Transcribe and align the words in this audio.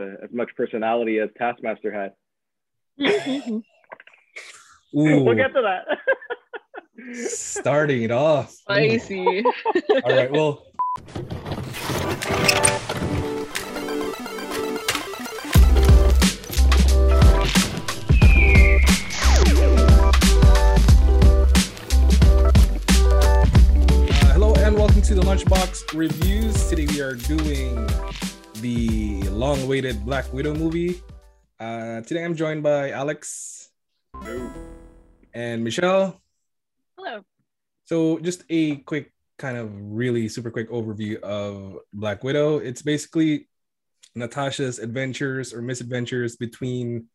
uh, 0.00 0.24
as 0.24 0.30
much 0.32 0.50
personality 0.56 1.18
as 1.18 1.28
Taskmaster 1.38 1.92
had. 1.92 2.12
We'll 4.92 5.34
get 5.34 5.54
to 5.54 5.62
that. 5.62 5.86
starting 7.14 8.02
it 8.02 8.10
off. 8.10 8.50
Spicy. 8.52 9.44
All 10.04 10.16
right. 10.16 10.30
Well. 10.30 10.66
Uh, 24.12 24.32
hello 24.32 24.54
and 24.56 24.74
welcome 24.74 25.02
to 25.02 25.14
the 25.14 25.22
Lunchbox 25.22 25.96
Reviews. 25.96 26.68
Today 26.68 26.86
we 26.86 27.00
are 27.00 27.14
doing 27.14 27.88
the 28.60 29.22
long-awaited 29.30 30.04
Black 30.04 30.30
Widow 30.32 30.54
movie. 30.54 31.00
Uh, 31.58 32.02
today 32.02 32.24
I'm 32.24 32.34
joined 32.34 32.62
by 32.62 32.90
Alex 32.90 33.70
and 35.32 35.64
Michelle. 35.64 36.20
Hello. 36.98 37.22
So, 37.86 38.18
just 38.18 38.44
a 38.50 38.76
quick, 38.76 39.12
kind 39.38 39.56
of 39.56 39.70
really 39.74 40.28
super 40.28 40.50
quick 40.50 40.70
overview 40.70 41.20
of 41.22 41.78
Black 41.94 42.22
Widow. 42.22 42.58
It's 42.58 42.82
basically 42.82 43.48
Natasha's 44.14 44.78
adventures 44.78 45.54
or 45.54 45.62
misadventures 45.62 46.36
between 46.36 47.06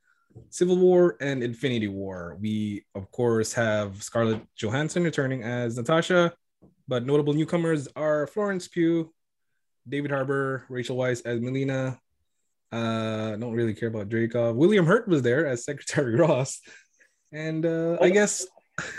Civil 0.49 0.77
War 0.77 1.15
and 1.21 1.43
Infinity 1.43 1.89
War. 1.89 2.37
We, 2.41 2.85
of 2.95 3.11
course, 3.11 3.53
have 3.53 4.01
Scarlett 4.01 4.41
Johansson 4.55 5.03
returning 5.03 5.43
as 5.43 5.77
Natasha, 5.77 6.33
but 6.87 7.05
notable 7.05 7.33
newcomers 7.33 7.87
are 7.95 8.25
Florence 8.27 8.67
Pugh, 8.67 9.13
David 9.87 10.11
Harbour, 10.11 10.65
Rachel 10.69 10.97
Weisz 10.97 11.25
as 11.25 11.39
Melina. 11.39 11.99
Uh, 12.71 13.35
don't 13.37 13.53
really 13.53 13.73
care 13.73 13.89
about 13.89 14.09
Dreykov. 14.09 14.55
William 14.55 14.85
Hurt 14.85 15.07
was 15.07 15.21
there 15.21 15.45
as 15.45 15.63
Secretary 15.63 16.15
Ross, 16.19 16.59
and 17.31 17.65
uh, 17.65 17.97
I 18.01 18.09
guess 18.09 18.45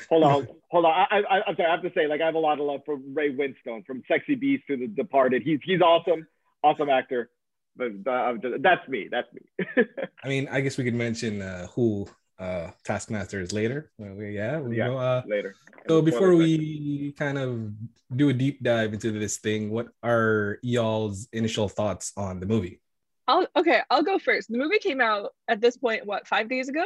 hold 0.09 0.25
on, 0.25 0.49
hold 0.71 0.85
on. 0.85 0.93
I, 0.93 1.23
I, 1.29 1.43
I'm 1.47 1.57
sorry. 1.57 1.69
I 1.69 1.73
have 1.73 1.83
to 1.83 1.93
say, 1.95 2.07
like, 2.07 2.21
I 2.21 2.27
have 2.27 2.35
a 2.35 2.39
lot 2.39 2.59
of 2.61 2.67
love 2.67 2.81
for 2.87 2.97
Ray 2.97 3.35
Winstone, 3.35 3.85
from 3.87 4.03
Sexy 4.09 4.35
Beast 4.35 4.65
to 4.69 4.77
The 4.77 4.87
Departed. 4.87 5.43
He's 5.43 5.61
he's 5.65 5.81
awesome, 5.81 6.27
awesome 6.63 6.89
actor. 6.89 7.31
But 7.77 8.11
uh, 8.11 8.35
that's 8.61 8.89
me. 8.89 9.09
That's 9.11 9.29
me. 9.35 9.85
I 10.25 10.29
mean, 10.29 10.49
I 10.51 10.61
guess 10.63 10.79
we 10.79 10.85
could 10.85 10.95
mention 10.95 11.43
uh, 11.43 11.67
who 11.75 12.09
uh, 12.39 12.71
Taskmaster 12.85 13.41
is 13.41 13.53
later. 13.53 13.91
Well, 13.99 14.15
yeah, 14.23 14.61
we 14.61 14.79
yeah, 14.79 14.89
know, 14.89 14.99
uh, 14.99 15.23
later. 15.27 15.55
so 15.89 16.03
before 16.03 16.35
we 16.35 17.13
kind 17.19 17.39
of 17.39 17.73
do 18.15 18.29
a 18.29 18.33
deep 18.33 18.63
dive 18.63 18.93
into 18.93 19.11
this 19.13 19.39
thing, 19.39 19.71
what 19.71 19.89
are 20.03 20.59
y'all's 20.63 21.29
initial 21.33 21.69
thoughts 21.69 22.13
on 22.17 22.41
the 22.41 22.47
movie? 22.47 22.81
I'll 23.29 23.47
okay, 23.57 23.81
I'll 23.91 24.03
go 24.03 24.19
first. 24.19 24.51
The 24.51 24.59
movie 24.59 24.79
came 24.79 25.01
out 25.01 25.31
at 25.49 25.61
this 25.61 25.77
point, 25.77 26.07
what, 26.07 26.29
five 26.29 26.49
days 26.49 26.69
ago? 26.69 26.85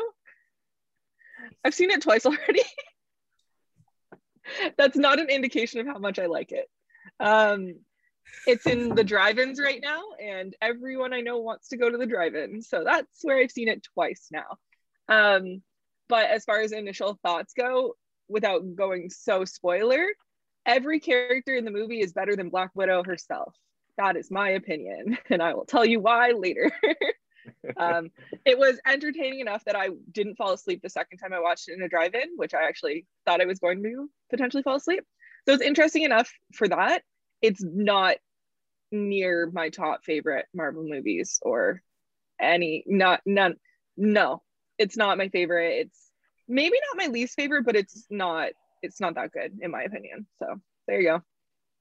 I've 1.64 1.74
seen 1.74 1.90
it 1.90 2.02
twice 2.02 2.26
already. 2.26 2.62
That's 4.76 4.96
not 4.96 5.20
an 5.20 5.30
indication 5.30 5.80
of 5.80 5.86
how 5.86 5.98
much 5.98 6.18
I 6.18 6.26
like 6.26 6.52
it. 6.52 6.66
Um, 7.18 7.74
it's 8.46 8.66
in 8.66 8.94
the 8.94 9.04
drive-ins 9.04 9.60
right 9.60 9.80
now, 9.82 10.00
and 10.22 10.54
everyone 10.62 11.12
I 11.12 11.20
know 11.20 11.38
wants 11.38 11.68
to 11.68 11.76
go 11.76 11.90
to 11.90 11.98
the 11.98 12.06
drive-in. 12.06 12.62
So 12.62 12.84
that's 12.84 13.22
where 13.22 13.38
I've 13.38 13.50
seen 13.50 13.68
it 13.68 13.86
twice 13.94 14.28
now. 14.30 14.58
Um, 15.10 15.62
but 16.08 16.30
as 16.30 16.44
far 16.44 16.60
as 16.60 16.72
initial 16.72 17.18
thoughts 17.22 17.52
go, 17.52 17.94
without 18.28 18.76
going 18.76 19.10
so 19.10 19.44
spoiler, 19.44 20.06
every 20.64 21.00
character 21.00 21.54
in 21.54 21.64
the 21.64 21.70
movie 21.70 22.00
is 22.00 22.12
better 22.12 22.36
than 22.36 22.48
Black 22.48 22.70
Widow 22.74 23.02
herself. 23.02 23.54
That 23.98 24.16
is 24.16 24.30
my 24.30 24.50
opinion, 24.50 25.18
and 25.30 25.42
I 25.42 25.54
will 25.54 25.66
tell 25.66 25.84
you 25.84 26.00
why 26.00 26.30
later. 26.30 26.70
um, 27.76 28.10
it 28.46 28.58
was 28.58 28.80
entertaining 28.86 29.40
enough 29.40 29.64
that 29.64 29.76
I 29.76 29.88
didn't 30.12 30.36
fall 30.36 30.52
asleep 30.52 30.80
the 30.82 30.88
second 30.88 31.18
time 31.18 31.32
I 31.32 31.40
watched 31.40 31.68
it 31.68 31.74
in 31.74 31.82
a 31.82 31.88
drive-in, 31.88 32.30
which 32.36 32.54
I 32.54 32.62
actually 32.62 33.06
thought 33.26 33.40
I 33.40 33.46
was 33.46 33.58
going 33.58 33.82
to 33.82 34.08
potentially 34.30 34.62
fall 34.62 34.76
asleep. 34.76 35.04
So 35.46 35.54
it's 35.54 35.62
interesting 35.62 36.04
enough 36.04 36.30
for 36.54 36.68
that. 36.68 37.02
It's 37.42 37.62
not 37.64 38.16
near 38.92 39.50
my 39.52 39.70
top 39.70 40.04
favorite 40.04 40.46
Marvel 40.54 40.84
movies 40.84 41.38
or 41.42 41.82
any 42.40 42.84
not 42.86 43.20
none 43.24 43.56
no 43.96 44.42
it's 44.80 44.96
not 44.96 45.18
my 45.18 45.28
favorite 45.28 45.74
it's 45.82 46.10
maybe 46.48 46.76
not 46.88 47.06
my 47.06 47.12
least 47.12 47.34
favorite 47.36 47.64
but 47.64 47.76
it's 47.76 48.06
not 48.10 48.48
it's 48.82 49.00
not 49.00 49.14
that 49.14 49.30
good 49.30 49.52
in 49.60 49.70
my 49.70 49.82
opinion 49.82 50.26
so 50.40 50.46
there 50.88 51.00
you 51.00 51.08
go 51.08 51.22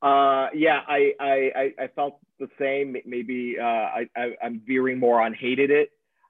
Uh, 0.02 0.48
yeah, 0.56 0.80
I, 0.88 1.14
I, 1.20 1.74
I, 1.84 1.88
felt 1.94 2.20
the 2.40 2.48
same. 2.58 2.96
Maybe 3.06 3.58
uh, 3.60 3.66
I, 4.00 4.08
I, 4.16 4.26
I'm 4.42 4.62
veering 4.66 4.98
more 4.98 5.20
on 5.22 5.34
hated 5.34 5.72
it, 5.72 5.90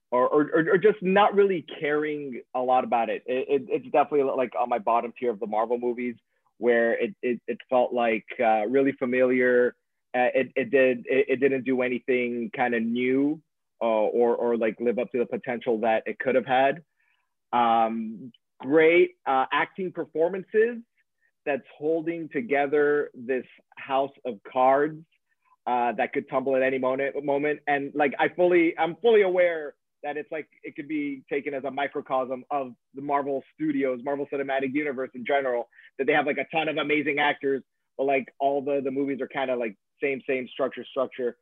or, 0.10 0.28
or, 0.28 0.42
or, 0.56 0.62
or 0.74 0.78
just 0.80 0.98
not 1.04 1.36
really 1.36 1.64
caring 1.80 2.42
a 2.56 2.60
lot 2.60 2.84
about 2.84 3.10
it. 3.10 3.22
It, 3.28 3.46
it. 3.48 3.62
It's 3.70 3.92
definitely 3.92 4.24
like 4.36 4.54
on 4.60 4.70
my 4.70 4.80
bottom 4.80 5.14
tier 5.20 5.30
of 5.30 5.40
the 5.40 5.46
Marvel 5.46 5.78
movies, 5.78 6.16
where 6.58 6.94
it, 6.94 7.14
it, 7.22 7.40
it 7.48 7.60
felt 7.70 7.94
like 7.94 8.26
uh, 8.40 8.66
really 8.68 8.94
familiar. 8.94 9.76
Uh, 10.18 10.34
it, 10.34 10.48
it 10.56 10.72
did, 10.72 11.06
it, 11.06 11.26
it 11.30 11.40
didn't 11.40 11.64
do 11.64 11.84
anything 11.84 12.50
kind 12.56 12.74
of 12.74 12.82
new, 12.82 13.40
uh, 13.82 13.86
or, 13.86 14.36
or 14.36 14.58
like 14.58 14.76
live 14.80 15.00
up 15.00 15.12
to 15.12 15.20
the 15.20 15.26
potential 15.26 15.80
that 15.80 16.04
it 16.06 16.20
could 16.20 16.36
have 16.36 16.46
had. 16.46 16.84
Um, 17.54 18.32
great 18.60 19.12
uh, 19.26 19.46
acting 19.52 19.92
performances 19.92 20.78
that's 21.46 21.64
holding 21.78 22.30
together 22.30 23.10
this 23.16 23.46
house 23.78 24.12
of 24.26 24.36
cards 24.52 25.04
uh, 25.66 25.92
that 25.94 26.14
could 26.14 26.30
tumble 26.30 26.56
at 26.56 26.62
any 26.62 26.78
moment 26.78 27.24
moment 27.24 27.60
and 27.68 27.92
like 27.94 28.14
i 28.20 28.28
fully 28.30 28.74
i'm 28.78 28.96
fully 29.02 29.22
aware 29.22 29.76
that 30.04 30.18
it's 30.18 30.32
like 30.32 30.48
it 30.64 30.76
could 30.76 30.88
be 30.88 31.22
taken 31.30 31.54
as 31.54 31.64
a 31.64 31.72
microcosm 31.72 32.44
of 32.50 32.74
the 32.96 33.02
marvel 33.02 33.44
studios 33.54 34.00
marvel 34.04 34.26
cinematic 34.34 34.74
universe 34.74 35.10
in 35.14 35.26
general 35.26 35.70
that 35.98 36.06
they 36.06 36.14
have 36.14 36.26
like 36.26 36.38
a 36.38 36.56
ton 36.56 36.68
of 36.70 36.78
amazing 36.78 37.20
actors 37.20 37.62
but 37.98 38.06
like 38.06 38.26
all 38.40 38.62
the 38.62 38.82
the 38.84 38.92
movies 38.92 39.22
are 39.22 39.28
kind 39.28 39.52
of 39.52 39.60
like 39.60 39.76
same 40.02 40.22
same 40.28 40.48
structure 40.52 40.86
structure 40.90 41.38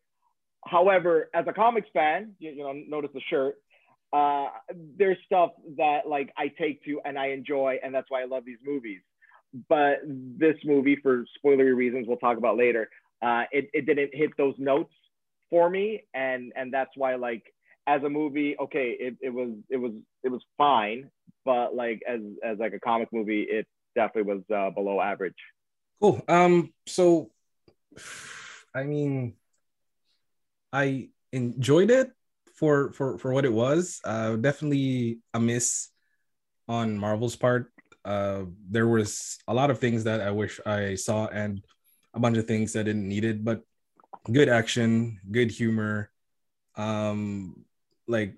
however 0.66 1.30
as 1.34 1.46
a 1.48 1.54
comics 1.54 1.88
fan 1.94 2.34
you, 2.40 2.52
you 2.52 2.64
know 2.64 2.74
notice 2.88 3.12
the 3.14 3.22
shirt 3.30 3.56
uh 4.14 4.48
there's 4.98 5.18
stuff 5.26 5.52
that 5.78 6.08
like 6.08 6.32
i 6.38 6.48
take 6.60 6.84
to 6.84 7.00
and 7.06 7.18
i 7.18 7.28
enjoy 7.28 7.78
and 7.84 7.94
that's 7.94 8.10
why 8.10 8.22
i 8.22 8.26
love 8.26 8.44
these 8.46 8.58
movies 8.66 9.02
but 9.70 10.00
this 10.06 10.56
movie 10.64 10.98
for 11.02 11.26
spoilery 11.44 11.76
reasons 11.76 12.06
we'll 12.08 12.18
talk 12.18 12.38
about 12.38 12.58
later 12.58 12.90
uh 13.22 13.44
it, 13.52 13.70
it 13.74 13.86
didn't 13.86 14.14
hit 14.14 14.32
those 14.38 14.56
notes 14.58 14.94
for 15.50 15.70
me 15.70 16.04
and 16.14 16.52
and 16.56 16.74
that's 16.74 16.92
why 16.96 17.16
like 17.16 17.44
as 17.86 18.04
a 18.04 18.10
movie 18.10 18.56
okay 18.60 18.96
it, 19.00 19.16
it 19.22 19.30
was 19.30 19.52
it 19.70 19.78
was 19.78 19.92
it 20.24 20.30
was 20.30 20.42
fine 20.58 21.10
but 21.46 21.76
like 21.76 22.02
as 22.08 22.20
as 22.44 22.58
like 22.60 22.74
a 22.74 22.80
comic 22.80 23.08
movie 23.12 23.44
it 23.44 23.66
definitely 23.96 24.34
was 24.34 24.44
uh, 24.54 24.70
below 24.70 25.02
average 25.02 25.36
Cool. 26.00 26.22
Um. 26.28 26.74
So, 26.86 27.32
I 28.76 28.84
mean, 28.84 29.34
I 30.78 31.10
enjoyed 31.34 31.90
it 31.90 32.14
for 32.54 32.94
for 32.94 33.18
for 33.18 33.34
what 33.34 33.46
it 33.46 33.54
was. 33.54 34.00
Uh, 34.06 34.38
definitely 34.38 35.18
a 35.34 35.40
miss 35.40 35.90
on 36.70 36.98
Marvel's 36.98 37.36
part. 37.36 37.74
Uh, 38.06 38.46
there 38.70 38.88
was 38.88 39.42
a 39.48 39.54
lot 39.54 39.74
of 39.74 39.80
things 39.82 40.06
that 40.06 40.22
I 40.22 40.30
wish 40.30 40.62
I 40.66 40.94
saw, 40.94 41.26
and 41.34 41.66
a 42.14 42.20
bunch 42.20 42.38
of 42.38 42.46
things 42.46 42.74
that 42.74 42.86
didn't 42.86 43.10
need 43.10 43.26
it. 43.26 43.44
But 43.44 43.66
good 44.30 44.50
action, 44.50 45.18
good 45.32 45.50
humor. 45.50 46.14
Um, 46.78 47.66
like 48.06 48.38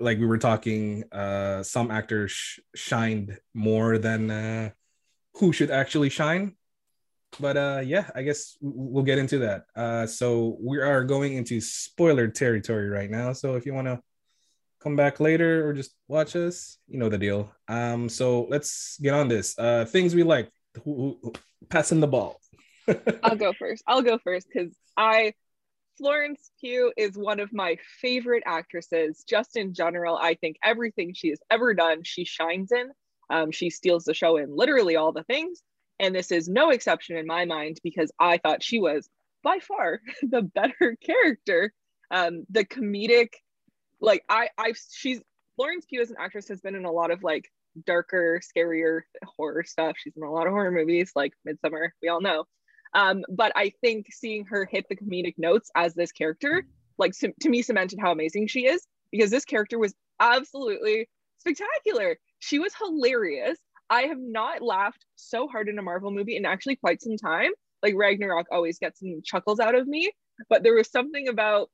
like 0.00 0.16
we 0.16 0.26
were 0.26 0.40
talking, 0.40 1.04
uh, 1.12 1.60
some 1.62 1.90
actors 1.92 2.32
sh- 2.32 2.60
shined 2.74 3.36
more 3.52 4.00
than 4.00 4.30
uh, 4.32 4.70
who 5.36 5.52
should 5.52 5.70
actually 5.70 6.08
shine 6.08 6.55
but 7.38 7.56
uh 7.56 7.80
yeah 7.84 8.10
i 8.14 8.22
guess 8.22 8.56
we'll 8.60 9.04
get 9.04 9.18
into 9.18 9.38
that. 9.38 9.66
Uh 9.74 10.06
so 10.06 10.56
we 10.60 10.78
are 10.78 11.04
going 11.04 11.34
into 11.34 11.60
spoiler 11.60 12.28
territory 12.28 12.88
right 12.88 13.10
now. 13.10 13.32
So 13.32 13.54
if 13.56 13.66
you 13.66 13.74
want 13.74 13.86
to 13.86 14.00
come 14.80 14.96
back 14.96 15.20
later 15.20 15.66
or 15.66 15.72
just 15.72 15.94
watch 16.08 16.36
us 16.36 16.78
you 16.88 16.98
know 16.98 17.08
the 17.08 17.18
deal. 17.18 17.50
Um 17.68 18.08
so 18.08 18.46
let's 18.50 18.98
get 18.98 19.14
on 19.14 19.28
this. 19.28 19.58
Uh 19.58 19.84
things 19.84 20.14
we 20.14 20.22
like. 20.22 20.50
Passing 21.68 22.00
the 22.00 22.06
ball. 22.06 22.40
I'll 23.22 23.36
go 23.36 23.52
first. 23.52 23.82
I'll 23.86 24.02
go 24.02 24.18
first 24.18 24.46
because 24.52 24.74
I, 24.96 25.34
Florence 25.98 26.50
Pugh 26.60 26.92
is 26.96 27.16
one 27.16 27.40
of 27.40 27.52
my 27.52 27.78
favorite 28.00 28.42
actresses. 28.46 29.24
Just 29.28 29.56
in 29.56 29.74
general, 29.74 30.16
I 30.16 30.34
think 30.34 30.56
everything 30.62 31.14
she 31.14 31.30
has 31.30 31.40
ever 31.50 31.74
done, 31.74 32.02
she 32.04 32.24
shines 32.24 32.72
in. 32.72 32.90
Um, 33.30 33.50
she 33.50 33.70
steals 33.70 34.04
the 34.04 34.14
show 34.14 34.36
in 34.36 34.54
literally 34.54 34.94
all 34.96 35.12
the 35.12 35.24
things, 35.24 35.62
and 35.98 36.14
this 36.14 36.30
is 36.30 36.48
no 36.48 36.70
exception 36.70 37.16
in 37.16 37.26
my 37.26 37.44
mind 37.44 37.78
because 37.82 38.10
I 38.18 38.38
thought 38.38 38.62
she 38.62 38.78
was 38.78 39.08
by 39.42 39.58
far 39.60 40.00
the 40.22 40.42
better 40.42 40.96
character. 41.04 41.72
Um, 42.10 42.44
the 42.50 42.64
comedic, 42.64 43.30
like 44.00 44.22
I, 44.28 44.50
I've 44.56 44.78
she's 44.92 45.20
Florence 45.56 45.86
Pugh 45.86 46.02
as 46.02 46.10
an 46.10 46.16
actress 46.20 46.48
has 46.48 46.60
been 46.60 46.74
in 46.74 46.84
a 46.84 46.92
lot 46.92 47.10
of 47.10 47.22
like 47.22 47.50
darker, 47.84 48.40
scarier 48.40 49.00
horror 49.36 49.64
stuff. 49.64 49.96
She's 49.98 50.16
in 50.16 50.22
a 50.22 50.30
lot 50.30 50.46
of 50.46 50.52
horror 50.52 50.70
movies 50.70 51.12
like 51.16 51.32
Midsommar, 51.46 51.90
we 52.02 52.08
all 52.08 52.20
know. 52.20 52.44
Um, 52.94 53.24
but 53.28 53.52
I 53.56 53.72
think 53.82 54.06
seeing 54.10 54.44
her 54.46 54.66
hit 54.70 54.86
the 54.88 54.96
comedic 54.96 55.34
notes 55.38 55.70
as 55.74 55.94
this 55.94 56.12
character 56.12 56.64
like 56.98 57.12
to 57.18 57.48
me 57.48 57.62
cemented 57.62 57.98
how 58.00 58.12
amazing 58.12 58.46
she 58.46 58.66
is 58.66 58.86
because 59.10 59.30
this 59.30 59.44
character 59.44 59.78
was 59.78 59.94
absolutely 60.20 61.08
spectacular. 61.38 62.16
She 62.38 62.58
was 62.58 62.72
hilarious. 62.74 63.58
I 63.88 64.02
have 64.02 64.18
not 64.18 64.62
laughed 64.62 65.04
so 65.14 65.46
hard 65.48 65.68
in 65.68 65.78
a 65.78 65.82
Marvel 65.82 66.10
movie 66.10 66.36
in 66.36 66.44
actually 66.44 66.76
quite 66.76 67.02
some 67.02 67.16
time. 67.16 67.50
Like 67.82 67.94
Ragnarok 67.96 68.46
always 68.50 68.78
gets 68.78 69.00
some 69.00 69.22
chuckles 69.24 69.60
out 69.60 69.74
of 69.74 69.86
me, 69.86 70.10
but 70.48 70.62
there 70.62 70.74
was 70.74 70.90
something 70.90 71.28
about 71.28 71.70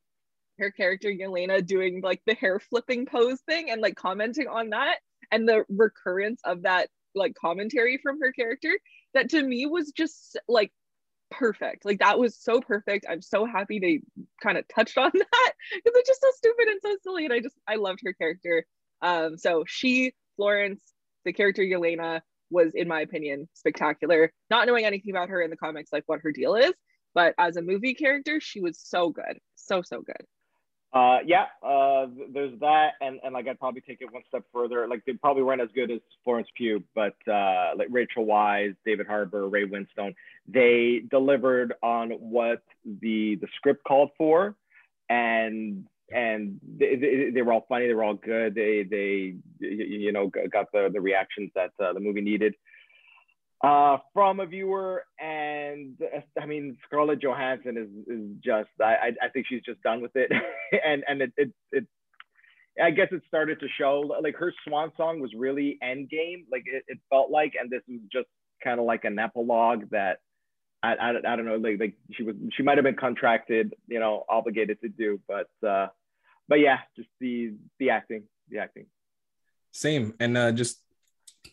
her 0.59 0.71
character 0.71 1.11
Yelena 1.11 1.65
doing 1.65 2.01
like 2.03 2.21
the 2.27 2.35
hair 2.35 2.61
flipping 2.61 3.07
pose 3.07 3.41
thing 3.49 3.71
and 3.71 3.81
like 3.81 3.97
commenting 3.97 4.49
on 4.49 4.71
that 4.71 4.99
and 5.31 5.49
the 5.49 5.65
recurrence 5.69 6.41
of 6.45 6.63
that 6.63 6.89
like 7.15 7.35
commentary 7.35 7.99
from 8.03 8.21
her 8.21 8.33
character 8.33 8.71
that 9.15 9.31
to 9.31 9.43
me 9.43 9.67
was 9.67 9.93
just 9.93 10.39
like 10.49 10.73
perfect. 11.31 11.85
Like 11.85 11.99
that 12.01 12.19
was 12.19 12.37
so 12.37 12.61
perfect. 12.61 13.07
I'm 13.09 13.23
so 13.23 13.47
happy 13.47 13.79
they 13.79 14.01
kind 14.43 14.59
of 14.59 14.67
touched 14.69 14.99
on 14.99 15.11
that 15.15 15.53
because 15.73 15.93
it's 15.97 16.09
just 16.09 16.21
so 16.21 16.31
stupid 16.37 16.69
and 16.69 16.81
so 16.83 16.97
silly. 17.03 17.25
And 17.25 17.33
I 17.33 17.41
just 17.41 17.57
I 17.67 17.77
loved 17.77 18.01
her 18.05 18.13
character. 18.13 18.65
Um, 19.01 19.37
so 19.37 19.65
she, 19.67 20.15
Florence, 20.37 20.92
the 21.25 21.33
character 21.33 21.63
Yelena 21.63 22.21
was, 22.51 22.73
in 22.75 22.87
my 22.89 23.01
opinion, 23.01 23.49
spectacular. 23.55 24.33
Not 24.51 24.67
knowing 24.67 24.85
anything 24.85 25.11
about 25.11 25.29
her 25.31 25.41
in 25.43 25.51
the 25.51 25.57
comics, 25.57 25.93
like 25.93 26.05
what 26.07 26.21
her 26.23 26.33
deal 26.33 26.55
is, 26.55 26.73
but 27.15 27.35
as 27.39 27.57
a 27.57 27.63
movie 27.63 27.95
character, 27.95 28.41
she 28.41 28.61
was 28.61 28.79
so 28.79 29.11
good, 29.11 29.39
so 29.55 29.83
so 29.83 30.03
good. 30.03 30.27
Uh, 30.93 31.21
yeah, 31.25 31.47
uh, 31.67 32.07
there's 32.35 32.59
that, 32.61 32.93
and 33.01 33.19
and 33.25 33.33
like 33.33 33.49
I'd 33.49 33.59
probably 33.59 33.81
take 33.81 34.03
it 34.03 34.13
one 34.13 34.23
step 34.29 34.45
further. 34.53 34.87
Like 34.87 35.03
they 35.07 35.15
probably 35.15 35.43
weren't 35.43 35.63
as 35.63 35.71
good 35.75 35.91
as 35.91 36.01
Florence 36.23 36.49
Pugh, 36.55 36.85
but 36.95 37.15
uh, 37.27 37.71
like 37.77 37.89
Rachel 37.91 38.27
Weisz, 38.27 38.77
David 38.85 39.07
Harbour, 39.07 39.49
Ray 39.49 39.65
Winstone, 39.65 40.15
they 40.47 41.01
delivered 41.11 41.73
on 41.83 42.11
what 42.11 42.63
the 42.85 43.37
the 43.37 43.49
script 43.57 43.85
called 43.85 44.11
for, 44.19 44.55
and 45.09 45.87
and 46.15 46.61
they, 46.79 46.97
they, 46.97 47.31
they 47.35 47.43
were 47.43 47.53
all 47.53 47.67
funny, 47.69 47.87
they 47.87 47.95
were 47.95 48.05
all 48.05 48.15
good. 48.15 48.55
They 48.55 48.85
they 48.89 49.35
you 49.59 50.13
know 50.13 50.29
got 50.29 50.67
the 50.73 50.91
the 50.93 51.01
reactions 51.01 51.51
that 51.55 51.73
uh, 51.83 51.93
the 51.93 52.01
movie 52.01 52.21
needed 52.21 52.55
uh, 53.63 53.99
from 54.13 54.41
a 54.41 54.47
viewer. 54.47 55.05
And 55.21 55.97
I 56.41 56.47
mean, 56.47 56.77
Scarlett 56.87 57.21
Johansson 57.23 57.77
is, 57.77 57.89
is 58.13 58.31
just, 58.45 58.71
I, 58.81 59.13
I 59.23 59.29
think 59.29 59.47
she's 59.49 59.63
just 59.63 59.83
done 59.83 60.03
with 60.03 60.13
it. 60.15 60.31
and 60.85 61.05
and 61.07 61.23
it, 61.23 61.33
it, 61.37 61.53
it, 61.71 61.87
I 62.83 62.91
guess 62.91 63.09
it 63.13 63.23
started 63.29 63.61
to 63.61 63.67
show 63.79 64.01
like 64.23 64.37
her 64.37 64.53
swan 64.67 64.93
song 64.97 65.21
was 65.21 65.31
really 65.37 65.79
Endgame. 65.83 66.45
Like 66.51 66.65
it, 66.67 66.85
it 66.89 66.99
felt 67.11 67.31
like, 67.31 67.53
and 67.61 67.71
this 67.71 67.83
was 67.89 68.01
just 68.13 68.29
kind 68.65 68.81
of 68.81 68.87
like 68.87 69.05
an 69.05 69.19
epilogue 69.19 69.91
that 69.91 70.19
I, 70.83 70.95
I, 70.95 71.11
I 71.11 71.37
don't 71.37 71.45
know, 71.45 71.57
like, 71.57 71.79
like 71.79 71.95
she 72.13 72.25
was, 72.25 72.35
she 72.57 72.63
might've 72.63 72.83
been 72.83 72.97
contracted, 72.97 73.75
you 73.87 74.01
know, 74.01 74.25
obligated 74.29 74.81
to 74.81 74.89
do, 74.89 75.21
but, 75.29 75.49
uh, 75.67 75.89
but 76.53 76.61
yeah, 76.61 76.81
just 76.95 77.09
the, 77.19 77.55
the 77.79 77.89
acting, 77.89 78.25
the 78.51 78.59
acting. 78.59 78.85
Same. 79.71 80.13
And 80.21 80.37
uh, 80.37 80.53
just 80.53 80.83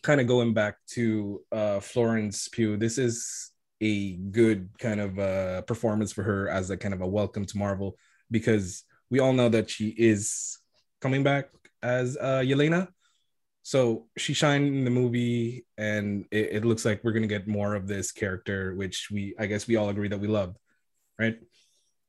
kind 0.02 0.20
of 0.20 0.26
going 0.26 0.52
back 0.52 0.76
to 0.88 1.40
uh, 1.50 1.80
Florence 1.80 2.48
Pugh, 2.48 2.76
this 2.76 2.98
is 2.98 3.50
a 3.80 4.16
good 4.16 4.68
kind 4.78 5.00
of 5.00 5.18
uh, 5.18 5.62
performance 5.62 6.12
for 6.12 6.22
her 6.22 6.50
as 6.50 6.68
a 6.68 6.76
kind 6.76 6.92
of 6.92 7.00
a 7.00 7.06
welcome 7.06 7.46
to 7.46 7.56
Marvel 7.56 7.96
because 8.30 8.84
we 9.10 9.20
all 9.20 9.32
know 9.32 9.48
that 9.48 9.70
she 9.70 9.88
is 9.88 10.58
coming 11.00 11.22
back 11.22 11.48
as 11.82 12.18
uh, 12.18 12.42
Yelena. 12.44 12.88
So 13.62 14.04
she 14.18 14.34
shined 14.34 14.66
in 14.66 14.84
the 14.84 14.90
movie, 14.90 15.64
and 15.78 16.26
it, 16.30 16.48
it, 16.56 16.64
looks 16.66 16.84
like 16.84 17.02
we're 17.02 17.12
gonna 17.12 17.26
get 17.26 17.48
more 17.48 17.74
of 17.74 17.86
this 17.86 18.12
character, 18.12 18.74
which 18.74 19.08
we 19.10 19.34
I 19.38 19.46
guess 19.46 19.66
we 19.66 19.76
all 19.76 19.88
agree 19.88 20.08
that 20.08 20.20
we 20.20 20.28
love, 20.28 20.56
right? 21.18 21.38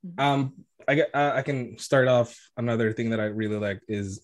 Mm-hmm. 0.05 0.19
Um, 0.19 0.53
I 0.87 1.01
uh, 1.13 1.33
I 1.35 1.41
can 1.41 1.77
start 1.77 2.07
off. 2.07 2.37
Another 2.57 2.93
thing 2.93 3.11
that 3.11 3.19
I 3.19 3.25
really 3.25 3.57
like 3.57 3.81
is 3.87 4.21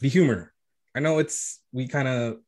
the 0.00 0.08
humor. 0.08 0.52
I 0.94 1.00
know 1.00 1.18
it's 1.18 1.60
we 1.72 1.86
kind 1.86 2.08
of 2.08 2.38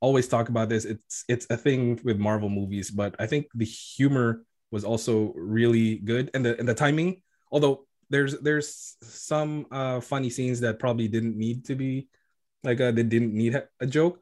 always 0.00 0.28
talk 0.28 0.48
about 0.48 0.68
this. 0.68 0.84
It's 0.84 1.24
it's 1.28 1.46
a 1.50 1.56
thing 1.56 2.00
with 2.04 2.18
Marvel 2.18 2.48
movies, 2.48 2.90
but 2.90 3.14
I 3.18 3.26
think 3.26 3.46
the 3.54 3.64
humor 3.64 4.44
was 4.70 4.84
also 4.84 5.32
really 5.34 5.96
good 5.98 6.30
and 6.34 6.44
the 6.44 6.58
and 6.58 6.68
the 6.68 6.74
timing. 6.74 7.22
Although 7.50 7.86
there's 8.10 8.38
there's 8.40 8.96
some 9.02 9.66
uh, 9.70 10.00
funny 10.00 10.30
scenes 10.30 10.60
that 10.60 10.78
probably 10.78 11.08
didn't 11.08 11.36
need 11.36 11.64
to 11.66 11.74
be 11.74 12.08
like 12.64 12.80
uh, 12.80 12.90
they 12.90 13.02
didn't 13.02 13.34
need 13.34 13.60
a 13.80 13.86
joke, 13.86 14.20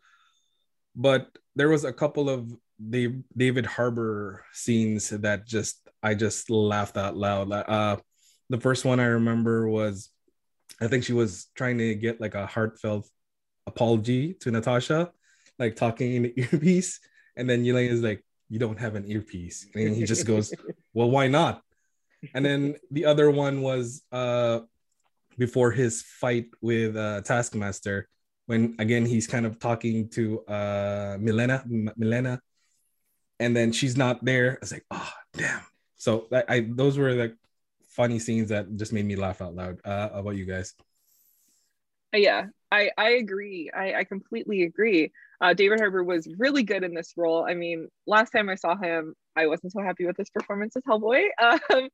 but 0.94 1.28
there 1.55 1.69
was 1.69 1.84
a 1.84 1.93
couple 1.93 2.28
of 2.28 2.52
Dave, 2.76 3.23
David 3.37 3.67
Harbour 3.67 4.44
scenes 4.52 5.08
that 5.11 5.46
just 5.46 5.85
I 6.06 6.14
just 6.14 6.50
laughed 6.50 6.96
out 6.96 7.16
loud. 7.16 7.50
Uh, 7.50 7.96
the 8.48 8.60
first 8.60 8.84
one 8.84 9.00
I 9.00 9.06
remember 9.18 9.68
was 9.68 10.10
I 10.80 10.86
think 10.86 11.02
she 11.04 11.12
was 11.12 11.48
trying 11.54 11.78
to 11.78 11.94
get 11.94 12.20
like 12.20 12.34
a 12.34 12.46
heartfelt 12.46 13.08
apology 13.66 14.34
to 14.34 14.50
Natasha 14.52 15.10
like 15.58 15.74
talking 15.74 16.14
in 16.14 16.22
the 16.22 16.34
earpiece, 16.52 17.00
and 17.36 17.48
then 17.48 17.64
Yelena 17.64 17.90
is 17.90 18.02
like, 18.02 18.24
"You 18.48 18.58
don't 18.58 18.78
have 18.78 18.94
an 18.94 19.10
earpiece," 19.10 19.66
and 19.74 19.96
he 19.96 20.04
just 20.04 20.26
goes, 20.26 20.54
"Well, 20.94 21.10
why 21.10 21.26
not?" 21.28 21.62
And 22.34 22.44
then 22.44 22.76
the 22.90 23.04
other 23.06 23.30
one 23.30 23.62
was 23.62 24.02
uh 24.12 24.60
before 25.38 25.70
his 25.70 26.02
fight 26.02 26.46
with 26.62 26.96
uh, 26.96 27.20
Taskmaster, 27.22 28.08
when 28.46 28.76
again 28.78 29.04
he's 29.04 29.26
kind 29.26 29.44
of 29.44 29.58
talking 29.58 30.08
to 30.10 30.44
uh 30.46 31.16
Milena, 31.20 31.62
M- 31.64 31.92
Milena, 31.96 32.40
and 33.40 33.56
then 33.56 33.72
she's 33.72 33.96
not 33.96 34.24
there. 34.24 34.52
I 34.52 34.58
was 34.60 34.72
like, 34.72 34.86
"Oh, 34.90 35.12
damn!" 35.32 35.66
So 35.96 36.26
I, 36.32 36.44
I 36.48 36.60
those 36.69 36.98
were 36.98 37.14
the 37.14 37.37
funny 37.88 38.19
scenes 38.19 38.50
that 38.50 38.76
just 38.76 38.93
made 38.93 39.04
me 39.06 39.16
laugh 39.16 39.40
out 39.40 39.54
loud. 39.54 39.81
Uh, 39.84 40.10
about 40.12 40.37
you 40.37 40.44
guys? 40.44 40.75
Yeah, 42.14 42.46
I 42.70 42.90
I 42.96 43.10
agree. 43.10 43.70
I 43.75 43.94
I 43.94 44.04
completely 44.04 44.62
agree. 44.62 45.12
Uh, 45.40 45.54
David 45.54 45.81
Harbour 45.81 46.02
was 46.02 46.26
really 46.38 46.62
good 46.62 46.82
in 46.82 46.94
this 46.94 47.12
role. 47.16 47.44
I 47.48 47.54
mean, 47.54 47.88
last 48.06 48.31
time 48.31 48.48
I 48.48 48.54
saw 48.54 48.76
him, 48.76 49.14
I 49.37 49.46
wasn't 49.46 49.72
so 49.72 49.82
happy 49.82 50.06
with 50.06 50.16
his 50.16 50.31
performance 50.31 50.76
as 50.76 50.82
Hellboy. 50.84 51.26
Um, 51.40 51.88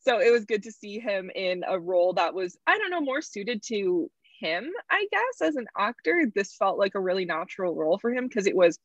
so 0.00 0.20
it 0.20 0.30
was 0.30 0.44
good 0.44 0.62
to 0.64 0.72
see 0.72 1.00
him 1.00 1.30
in 1.34 1.64
a 1.66 1.78
role 1.80 2.12
that 2.14 2.34
was, 2.34 2.56
I 2.66 2.78
don't 2.78 2.90
know, 2.90 3.00
more 3.00 3.22
suited 3.22 3.62
to 3.68 4.10
him, 4.40 4.70
I 4.90 5.06
guess, 5.10 5.48
as 5.48 5.56
an 5.56 5.66
actor. 5.76 6.30
This 6.34 6.54
felt 6.56 6.78
like 6.78 6.94
a 6.94 7.00
really 7.00 7.24
natural 7.24 7.74
role 7.74 7.98
for 7.98 8.12
him 8.12 8.28
because 8.28 8.46
it 8.46 8.56
was 8.56 8.78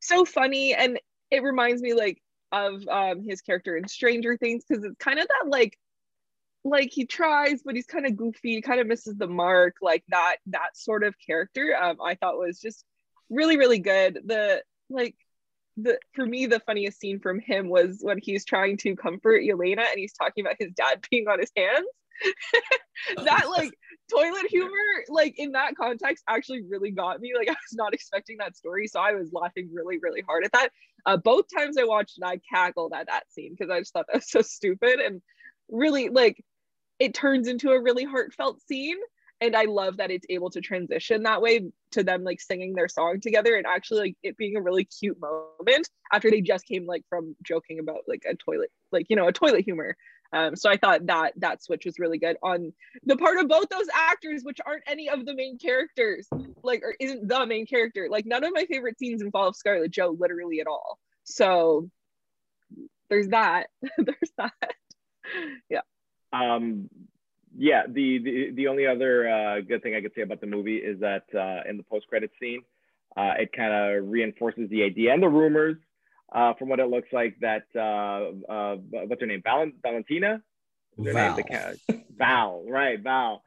so 0.00 0.24
funny 0.24 0.74
and 0.74 1.00
it 1.30 1.42
reminds 1.42 1.82
me 1.82 1.94
like 1.94 2.20
of 2.52 2.86
um, 2.88 3.22
his 3.22 3.40
character 3.40 3.76
in 3.76 3.86
Stranger 3.88 4.36
Things 4.36 4.64
because 4.66 4.84
it's 4.84 4.96
kind 4.98 5.18
of 5.18 5.28
that 5.28 5.50
like 5.50 5.78
like 6.64 6.90
he 6.92 7.06
tries 7.06 7.62
but 7.64 7.76
he's 7.76 7.86
kind 7.86 8.04
of 8.04 8.16
goofy 8.16 8.60
kind 8.60 8.80
of 8.80 8.86
misses 8.86 9.16
the 9.16 9.28
mark 9.28 9.76
like 9.80 10.02
that 10.08 10.36
that 10.46 10.76
sort 10.76 11.04
of 11.04 11.14
character 11.24 11.74
um, 11.80 11.96
i 12.04 12.16
thought 12.16 12.36
was 12.36 12.60
just 12.60 12.84
really 13.30 13.56
really 13.56 13.78
good. 13.78 14.20
The 14.24 14.62
like 14.90 15.14
the 15.76 15.98
for 16.14 16.26
me 16.26 16.46
the 16.46 16.60
funniest 16.60 16.98
scene 16.98 17.20
from 17.20 17.40
him 17.40 17.68
was 17.68 17.98
when 18.00 18.18
he's 18.20 18.44
trying 18.44 18.76
to 18.78 18.96
comfort 18.96 19.42
Yelena 19.42 19.84
and 19.90 19.96
he's 19.96 20.12
talking 20.12 20.44
about 20.44 20.56
his 20.58 20.72
dad 20.72 21.02
peeing 21.12 21.28
on 21.28 21.40
his 21.40 21.52
hands. 21.56 21.86
That 23.16 23.48
like 23.56 23.72
toilet 24.10 24.46
humor 24.48 24.72
like 25.08 25.38
in 25.38 25.52
that 25.52 25.76
context 25.76 26.24
actually 26.28 26.62
really 26.68 26.90
got 26.90 27.20
me 27.20 27.32
like 27.38 27.48
i 27.48 27.52
was 27.52 27.74
not 27.74 27.94
expecting 27.94 28.38
that 28.38 28.56
story 28.56 28.88
so 28.88 28.98
i 28.98 29.12
was 29.12 29.32
laughing 29.32 29.68
really 29.72 29.98
really 30.02 30.22
hard 30.22 30.44
at 30.44 30.50
that 30.50 30.70
uh, 31.06 31.16
both 31.16 31.46
times 31.56 31.76
i 31.78 31.84
watched 31.84 32.18
it 32.18 32.24
i 32.24 32.40
cackled 32.52 32.92
at 32.94 33.06
that 33.06 33.30
scene 33.30 33.54
because 33.56 33.70
i 33.70 33.78
just 33.78 33.92
thought 33.92 34.06
that 34.08 34.16
was 34.16 34.30
so 34.30 34.42
stupid 34.42 35.00
and 35.00 35.22
really 35.68 36.08
like 36.08 36.42
it 36.98 37.14
turns 37.14 37.48
into 37.48 37.70
a 37.70 37.80
really 37.80 38.04
heartfelt 38.04 38.60
scene 38.62 38.96
and 39.40 39.54
I 39.54 39.64
love 39.64 39.98
that 39.98 40.10
it's 40.10 40.26
able 40.28 40.50
to 40.50 40.60
transition 40.60 41.22
that 41.22 41.42
way 41.42 41.70
to 41.92 42.02
them 42.02 42.24
like 42.24 42.40
singing 42.40 42.74
their 42.74 42.88
song 42.88 43.20
together 43.20 43.56
and 43.56 43.66
actually 43.66 44.00
like 44.00 44.16
it 44.22 44.36
being 44.36 44.56
a 44.56 44.62
really 44.62 44.84
cute 44.84 45.18
moment 45.20 45.88
after 46.12 46.30
they 46.30 46.40
just 46.40 46.66
came 46.66 46.86
like 46.86 47.04
from 47.08 47.36
joking 47.42 47.78
about 47.78 48.02
like 48.06 48.24
a 48.28 48.34
toilet 48.34 48.70
like 48.92 49.06
you 49.08 49.16
know 49.16 49.28
a 49.28 49.32
toilet 49.32 49.64
humor 49.64 49.96
um, 50.32 50.56
so 50.56 50.68
I 50.68 50.76
thought 50.76 51.06
that 51.06 51.32
that 51.36 51.62
switch 51.62 51.86
was 51.86 51.98
really 51.98 52.18
good 52.18 52.36
on 52.42 52.72
the 53.04 53.16
part 53.16 53.38
of 53.38 53.48
both 53.48 53.68
those 53.70 53.86
actors, 53.94 54.42
which 54.42 54.58
aren't 54.64 54.82
any 54.86 55.08
of 55.08 55.24
the 55.24 55.34
main 55.34 55.58
characters, 55.58 56.28
like 56.62 56.82
or 56.82 56.94
isn't 57.00 57.26
the 57.26 57.46
main 57.46 57.66
character. 57.66 58.08
Like 58.10 58.26
none 58.26 58.44
of 58.44 58.52
my 58.54 58.66
favorite 58.66 58.98
scenes 58.98 59.22
involve 59.22 59.56
Scarlett 59.56 59.90
Joe 59.90 60.14
literally 60.18 60.60
at 60.60 60.66
all. 60.66 60.98
So 61.24 61.88
there's 63.08 63.28
that. 63.28 63.68
there's 63.98 64.32
that. 64.36 64.52
yeah. 65.70 65.80
Um, 66.32 66.90
yeah, 67.58 67.82
the, 67.88 68.18
the 68.18 68.50
the 68.54 68.68
only 68.68 68.86
other 68.86 69.28
uh, 69.28 69.60
good 69.60 69.82
thing 69.82 69.96
I 69.96 70.00
could 70.00 70.12
say 70.14 70.22
about 70.22 70.40
the 70.40 70.46
movie 70.46 70.76
is 70.76 71.00
that 71.00 71.24
uh, 71.34 71.68
in 71.68 71.76
the 71.76 71.82
post 71.82 72.06
credit 72.06 72.30
scene, 72.40 72.62
uh, 73.16 73.34
it 73.36 73.52
kind 73.52 73.72
of 73.72 74.08
reinforces 74.08 74.70
the 74.70 74.84
idea 74.84 75.12
and 75.12 75.20
the 75.20 75.28
rumors 75.28 75.76
uh, 76.32 76.54
from 76.54 76.68
what 76.68 76.78
it 76.78 76.88
looks 76.88 77.08
like 77.12 77.36
that 77.40 77.64
uh, 77.74 78.50
uh, 78.50 78.76
what's 79.06 79.20
her 79.20 79.26
name, 79.26 79.42
Val- 79.42 79.72
Valentina, 79.82 80.40
Val. 80.96 81.36
Name? 81.36 82.00
Val, 82.16 82.64
right, 82.68 83.00
Val. 83.02 83.42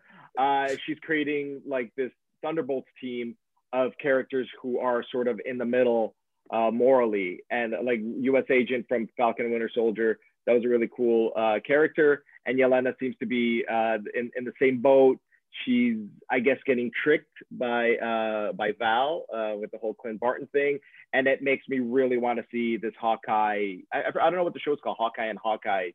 she's 0.86 0.98
creating 1.02 1.62
like 1.66 1.94
this 1.96 2.12
Thunderbolts 2.42 2.90
team 3.00 3.36
of 3.72 3.94
characters 4.02 4.50
who 4.62 4.80
are 4.80 5.06
sort 5.10 5.30
of 5.30 5.40
in 5.46 5.58
the 5.58 5.66
middle 5.66 6.16
morally, 6.52 7.44
and 7.50 7.74
like 7.86 8.02
U.S. 8.02 8.44
Agent 8.50 8.88
from 8.90 9.08
Falcon 9.16 9.46
and 9.46 9.54
Winter 9.54 9.72
Soldier 9.74 10.20
That 10.46 10.54
was 10.54 10.66
a 10.66 10.68
really 10.68 10.90
cool 10.96 11.32
uh, 11.36 11.60
character. 11.66 12.24
And 12.46 12.58
Yelena 12.58 12.94
seems 13.00 13.16
to 13.20 13.26
be 13.26 13.64
uh, 13.70 13.98
in, 14.14 14.32
in 14.36 14.44
the 14.44 14.54
same 14.60 14.82
boat. 14.82 15.20
She's, 15.66 15.98
I 16.30 16.40
guess, 16.40 16.58
getting 16.66 16.92
tricked 17.04 17.38
by 17.52 17.96
uh, 17.98 18.54
by 18.54 18.72
Val 18.80 19.26
uh, 19.34 19.54
with 19.60 19.72
the 19.72 19.78
whole 19.78 19.94
Clint 19.94 20.20
Barton 20.20 20.48
thing, 20.54 20.80
and 21.12 21.28
it 21.28 21.42
makes 21.42 21.68
me 21.68 21.80
really 21.80 22.18
want 22.18 22.40
to 22.40 22.46
see 22.50 22.78
this 22.78 22.94
Hawkeye. 23.00 23.76
I, 23.94 24.04
I 24.08 24.12
don't 24.12 24.36
know 24.36 24.46
what 24.46 24.54
the 24.54 24.62
show 24.62 24.72
is 24.72 24.80
called, 24.82 24.96
Hawkeye 24.98 25.26
and 25.26 25.38
Hawkeye 25.38 25.90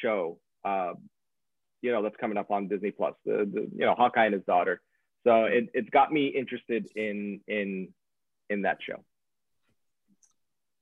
show. 0.00 0.38
Uh, 0.64 0.92
you 1.82 1.90
know, 1.90 2.02
that's 2.04 2.16
coming 2.20 2.38
up 2.38 2.52
on 2.52 2.68
Disney 2.68 2.92
Plus. 2.92 3.14
The, 3.24 3.50
the 3.52 3.68
you 3.74 3.84
know 3.84 3.96
Hawkeye 3.96 4.26
and 4.26 4.34
his 4.34 4.44
daughter. 4.44 4.80
So 5.24 5.44
it, 5.44 5.70
it's 5.74 5.90
got 5.90 6.12
me 6.12 6.28
interested 6.28 6.88
in 6.94 7.40
in 7.48 7.88
in 8.48 8.62
that 8.62 8.78
show. 8.80 9.02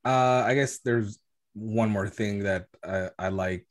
Uh, 0.05 0.45
I 0.47 0.55
guess 0.55 0.79
there's 0.79 1.19
one 1.59 1.91
more 1.91 2.09
thing 2.09 2.45
that 2.45 2.67
I, 2.85 3.11
I 3.19 3.29
liked 3.29 3.67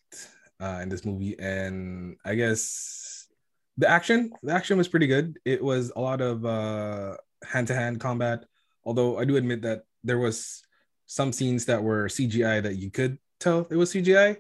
uh, 0.60 0.79
in 0.82 0.89
this 0.89 1.06
movie, 1.06 1.38
and 1.39 2.17
I 2.25 2.36
guess 2.36 3.27
the 3.77 3.89
action. 3.89 4.32
The 4.44 4.53
action 4.53 4.77
was 4.77 4.88
pretty 4.88 5.08
good. 5.08 5.38
It 5.46 5.63
was 5.63 5.91
a 5.96 6.01
lot 6.01 6.22
of 6.22 6.46
uh, 6.46 7.17
hand-to-hand 7.44 8.00
combat. 8.00 8.46
Although 8.84 9.20
I 9.20 9.25
do 9.25 9.36
admit 9.36 9.62
that 9.63 9.84
there 10.03 10.17
was 10.17 10.63
some 11.06 11.32
scenes 11.32 11.65
that 11.65 11.84
were 11.84 12.08
CGI 12.08 12.63
that 12.63 12.75
you 12.75 12.91
could 12.91 13.17
tell 13.39 13.67
it 13.70 13.75
was 13.75 13.94
CGI, 13.94 14.38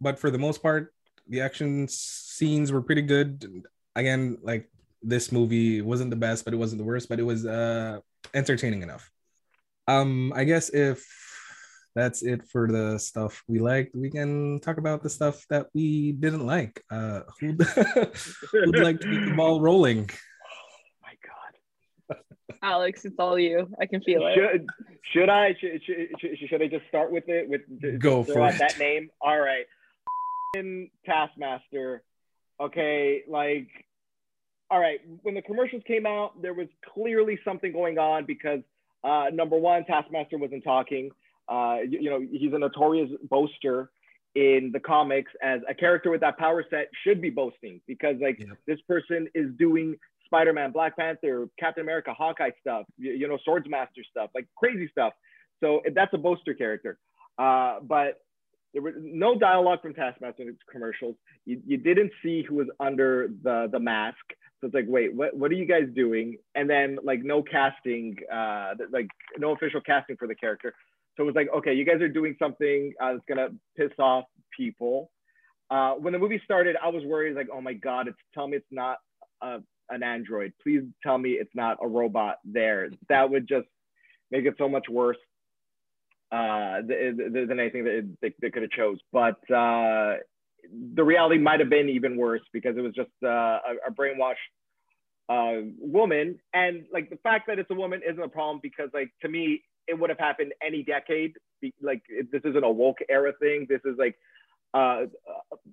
but 0.00 0.18
for 0.18 0.30
the 0.30 0.38
most 0.38 0.62
part, 0.62 0.92
the 1.28 1.40
action 1.40 1.86
scenes 1.88 2.72
were 2.72 2.82
pretty 2.82 3.02
good. 3.02 3.64
Again, 3.94 4.38
like 4.42 4.68
this 5.02 5.32
movie 5.32 5.80
wasn't 5.80 6.10
the 6.10 6.16
best, 6.16 6.44
but 6.44 6.54
it 6.54 6.58
wasn't 6.58 6.78
the 6.78 6.84
worst, 6.84 7.08
but 7.08 7.20
it 7.20 7.24
was 7.24 7.46
uh 7.46 8.00
entertaining 8.34 8.82
enough. 8.82 9.10
Um, 9.88 10.32
I 10.34 10.44
guess 10.44 10.68
if 10.70 11.04
that's 11.94 12.22
it 12.22 12.48
for 12.48 12.70
the 12.70 12.98
stuff 12.98 13.42
we 13.48 13.58
liked. 13.58 13.94
We 13.94 14.10
can 14.10 14.60
talk 14.60 14.78
about 14.78 15.02
the 15.02 15.10
stuff 15.10 15.44
that 15.50 15.66
we 15.74 16.12
didn't 16.12 16.46
like. 16.46 16.82
Uh, 16.90 17.20
who'd, 17.40 17.60
who'd 18.52 18.78
like 18.78 19.00
to 19.00 19.10
keep 19.10 19.28
the 19.28 19.34
ball 19.36 19.60
rolling? 19.60 20.08
Oh 20.10 21.02
my 21.02 21.14
God. 21.26 22.18
Alex, 22.62 23.04
it's 23.04 23.18
all 23.18 23.38
you. 23.38 23.68
I 23.80 23.86
can 23.86 24.02
feel 24.02 24.26
it. 24.26 24.34
Should, 24.34 24.66
should 25.12 25.28
I? 25.28 25.54
Should, 25.60 25.82
should, 25.84 26.48
should, 26.48 26.62
I 26.62 26.68
just 26.68 26.86
start 26.88 27.12
with 27.12 27.28
it? 27.28 27.48
With 27.48 28.00
Go 28.00 28.24
for 28.24 28.48
it. 28.48 28.58
that 28.58 28.78
name. 28.78 29.10
All 29.20 29.38
right. 29.38 29.66
Taskmaster. 31.06 32.02
Okay, 32.60 33.22
like 33.26 33.68
all 34.72 34.80
right, 34.80 35.00
when 35.20 35.34
the 35.34 35.42
commercials 35.42 35.82
came 35.86 36.06
out, 36.06 36.40
there 36.40 36.54
was 36.54 36.66
clearly 36.94 37.38
something 37.44 37.72
going 37.72 37.98
on 37.98 38.24
because 38.24 38.60
uh, 39.04 39.26
number 39.30 39.58
one, 39.58 39.84
Taskmaster 39.84 40.38
wasn't 40.38 40.64
talking. 40.64 41.10
Uh, 41.48 41.78
you, 41.88 42.00
you, 42.02 42.10
know, 42.10 42.20
he's 42.30 42.52
a 42.52 42.58
notorious 42.58 43.10
boaster 43.28 43.90
in 44.34 44.70
the 44.72 44.80
comics 44.80 45.30
as 45.42 45.60
a 45.68 45.74
character 45.74 46.10
with 46.10 46.20
that 46.20 46.38
power 46.38 46.64
set 46.70 46.88
should 47.04 47.20
be 47.20 47.28
boasting 47.28 47.80
because 47.86 48.16
like 48.20 48.42
this 48.66 48.80
person 48.88 49.28
is 49.34 49.50
doing 49.58 49.94
Spider-Man, 50.26 50.72
Black 50.72 50.96
Panther, 50.96 51.48
Captain 51.58 51.82
America, 51.82 52.14
Hawkeye 52.14 52.50
stuff, 52.60 52.86
you, 52.96 53.12
you 53.12 53.28
know, 53.28 53.38
Swordsmaster 53.46 54.04
stuff, 54.10 54.30
like 54.34 54.46
crazy 54.56 54.88
stuff. 54.90 55.12
So 55.62 55.82
that's 55.94 56.12
a 56.14 56.18
boaster 56.18 56.54
character. 56.54 56.98
Uh, 57.38 57.80
but 57.82 58.20
there 58.72 58.82
was 58.82 58.94
no 58.98 59.38
dialogue 59.38 59.82
from 59.82 59.92
Taskmaster 59.92 60.42
in 60.42 60.48
its 60.48 60.58
commercials. 60.70 61.16
You, 61.44 61.60
you 61.66 61.76
didn't 61.76 62.12
see 62.22 62.42
who 62.42 62.56
was 62.56 62.68
under 62.80 63.28
the 63.42 63.68
the 63.70 63.78
mask. 63.78 64.16
So 64.60 64.66
it's 64.68 64.74
like, 64.74 64.86
wait, 64.88 65.12
what, 65.12 65.36
what 65.36 65.50
are 65.50 65.54
you 65.54 65.66
guys 65.66 65.88
doing? 65.94 66.36
And 66.54 66.70
then 66.70 66.98
like 67.02 67.22
no 67.24 67.42
casting, 67.42 68.16
uh, 68.32 68.74
like 68.92 69.08
no 69.36 69.50
official 69.50 69.80
casting 69.80 70.16
for 70.16 70.28
the 70.28 70.36
character. 70.36 70.72
So 71.16 71.24
it 71.24 71.26
was 71.26 71.34
like, 71.34 71.48
okay, 71.56 71.74
you 71.74 71.84
guys 71.84 72.00
are 72.00 72.08
doing 72.08 72.36
something 72.38 72.92
uh, 73.00 73.12
that's 73.12 73.24
gonna 73.28 73.48
piss 73.76 73.92
off 73.98 74.24
people. 74.56 75.10
Uh, 75.70 75.92
when 75.94 76.12
the 76.12 76.18
movie 76.18 76.40
started, 76.44 76.76
I 76.82 76.88
was 76.88 77.02
worried, 77.04 77.34
like, 77.34 77.48
oh 77.52 77.60
my 77.60 77.72
god, 77.72 78.08
it's 78.08 78.18
tell 78.34 78.46
me 78.46 78.56
it's 78.56 78.66
not 78.70 78.98
uh, 79.40 79.58
an 79.90 80.02
android. 80.02 80.52
Please 80.62 80.82
tell 81.02 81.18
me 81.18 81.30
it's 81.32 81.54
not 81.54 81.78
a 81.82 81.88
robot 81.88 82.36
there. 82.44 82.90
That 83.08 83.30
would 83.30 83.48
just 83.48 83.66
make 84.30 84.44
it 84.44 84.54
so 84.58 84.68
much 84.68 84.88
worse 84.88 85.18
uh, 86.32 86.80
than 86.86 87.58
anything 87.60 87.84
that 87.84 88.16
they, 88.22 88.34
they 88.40 88.50
could 88.50 88.62
have 88.62 88.70
chose. 88.70 88.98
But 89.12 89.38
uh, 89.50 90.16
the 90.94 91.04
reality 91.04 91.38
might 91.38 91.60
have 91.60 91.68
been 91.68 91.88
even 91.88 92.16
worse 92.16 92.40
because 92.52 92.76
it 92.76 92.80
was 92.80 92.94
just 92.94 93.10
uh, 93.22 93.28
a, 93.28 93.74
a 93.88 93.92
brainwashed 93.92 94.34
uh, 95.28 95.66
woman. 95.78 96.38
And 96.54 96.84
like 96.92 97.10
the 97.10 97.16
fact 97.16 97.46
that 97.48 97.58
it's 97.58 97.70
a 97.70 97.74
woman 97.74 98.00
isn't 98.08 98.22
a 98.22 98.28
problem 98.28 98.60
because 98.62 98.88
like 98.94 99.10
to 99.22 99.28
me, 99.28 99.62
it 99.88 99.98
would 99.98 100.10
have 100.10 100.18
happened 100.18 100.52
any 100.64 100.82
decade. 100.82 101.34
Like 101.80 102.02
this 102.30 102.42
isn't 102.44 102.64
a 102.64 102.70
woke 102.70 102.98
era 103.08 103.32
thing. 103.40 103.66
This 103.68 103.80
is 103.84 103.96
like 103.98 104.16
uh, 104.74 105.02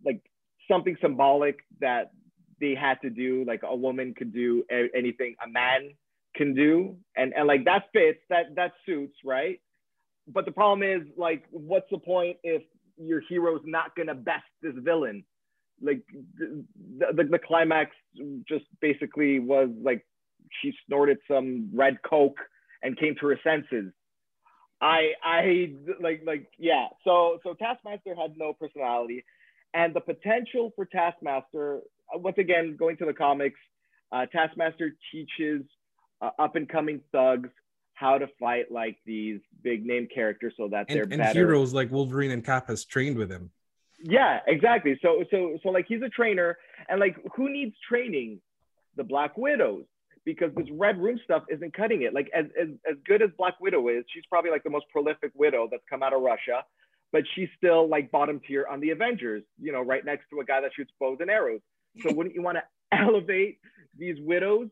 like 0.06 0.22
something 0.70 0.96
symbolic 1.02 1.60
that 1.80 2.12
they 2.60 2.76
had 2.76 3.02
to 3.02 3.10
do. 3.10 3.44
Like 3.48 3.62
a 3.64 3.76
woman 3.76 4.14
could 4.16 4.34
do 4.34 4.64
anything 4.96 5.36
a 5.44 5.50
man 5.50 5.92
can 6.36 6.54
do, 6.54 6.96
and 7.16 7.34
and 7.36 7.48
like 7.48 7.66
that 7.66 7.86
fits. 7.94 8.20
That 8.30 8.56
that 8.56 8.74
suits, 8.86 9.16
right? 9.26 9.60
But 10.28 10.46
the 10.46 10.52
problem 10.52 10.84
is 10.84 11.08
like, 11.18 11.44
what's 11.50 11.90
the 11.90 11.98
point 11.98 12.38
if 12.44 12.62
your 12.98 13.22
hero's 13.28 13.62
not 13.66 13.96
gonna 13.96 14.16
best 14.16 14.46
this 14.62 14.76
villain? 14.78 15.24
Like 15.82 16.02
the, 16.38 16.66
the, 17.16 17.24
the 17.24 17.40
climax 17.40 17.92
just 18.48 18.66
basically 18.82 19.40
was 19.40 19.70
like 19.82 20.06
she 20.62 20.74
snorted 20.86 21.18
some 21.30 21.70
red 21.74 21.98
coke 22.08 22.38
and 22.84 22.98
came 22.98 23.16
to 23.20 23.28
her 23.28 23.40
senses 23.44 23.92
I 24.82 25.12
I 25.24 25.74
like 26.02 26.22
like 26.26 26.52
yeah. 26.58 26.88
So 27.04 27.40
so 27.44 27.54
Taskmaster 27.54 28.16
had 28.16 28.38
no 28.38 28.54
personality, 28.54 29.26
and 29.74 29.94
the 29.94 30.02
potential 30.02 30.72
for 30.76 30.86
Taskmaster 30.86 31.82
uh, 32.14 32.18
once 32.18 32.38
again 32.38 32.76
going 32.78 32.98
to 32.98 33.06
the 33.06 33.14
comics, 33.14 33.60
uh, 34.12 34.26
Taskmaster 34.28 34.96
teaches 35.12 35.64
uh, 36.22 36.32
up 36.40 36.56
and 36.56 36.68
coming 36.68 37.02
thugs 37.12 37.50
how 37.94 38.18
to 38.18 38.28
fight 38.40 38.72
like 38.72 38.98
these 39.06 39.42
big 39.62 39.86
name 39.86 40.08
characters 40.14 40.54
so 40.56 40.70
that 40.70 40.88
they're 40.88 41.04
and, 41.04 41.14
and 41.14 41.22
better. 41.22 41.40
heroes 41.40 41.74
like 41.74 41.92
Wolverine 41.92 42.32
and 42.32 42.46
Cap 42.46 42.68
has 42.68 42.86
trained 42.86 43.18
with 43.18 43.30
him. 43.30 43.52
Yeah, 44.02 44.40
exactly. 44.48 44.98
So 45.02 45.26
so 45.30 45.58
so 45.62 45.70
like 45.70 45.86
he's 45.88 46.02
a 46.02 46.10
trainer, 46.10 46.58
and 46.88 47.00
like 47.00 47.18
who 47.36 47.52
needs 47.52 47.76
training? 47.88 48.40
The 48.96 49.04
Black 49.04 49.38
Widows 49.38 49.86
because 50.34 50.54
this 50.56 50.68
red 50.72 51.02
room 51.02 51.20
stuff 51.24 51.44
isn't 51.50 51.74
cutting 51.76 52.04
it. 52.04 52.14
Like 52.14 52.30
as, 52.36 52.46
as, 52.60 52.68
as 52.90 52.98
good 53.06 53.24
as 53.24 53.30
Black 53.36 53.56
Widow 53.60 53.88
is, 53.88 54.04
she's 54.14 54.24
probably 54.30 54.52
like 54.52 54.64
the 54.64 54.70
most 54.70 54.86
prolific 54.92 55.32
widow 55.34 55.68
that's 55.70 55.84
come 55.90 56.04
out 56.04 56.14
of 56.14 56.22
Russia, 56.22 56.64
but 57.12 57.24
she's 57.34 57.50
still 57.58 57.90
like 57.90 58.12
bottom 58.12 58.40
tier 58.48 58.68
on 58.70 58.80
the 58.80 58.92
Avengers, 58.92 59.44
you 59.60 59.72
know, 59.72 59.82
right 59.82 60.06
next 60.06 60.26
to 60.30 60.40
a 60.40 60.46
guy 60.46 60.62
that 60.62 60.72
shoots 60.76 60.92
bows 61.00 61.18
and 61.20 61.32
arrows. 61.32 61.62
So 62.02 62.14
wouldn't 62.16 62.36
you 62.36 62.44
want 62.44 62.58
to 62.58 62.64
elevate 62.98 63.58
these 63.98 64.18
widows 64.20 64.68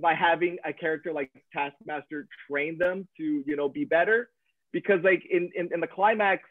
by 0.00 0.14
having 0.14 0.58
a 0.64 0.72
character 0.72 1.12
like 1.12 1.30
Taskmaster 1.52 2.26
train 2.50 2.76
them 2.76 3.06
to, 3.16 3.44
you 3.46 3.54
know, 3.54 3.68
be 3.68 3.84
better? 3.84 4.30
Because 4.72 5.04
like 5.04 5.22
in, 5.30 5.50
in, 5.54 5.68
in 5.72 5.80
the 5.80 5.86
climax, 5.86 6.42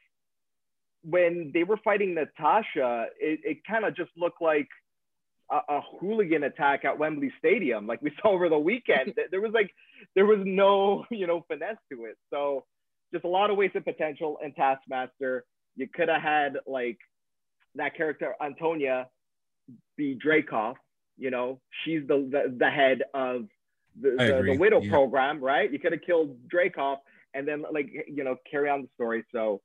when 1.04 1.52
they 1.54 1.64
were 1.64 1.78
fighting 1.84 2.16
Natasha, 2.16 3.08
it, 3.20 3.42
it 3.44 3.58
kind 3.70 3.84
of 3.84 3.96
just 3.96 4.12
looked 4.16 4.42
like– 4.42 4.70
a, 5.52 5.60
a, 5.70 5.82
hooligan 6.00 6.44
attack 6.44 6.86
at 6.86 6.98
Wembley 6.98 7.32
Stadium, 7.40 7.88
like 7.88 8.02
we 8.02 8.12
saw 8.22 8.30
over 8.30 8.50
the 8.50 8.58
weekend. 8.58 9.14
there 9.32 9.42
was 9.42 9.52
like, 9.54 9.72
there 10.16 10.26
was 10.26 10.40
no, 10.44 11.06
you 11.10 11.28
know, 11.28 11.46
finesse 11.48 11.78
to 11.92 12.06
it. 12.06 12.18
So 12.32 12.66
just 13.14 13.26
a 13.26 13.30
lot 13.30 13.50
of 13.50 13.58
wasted 13.58 13.86
potential 13.86 14.38
in 14.44 14.54
Taskmaster. 14.54 15.46
You 15.76 15.88
could 15.88 16.10
have 16.10 16.22
had 16.22 16.58
like 16.66 16.98
that 17.76 17.96
character 17.96 18.34
Antonia 18.42 19.08
be 19.98 20.18
Dreykov. 20.18 20.76
You 21.18 21.32
know, 21.32 21.62
she's 21.84 22.08
the 22.08 22.18
the, 22.18 22.56
the 22.58 22.70
head 22.70 23.04
of 23.14 23.48
the, 24.00 24.12
the, 24.12 24.44
the, 24.52 24.58
widow 24.58 24.82
yeah. 24.82 24.92
program, 24.92 25.40
right? 25.40 25.72
You 25.72 25.80
could 25.80 25.94
have 25.94 26.02
killed 26.02 26.38
Dreykov 26.50 26.98
and 27.34 27.48
then 27.48 27.64
like 27.72 27.92
you 28.08 28.24
know 28.24 28.38
carry 28.50 28.70
on 28.70 28.82
the 28.82 28.90
story. 28.96 29.24
So 29.32 29.62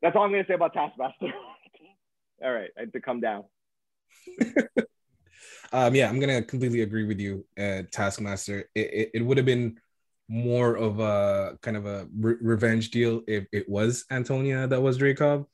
that's 0.00 0.16
all 0.16 0.24
I'm 0.24 0.30
gonna 0.30 0.44
say 0.46 0.54
about 0.54 0.72
Taskmaster. 0.72 1.32
all 2.42 2.52
right, 2.52 2.70
I 2.76 2.80
had 2.80 2.92
to 2.92 3.00
come 3.00 3.20
down. 3.20 3.44
Um, 5.72 5.94
yeah, 5.94 6.08
I'm 6.08 6.20
gonna 6.20 6.42
completely 6.42 6.82
agree 6.82 7.04
with 7.04 7.18
you. 7.18 7.46
Uh, 7.58 7.82
Taskmaster, 7.90 8.68
it, 8.74 8.94
it, 8.94 9.10
it 9.14 9.22
would 9.22 9.38
have 9.38 9.46
been 9.46 9.78
more 10.28 10.76
of 10.76 11.00
a 11.00 11.58
kind 11.62 11.76
of 11.76 11.86
a 11.86 12.06
re- 12.14 12.36
revenge 12.40 12.90
deal 12.90 13.22
if 13.26 13.46
it 13.52 13.68
was 13.68 14.04
Antonia 14.10 14.66
that 14.66 14.80
was 14.80 14.98
Dreykov. 14.98 15.46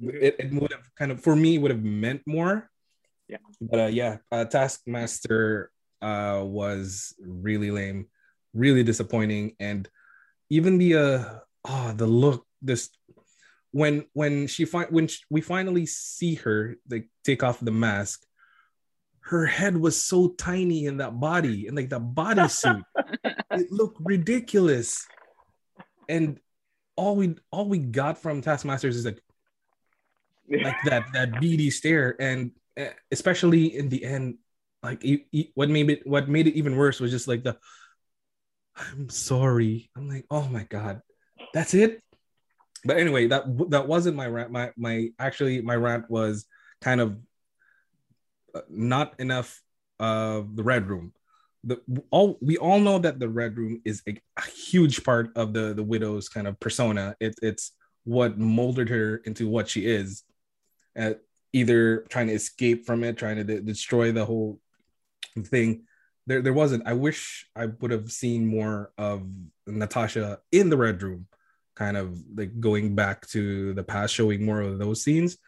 It, 0.00 0.36
it 0.38 0.52
would 0.52 0.72
have 0.72 0.88
kind 0.96 1.10
of 1.10 1.22
for 1.22 1.34
me 1.34 1.58
would 1.58 1.70
have 1.70 1.82
meant 1.82 2.22
more. 2.26 2.70
Yeah. 3.28 3.38
But 3.60 3.80
uh, 3.80 3.86
yeah, 3.86 4.18
uh, 4.30 4.44
Taskmaster 4.44 5.70
uh, 6.02 6.42
was 6.44 7.14
really 7.20 7.70
lame, 7.70 8.08
really 8.52 8.82
disappointing, 8.82 9.56
and 9.58 9.88
even 10.50 10.76
the 10.76 10.94
uh 10.96 11.38
oh 11.64 11.92
the 11.96 12.06
look 12.06 12.46
this 12.60 12.90
when 13.70 14.04
when 14.12 14.46
she 14.46 14.66
fi- 14.66 14.90
when 14.90 15.06
she, 15.06 15.20
we 15.30 15.40
finally 15.40 15.86
see 15.86 16.34
her 16.34 16.76
like 16.90 17.08
take 17.24 17.42
off 17.42 17.58
the 17.60 17.70
mask 17.70 18.22
her 19.24 19.46
head 19.46 19.76
was 19.76 20.02
so 20.02 20.28
tiny 20.28 20.86
in 20.86 20.98
that 20.98 21.18
body 21.18 21.66
and 21.66 21.76
like 21.76 21.88
the 21.88 22.00
bodysuit 22.00 22.82
it 23.52 23.70
looked 23.70 23.98
ridiculous 24.00 25.06
and 26.08 26.38
all 26.96 27.16
we 27.16 27.34
all 27.50 27.68
we 27.68 27.78
got 27.78 28.18
from 28.18 28.40
taskmasters 28.42 28.96
is 28.96 29.04
like 29.04 29.22
like 30.60 30.76
that 30.84 31.06
that 31.12 31.40
beady 31.40 31.70
stare, 31.70 32.16
and 32.20 32.50
uh, 32.78 32.86
especially 33.10 33.76
in 33.76 33.88
the 33.88 34.04
end, 34.04 34.38
like 34.82 35.02
he, 35.02 35.26
he, 35.30 35.52
what 35.54 35.70
made 35.70 35.90
it 35.90 36.06
what 36.06 36.28
made 36.28 36.46
it 36.46 36.56
even 36.56 36.76
worse 36.76 37.00
was 37.00 37.10
just 37.10 37.28
like 37.28 37.44
the 37.44 37.56
I'm 38.76 39.08
sorry. 39.08 39.90
I'm 39.96 40.08
like, 40.08 40.26
oh 40.30 40.48
my 40.48 40.64
god, 40.64 41.02
that's 41.54 41.74
it. 41.74 42.02
But 42.84 42.98
anyway, 42.98 43.28
that 43.28 43.44
that 43.70 43.86
wasn't 43.86 44.16
my 44.16 44.26
rant. 44.26 44.50
My 44.50 44.70
my 44.76 45.08
actually 45.18 45.62
my 45.62 45.76
rant 45.76 46.10
was 46.10 46.46
kind 46.80 47.00
of 47.00 47.16
not 48.68 49.18
enough 49.18 49.60
of 49.98 50.56
the 50.56 50.62
red 50.62 50.88
room. 50.88 51.12
The 51.64 51.80
all 52.10 52.38
we 52.40 52.56
all 52.58 52.80
know 52.80 52.98
that 52.98 53.20
the 53.20 53.28
red 53.28 53.56
room 53.56 53.80
is 53.84 54.02
a, 54.08 54.20
a 54.36 54.42
huge 54.42 55.04
part 55.04 55.30
of 55.36 55.52
the 55.52 55.74
the 55.74 55.82
widow's 55.82 56.28
kind 56.28 56.48
of 56.48 56.58
persona. 56.58 57.14
It, 57.20 57.36
it's 57.40 57.72
what 58.04 58.38
molded 58.38 58.88
her 58.88 59.18
into 59.24 59.48
what 59.48 59.68
she 59.68 59.86
is. 59.86 60.24
Uh, 60.98 61.14
either 61.52 61.98
trying 62.08 62.28
to 62.28 62.32
escape 62.32 62.86
from 62.86 63.04
it, 63.04 63.16
trying 63.16 63.36
to 63.36 63.44
de- 63.44 63.60
destroy 63.60 64.10
the 64.10 64.24
whole 64.24 64.58
thing. 65.44 65.84
There, 66.26 66.42
there 66.42 66.52
wasn't. 66.52 66.86
I 66.86 66.94
wish 66.94 67.46
I 67.54 67.66
would 67.66 67.90
have 67.90 68.10
seen 68.10 68.46
more 68.46 68.92
of 68.98 69.26
Natasha 69.66 70.40
in 70.50 70.70
the 70.70 70.76
red 70.76 71.02
room, 71.02 71.26
kind 71.74 71.96
of 71.96 72.18
like 72.34 72.58
going 72.60 72.94
back 72.94 73.26
to 73.28 73.74
the 73.74 73.82
past, 73.82 74.14
showing 74.14 74.44
more 74.44 74.60
of 74.60 74.78
those 74.78 75.02
scenes. 75.02 75.38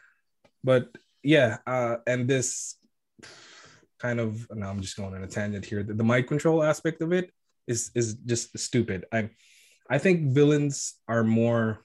But 0.62 0.88
yeah, 1.23 1.58
uh, 1.66 1.96
and 2.06 2.28
this 2.28 2.76
kind 4.04 4.20
of 4.20 4.46
now 4.50 4.68
I'm 4.68 4.82
just 4.82 4.96
going 4.96 5.14
on 5.14 5.25
a 5.25 5.26
tangent 5.26 5.64
here. 5.64 5.82
The, 5.82 5.94
the 5.94 6.04
mind 6.04 6.28
control 6.28 6.62
aspect 6.62 7.00
of 7.00 7.12
it 7.12 7.30
is 7.66 7.90
is 7.94 8.14
just 8.14 8.56
stupid. 8.58 9.06
I 9.11 9.30
I 9.88 9.99
think 9.99 10.34
villains 10.34 10.94
are 11.08 11.25
more 11.25 11.84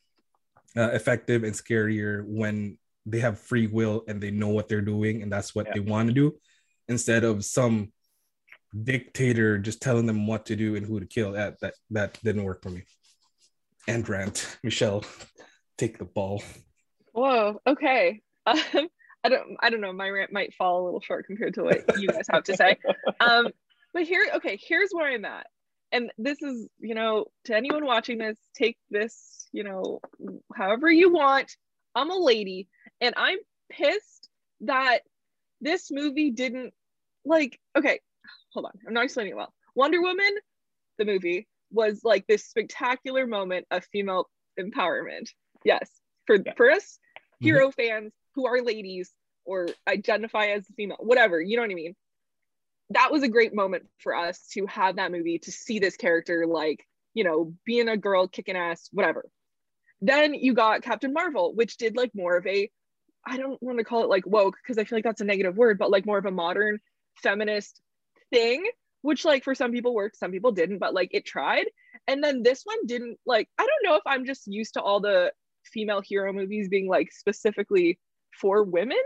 uh, 0.75 0.91
effective 0.91 1.43
and 1.43 1.53
scarier 1.53 2.25
when 2.27 2.77
they 3.05 3.19
have 3.19 3.39
free 3.39 3.67
will 3.67 4.03
and 4.07 4.21
they 4.21 4.31
know 4.31 4.49
what 4.49 4.67
they're 4.67 4.89
doing 4.95 5.23
and 5.23 5.31
that's 5.31 5.55
what 5.55 5.67
yeah. 5.67 5.73
they 5.75 5.79
want 5.79 6.09
to 6.09 6.13
do 6.13 6.35
instead 6.89 7.23
of 7.23 7.45
some 7.45 7.91
dictator 8.83 9.57
just 9.57 9.81
telling 9.81 10.05
them 10.05 10.27
what 10.27 10.45
to 10.45 10.55
do 10.55 10.75
and 10.75 10.85
who 10.85 10.99
to 10.99 11.07
kill 11.07 11.31
that 11.31 11.59
that 11.61 11.73
that 11.89 12.19
didn't 12.23 12.43
work 12.43 12.61
for 12.61 12.69
me 12.69 12.83
and 13.88 14.07
rant 14.07 14.57
michelle 14.63 15.03
take 15.77 15.97
the 15.97 16.05
ball 16.05 16.43
whoa 17.13 17.59
okay 17.65 18.21
um, 18.45 18.89
i 19.23 19.29
don't 19.29 19.57
i 19.61 19.69
don't 19.69 19.81
know 19.81 19.93
my 19.93 20.09
rant 20.09 20.31
might 20.31 20.53
fall 20.53 20.81
a 20.81 20.85
little 20.85 21.01
short 21.01 21.25
compared 21.25 21.53
to 21.53 21.63
what 21.63 21.99
you 21.99 22.07
guys 22.07 22.25
have 22.29 22.43
to 22.43 22.55
say. 22.55 22.77
Um 23.19 23.49
but 23.93 24.03
here 24.03 24.25
okay 24.35 24.59
here's 24.61 24.91
where 24.91 25.11
i'm 25.11 25.25
at. 25.25 25.47
And 25.91 26.11
this 26.17 26.41
is 26.41 26.67
you 26.79 26.95
know 26.95 27.25
to 27.45 27.55
anyone 27.55 27.85
watching 27.85 28.17
this 28.17 28.38
take 28.55 28.77
this 28.89 29.47
you 29.51 29.63
know 29.63 29.99
however 30.55 30.89
you 30.89 31.11
want. 31.11 31.55
I'm 31.95 32.11
a 32.11 32.15
lady 32.15 32.67
and 33.01 33.13
i'm 33.17 33.39
pissed 33.71 34.29
that 34.61 34.99
this 35.59 35.89
movie 35.91 36.31
didn't 36.31 36.73
like 37.25 37.59
okay 37.75 37.99
hold 38.53 38.67
on 38.67 38.73
i'm 38.88 38.93
not 38.93 39.05
explaining 39.05 39.33
it 39.33 39.38
well. 39.38 39.53
Wonder 39.75 40.01
woman 40.01 40.35
the 40.97 41.05
movie 41.05 41.47
was 41.71 42.01
like 42.03 42.25
this 42.27 42.45
spectacular 42.45 43.27
moment 43.27 43.65
of 43.71 43.85
female 43.91 44.29
empowerment. 44.59 45.29
Yes 45.65 45.89
for 46.29 46.38
yeah. 46.45 46.53
for 46.55 46.69
us 46.69 46.99
mm-hmm. 47.17 47.45
hero 47.45 47.71
fans 47.71 48.13
who 48.36 48.45
are 48.48 48.62
ladies 48.62 49.12
or 49.45 49.67
identify 49.88 50.48
as 50.48 50.65
female 50.75 50.98
whatever 51.00 51.41
you 51.41 51.55
know 51.55 51.63
what 51.63 51.71
i 51.71 51.75
mean? 51.75 51.95
That 52.91 53.12
was 53.12 53.21
a 53.21 53.27
great 53.29 53.53
moment 53.53 53.83
for 54.00 54.15
us 54.15 54.39
to 54.53 54.65
have 54.65 54.95
that 54.95 55.12
movie 55.12 55.39
to 55.39 55.51
see 55.51 55.79
this 55.79 55.95
character 55.95 56.45
like 56.48 56.86
you 57.13 57.24
know 57.24 57.53
being 57.65 57.89
a 57.89 57.98
girl 57.98 58.27
kicking 58.27 58.55
ass 58.55 58.89
whatever. 58.91 59.25
Then 60.01 60.33
you 60.33 60.53
got 60.53 60.81
captain 60.81 61.13
marvel 61.13 61.53
which 61.53 61.77
did 61.77 61.95
like 61.95 62.12
more 62.15 62.38
of 62.38 62.48
a 62.48 62.69
i 63.25 63.38
don't 63.38 63.62
want 63.62 63.77
to 63.77 63.83
call 63.83 64.03
it 64.03 64.09
like 64.09 64.25
woke 64.25 64.55
because 64.63 64.77
i 64.77 64.86
feel 64.86 64.98
like 64.98 65.03
that's 65.03 65.21
a 65.21 65.25
negative 65.25 65.57
word 65.57 65.77
but 65.77 65.91
like 65.91 66.05
more 66.05 66.17
of 66.17 66.25
a 66.25 66.31
modern 66.31 66.79
feminist 67.21 67.81
thing 68.31 68.65
which 69.01 69.25
like 69.25 69.43
for 69.43 69.55
some 69.55 69.71
people 69.71 69.93
worked 69.93 70.17
some 70.17 70.31
people 70.31 70.51
didn't 70.51 70.79
but 70.79 70.93
like 70.93 71.09
it 71.13 71.25
tried. 71.25 71.65
And 72.07 72.24
then 72.24 72.42
this 72.44 72.61
one 72.63 72.85
didn't 72.85 73.18
like 73.25 73.50
i 73.57 73.65
don't 73.65 73.89
know 73.92 73.96
if 73.96 74.03
i'm 74.05 74.25
just 74.25 74.48
used 74.48 74.75
to 74.75 74.81
all 74.81 75.00
the 75.00 75.31
female 75.65 76.01
hero 76.01 76.33
movies 76.33 76.70
being 76.70 76.87
like 76.87 77.11
specifically 77.11 78.00
for 78.39 78.63
women 78.63 78.97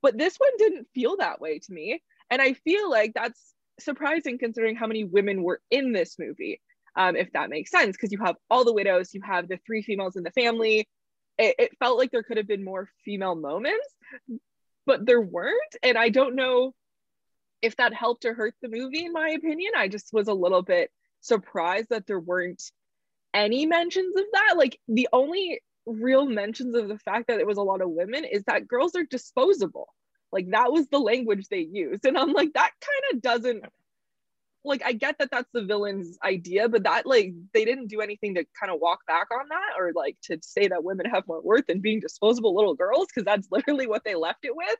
but 0.00 0.16
this 0.16 0.36
one 0.36 0.52
didn't 0.58 0.86
feel 0.94 1.16
that 1.16 1.40
way 1.40 1.58
to 1.58 1.72
me 1.72 2.00
and 2.30 2.42
I 2.42 2.52
feel 2.52 2.90
like 2.90 3.12
that's 3.14 3.54
surprising 3.80 4.38
considering 4.38 4.76
how 4.76 4.86
many 4.86 5.04
women 5.04 5.42
were 5.42 5.60
in 5.70 5.92
this 5.92 6.18
movie, 6.18 6.60
um, 6.96 7.16
if 7.16 7.32
that 7.32 7.50
makes 7.50 7.70
sense, 7.70 7.96
because 7.96 8.12
you 8.12 8.18
have 8.18 8.36
all 8.50 8.64
the 8.64 8.72
widows, 8.72 9.14
you 9.14 9.22
have 9.22 9.48
the 9.48 9.58
three 9.66 9.82
females 9.82 10.16
in 10.16 10.24
the 10.24 10.30
family. 10.32 10.88
It, 11.38 11.54
it 11.58 11.78
felt 11.78 11.98
like 11.98 12.10
there 12.10 12.22
could 12.22 12.36
have 12.36 12.48
been 12.48 12.64
more 12.64 12.88
female 13.04 13.34
moments, 13.34 13.86
but 14.86 15.06
there 15.06 15.20
weren't. 15.20 15.76
And 15.82 15.96
I 15.96 16.08
don't 16.08 16.34
know 16.34 16.74
if 17.62 17.76
that 17.76 17.94
helped 17.94 18.24
or 18.24 18.34
hurt 18.34 18.54
the 18.60 18.68
movie, 18.68 19.04
in 19.04 19.12
my 19.12 19.30
opinion. 19.30 19.72
I 19.76 19.88
just 19.88 20.12
was 20.12 20.28
a 20.28 20.34
little 20.34 20.62
bit 20.62 20.90
surprised 21.20 21.88
that 21.90 22.06
there 22.06 22.20
weren't 22.20 22.62
any 23.32 23.66
mentions 23.66 24.16
of 24.16 24.24
that. 24.32 24.54
Like 24.56 24.78
the 24.88 25.08
only 25.12 25.60
real 25.88 26.26
mentions 26.26 26.74
of 26.74 26.88
the 26.88 26.98
fact 26.98 27.28
that 27.28 27.40
it 27.40 27.46
was 27.46 27.58
a 27.58 27.62
lot 27.62 27.80
of 27.80 27.90
women 27.90 28.24
is 28.24 28.44
that 28.44 28.68
girls 28.68 28.94
are 28.94 29.04
disposable. 29.04 29.88
Like 30.32 30.50
that 30.50 30.72
was 30.72 30.88
the 30.88 30.98
language 30.98 31.48
they 31.48 31.66
used. 31.70 32.04
And 32.04 32.18
I'm 32.18 32.32
like, 32.32 32.52
that 32.54 32.72
kind 32.80 33.14
of 33.14 33.22
doesn't 33.22 33.64
like 34.64 34.82
I 34.84 34.92
get 34.92 35.18
that 35.18 35.30
that's 35.30 35.48
the 35.52 35.64
villain's 35.64 36.18
idea, 36.22 36.68
but 36.68 36.82
that 36.82 37.06
like 37.06 37.32
they 37.54 37.64
didn't 37.64 37.88
do 37.88 38.00
anything 38.00 38.34
to 38.34 38.44
kind 38.58 38.72
of 38.72 38.80
walk 38.80 39.06
back 39.06 39.28
on 39.32 39.48
that 39.48 39.78
or 39.78 39.92
like 39.94 40.16
to 40.24 40.38
say 40.42 40.68
that 40.68 40.84
women 40.84 41.06
have 41.06 41.26
more 41.26 41.40
worth 41.40 41.66
than 41.66 41.80
being 41.80 42.00
disposable 42.00 42.54
little 42.54 42.74
girls 42.74 43.06
because 43.06 43.24
that's 43.24 43.48
literally 43.50 43.86
what 43.86 44.04
they 44.04 44.14
left 44.14 44.44
it 44.44 44.54
with, 44.54 44.76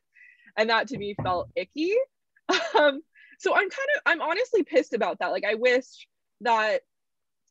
and 0.57 0.69
that 0.69 0.87
to 0.89 0.97
me 0.97 1.15
felt 1.21 1.49
icky. 1.55 1.95
Um, 2.75 3.01
so 3.37 3.53
I'm 3.53 3.69
kind 3.69 3.89
of 3.95 4.01
I'm 4.05 4.21
honestly 4.21 4.63
pissed 4.63 4.93
about 4.93 5.19
that. 5.19 5.27
Like 5.27 5.45
I 5.45 5.55
wish 5.55 5.85
that 6.41 6.81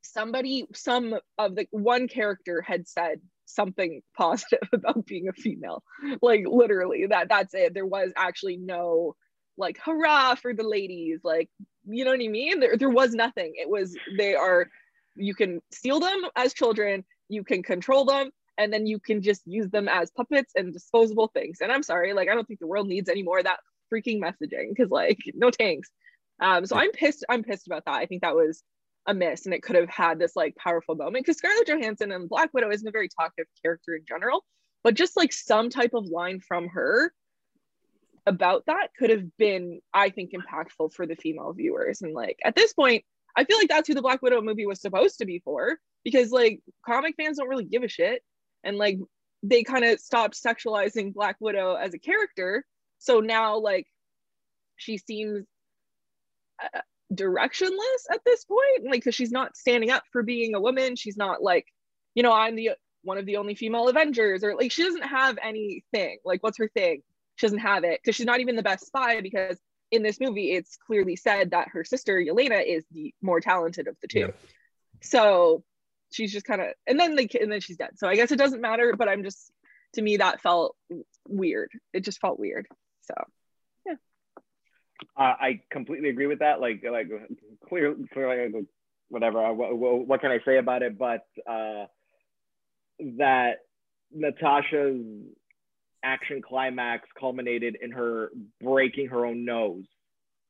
somebody 0.02 0.66
some 0.74 1.14
of 1.38 1.54
the 1.54 1.66
one 1.70 2.08
character 2.08 2.62
had 2.62 2.88
said 2.88 3.20
something 3.48 4.02
positive 4.16 4.68
about 4.72 5.06
being 5.06 5.28
a 5.28 5.32
female. 5.32 5.82
Like 6.22 6.44
literally 6.46 7.06
that 7.06 7.28
that's 7.28 7.54
it. 7.54 7.74
There 7.74 7.86
was 7.86 8.12
actually 8.16 8.56
no 8.56 9.14
like 9.56 9.78
hurrah 9.78 10.36
for 10.36 10.54
the 10.54 10.66
ladies. 10.66 11.20
Like 11.24 11.50
you 11.86 12.04
know 12.04 12.10
what 12.10 12.20
i 12.22 12.28
mean? 12.28 12.60
There, 12.60 12.76
there 12.76 12.90
was 12.90 13.12
nothing. 13.12 13.54
It 13.56 13.68
was 13.68 13.96
they 14.16 14.34
are 14.34 14.68
you 15.16 15.34
can 15.34 15.60
steal 15.72 16.00
them 16.00 16.22
as 16.36 16.54
children 16.54 17.04
you 17.28 17.44
can 17.44 17.62
control 17.62 18.04
them 18.04 18.30
and 18.56 18.72
then 18.72 18.86
you 18.86 18.98
can 18.98 19.20
just 19.20 19.42
use 19.46 19.68
them 19.70 19.88
as 19.88 20.10
puppets 20.10 20.52
and 20.56 20.72
disposable 20.72 21.28
things. 21.28 21.58
And 21.60 21.72
i'm 21.72 21.82
sorry 21.82 22.12
like 22.12 22.28
i 22.28 22.34
don't 22.34 22.46
think 22.46 22.60
the 22.60 22.66
world 22.66 22.86
needs 22.86 23.08
any 23.08 23.22
more 23.22 23.38
of 23.38 23.44
that 23.44 23.60
freaking 23.92 24.20
messaging 24.20 24.68
because 24.68 24.90
like 24.90 25.18
no 25.34 25.50
tanks 25.50 25.88
um 26.40 26.66
so 26.66 26.76
i'm 26.76 26.92
pissed 26.92 27.24
i'm 27.28 27.42
pissed 27.42 27.66
about 27.66 27.86
that. 27.86 27.94
I 27.94 28.06
think 28.06 28.22
that 28.22 28.34
was 28.34 28.62
a 29.08 29.14
miss 29.14 29.46
and 29.46 29.54
it 29.54 29.62
could 29.62 29.74
have 29.74 29.88
had 29.88 30.18
this 30.18 30.36
like 30.36 30.54
powerful 30.56 30.94
moment 30.94 31.24
because 31.24 31.38
Scarlett 31.38 31.66
Johansson 31.66 32.12
and 32.12 32.28
Black 32.28 32.52
Widow 32.52 32.70
isn't 32.70 32.86
a 32.86 32.92
very 32.92 33.08
talkative 33.08 33.46
character 33.62 33.96
in 33.96 34.04
general, 34.06 34.44
but 34.84 34.94
just 34.94 35.16
like 35.16 35.32
some 35.32 35.70
type 35.70 35.94
of 35.94 36.06
line 36.06 36.40
from 36.40 36.68
her 36.68 37.12
about 38.26 38.66
that 38.66 38.88
could 38.98 39.08
have 39.08 39.36
been, 39.38 39.80
I 39.94 40.10
think, 40.10 40.32
impactful 40.32 40.92
for 40.92 41.06
the 41.06 41.16
female 41.16 41.54
viewers. 41.54 42.02
And 42.02 42.12
like 42.12 42.38
at 42.44 42.54
this 42.54 42.74
point, 42.74 43.02
I 43.34 43.44
feel 43.44 43.56
like 43.56 43.70
that's 43.70 43.88
who 43.88 43.94
the 43.94 44.02
Black 44.02 44.20
Widow 44.20 44.42
movie 44.42 44.66
was 44.66 44.80
supposed 44.80 45.18
to 45.18 45.24
be 45.24 45.40
for 45.40 45.78
because 46.04 46.30
like 46.30 46.60
comic 46.84 47.14
fans 47.16 47.38
don't 47.38 47.48
really 47.48 47.64
give 47.64 47.82
a 47.82 47.88
shit. 47.88 48.22
And 48.62 48.76
like 48.76 48.98
they 49.42 49.62
kind 49.62 49.86
of 49.86 50.00
stopped 50.00 50.36
sexualizing 50.40 51.14
Black 51.14 51.36
Widow 51.40 51.76
as 51.76 51.94
a 51.94 51.98
character. 51.98 52.66
So 52.98 53.20
now 53.20 53.56
like 53.56 53.86
she 54.76 54.98
seems 54.98 55.46
uh, 56.62 56.80
directionless 57.12 58.02
at 58.12 58.20
this 58.26 58.44
point 58.44 58.84
like 58.84 59.00
because 59.00 59.14
she's 59.14 59.30
not 59.30 59.56
standing 59.56 59.90
up 59.90 60.02
for 60.12 60.22
being 60.22 60.54
a 60.54 60.60
woman. 60.60 60.96
She's 60.96 61.16
not 61.16 61.42
like 61.42 61.66
you 62.14 62.22
know 62.22 62.32
i'm 62.32 62.56
the 62.56 62.70
one 63.02 63.16
of 63.18 63.26
the 63.26 63.36
only 63.36 63.54
female 63.54 63.88
avengers 63.88 64.44
or 64.44 64.54
like 64.54 64.72
she 64.72 64.82
doesn't 64.82 65.02
have 65.02 65.38
anything. 65.42 66.18
Like 66.24 66.42
what's 66.42 66.58
her 66.58 66.68
thing? 66.68 67.02
She 67.36 67.46
doesn't 67.46 67.60
have 67.60 67.84
it 67.84 68.00
because 68.02 68.16
she's 68.16 68.26
not 68.26 68.40
even 68.40 68.56
the 68.56 68.62
best 68.62 68.86
spy 68.86 69.20
because 69.20 69.56
in 69.90 70.02
this 70.02 70.20
movie 70.20 70.52
it's 70.52 70.76
clearly 70.76 71.16
said 71.16 71.52
that 71.52 71.68
her 71.68 71.84
sister 71.84 72.18
Yelena 72.18 72.62
is 72.64 72.84
the 72.92 73.14
more 73.22 73.40
talented 73.40 73.88
of 73.88 73.96
the 74.02 74.08
two. 74.08 74.18
Yeah. 74.18 74.30
so 75.00 75.64
she's 76.10 76.32
just 76.32 76.46
kind 76.46 76.60
of 76.60 76.68
and 76.86 76.98
then 76.98 77.16
like 77.16 77.34
and 77.34 77.50
then 77.50 77.60
she's 77.60 77.76
dead. 77.78 77.92
So 77.96 78.08
i 78.08 78.16
guess 78.16 78.32
it 78.32 78.38
doesn't 78.38 78.60
matter 78.60 78.94
but 78.96 79.08
i'm 79.08 79.22
just 79.22 79.50
to 79.94 80.02
me 80.02 80.18
that 80.18 80.40
felt 80.40 80.76
weird. 81.26 81.70
It 81.92 82.00
just 82.00 82.20
felt 82.20 82.38
weird. 82.38 82.66
So 83.02 83.14
uh, 85.16 85.34
I 85.40 85.60
completely 85.70 86.08
agree 86.08 86.26
with 86.26 86.40
that. 86.40 86.60
Like, 86.60 86.82
like 86.90 87.08
clear, 87.68 87.94
clearly, 88.12 88.66
whatever. 89.08 89.44
Uh, 89.44 89.52
what, 89.52 90.06
what, 90.06 90.20
can 90.20 90.30
I 90.30 90.38
say 90.44 90.58
about 90.58 90.82
it? 90.82 90.98
But 90.98 91.26
uh, 91.48 91.86
that 93.18 93.58
Natasha's 94.12 95.00
action 96.04 96.42
climax 96.42 97.08
culminated 97.18 97.76
in 97.80 97.90
her 97.92 98.30
breaking 98.60 99.08
her 99.08 99.26
own 99.26 99.44
nose. 99.44 99.84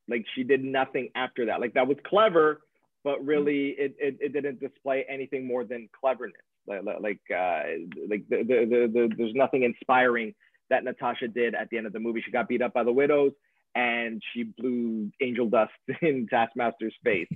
Like 0.09 0.25
she 0.35 0.43
did 0.43 0.65
nothing 0.65 1.11
after 1.15 1.47
that. 1.47 1.61
Like 1.61 1.75
that 1.75 1.87
was 1.87 1.99
clever, 2.07 2.61
but 3.05 3.25
really 3.25 3.69
it, 3.79 3.95
it, 3.99 4.17
it 4.21 4.33
didn't 4.33 4.61
display 4.61 5.05
anything 5.09 5.47
more 5.47 5.65
than 5.65 5.89
cleverness. 5.99 6.37
Like 6.67 6.83
like 6.85 7.21
uh, 7.31 7.63
like 8.09 8.25
the, 8.29 8.43
the, 8.43 8.67
the, 8.69 8.91
the, 8.93 9.15
there's 9.17 9.35
nothing 9.35 9.63
inspiring 9.63 10.35
that 10.71 10.85
Natasha 10.85 11.29
did 11.29 11.55
at 11.55 11.71
the 11.71 11.79
end 11.79 11.87
of 11.87 11.93
the 11.95 12.01
movie. 12.01 12.23
She 12.25 12.31
got 12.31 12.49
beat 12.49 12.61
up 12.61 12.75
by 12.75 12.85
the 12.85 12.93
widows 12.93 13.33
and 13.75 14.23
she 14.33 14.45
blew 14.45 15.11
angel 15.21 15.49
dust 15.49 15.73
in 16.03 16.27
Taskmaster's 16.27 16.95
face. 17.05 17.29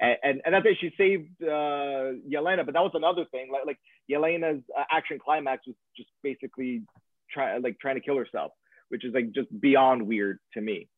And, 0.00 0.16
and, 0.22 0.42
and 0.44 0.54
that's 0.54 0.66
it. 0.66 0.78
She 0.80 0.92
saved 0.96 1.30
uh, 1.42 2.16
Yelena, 2.28 2.64
but 2.64 2.74
that 2.74 2.82
was 2.82 2.92
another 2.94 3.24
thing. 3.30 3.50
Like, 3.52 3.66
like 3.66 3.78
Yelena's 4.10 4.62
uh, 4.76 4.84
action 4.90 5.18
climax 5.22 5.66
was 5.66 5.76
just 5.96 6.08
basically 6.22 6.82
try, 7.30 7.58
like 7.58 7.78
trying 7.78 7.96
to 7.96 8.00
kill 8.00 8.16
herself, 8.16 8.52
which 8.88 9.04
is 9.04 9.14
like 9.14 9.32
just 9.32 9.48
beyond 9.60 10.06
weird 10.06 10.38
to 10.54 10.60
me. 10.60 10.88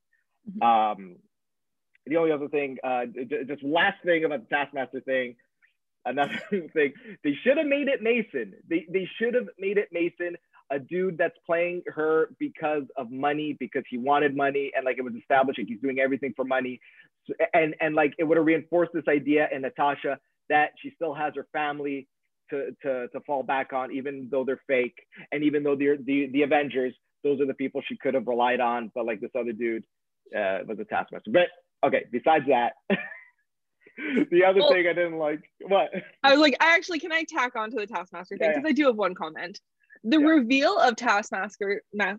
Mm-hmm. 0.49 0.62
Um, 0.62 1.16
the 2.07 2.16
only 2.16 2.33
other 2.33 2.49
thing, 2.49 2.79
uh, 2.85 3.07
just 3.47 3.62
last 3.62 4.03
thing 4.05 4.25
about 4.25 4.49
the 4.49 4.55
Taskmaster 4.55 5.01
thing, 5.01 5.37
another 6.05 6.40
thing, 6.73 6.92
they 7.23 7.35
should 7.42 7.57
have 7.57 7.66
made 7.66 7.88
it 7.88 8.03
Mason. 8.03 8.55
They, 8.68 8.87
they 8.90 9.09
should 9.18 9.35
have 9.35 9.49
made 9.59 9.79
it 9.79 9.88
Mason 9.90 10.37
a 10.70 10.79
dude 10.79 11.18
that's 11.18 11.37
playing 11.46 11.83
her 11.87 12.31
because 12.38 12.85
of 12.96 13.11
money, 13.11 13.57
because 13.59 13.83
he 13.88 13.98
wanted 13.98 14.37
money, 14.37 14.70
and 14.74 14.85
like 14.85 14.98
it 14.98 15.03
was 15.03 15.14
established, 15.14 15.59
like 15.59 15.68
he's 15.68 15.81
doing 15.81 16.00
everything 16.00 16.33
for 16.35 16.44
money, 16.44 16.81
and 17.53 17.74
and 17.81 17.94
like 17.94 18.14
it 18.18 18.24
would 18.24 18.37
have 18.37 18.46
reinforced 18.46 18.92
this 18.92 19.05
idea 19.09 19.48
in 19.53 19.62
Natasha 19.62 20.18
that 20.48 20.70
she 20.81 20.90
still 20.94 21.14
has 21.14 21.35
her 21.37 21.46
family 21.53 22.09
to 22.50 22.70
to 22.83 23.09
to 23.09 23.20
fall 23.27 23.42
back 23.42 23.72
on, 23.72 23.92
even 23.92 24.29
though 24.31 24.44
they're 24.44 24.61
fake, 24.66 24.96
and 25.33 25.44
even 25.44 25.62
though 25.62 25.77
they're 25.77 25.96
the 25.96 26.29
the 26.33 26.42
Avengers, 26.42 26.94
those 27.22 27.40
are 27.40 27.46
the 27.46 27.55
people 27.55 27.83
she 27.87 27.96
could 27.96 28.14
have 28.14 28.27
relied 28.27 28.61
on, 28.61 28.90
but 28.94 29.07
like 29.07 29.20
this 29.20 29.31
other 29.38 29.53
dude 29.53 29.85
uh, 30.37 30.59
was 30.66 30.79
a 30.81 30.85
taskmaster. 30.85 31.31
But 31.31 31.48
okay, 31.87 32.05
besides 32.11 32.46
that. 32.48 32.72
the 34.31 34.44
other 34.44 34.61
well, 34.61 34.72
thing 34.72 34.87
I 34.88 34.92
didn't 34.92 35.18
like. 35.18 35.40
What? 35.61 35.90
I 36.24 36.33
was 36.33 36.40
like, 36.40 36.57
I 36.61 36.74
actually 36.74 36.98
can 36.98 37.12
I 37.12 37.24
tack 37.29 37.55
on 37.55 37.70
to 37.70 37.77
the 37.77 37.87
Taskmaster 37.87 38.37
thing 38.37 38.48
because 38.48 38.57
yeah, 38.57 38.62
yeah. 38.64 38.68
I 38.68 38.72
do 38.72 38.87
have 38.87 38.96
one 38.96 39.14
comment 39.14 39.61
the 40.05 40.21
yeah. 40.21 40.27
reveal 40.27 40.79
of 40.79 40.97
Taskmaster, 40.97 41.83
ma- 41.93 42.14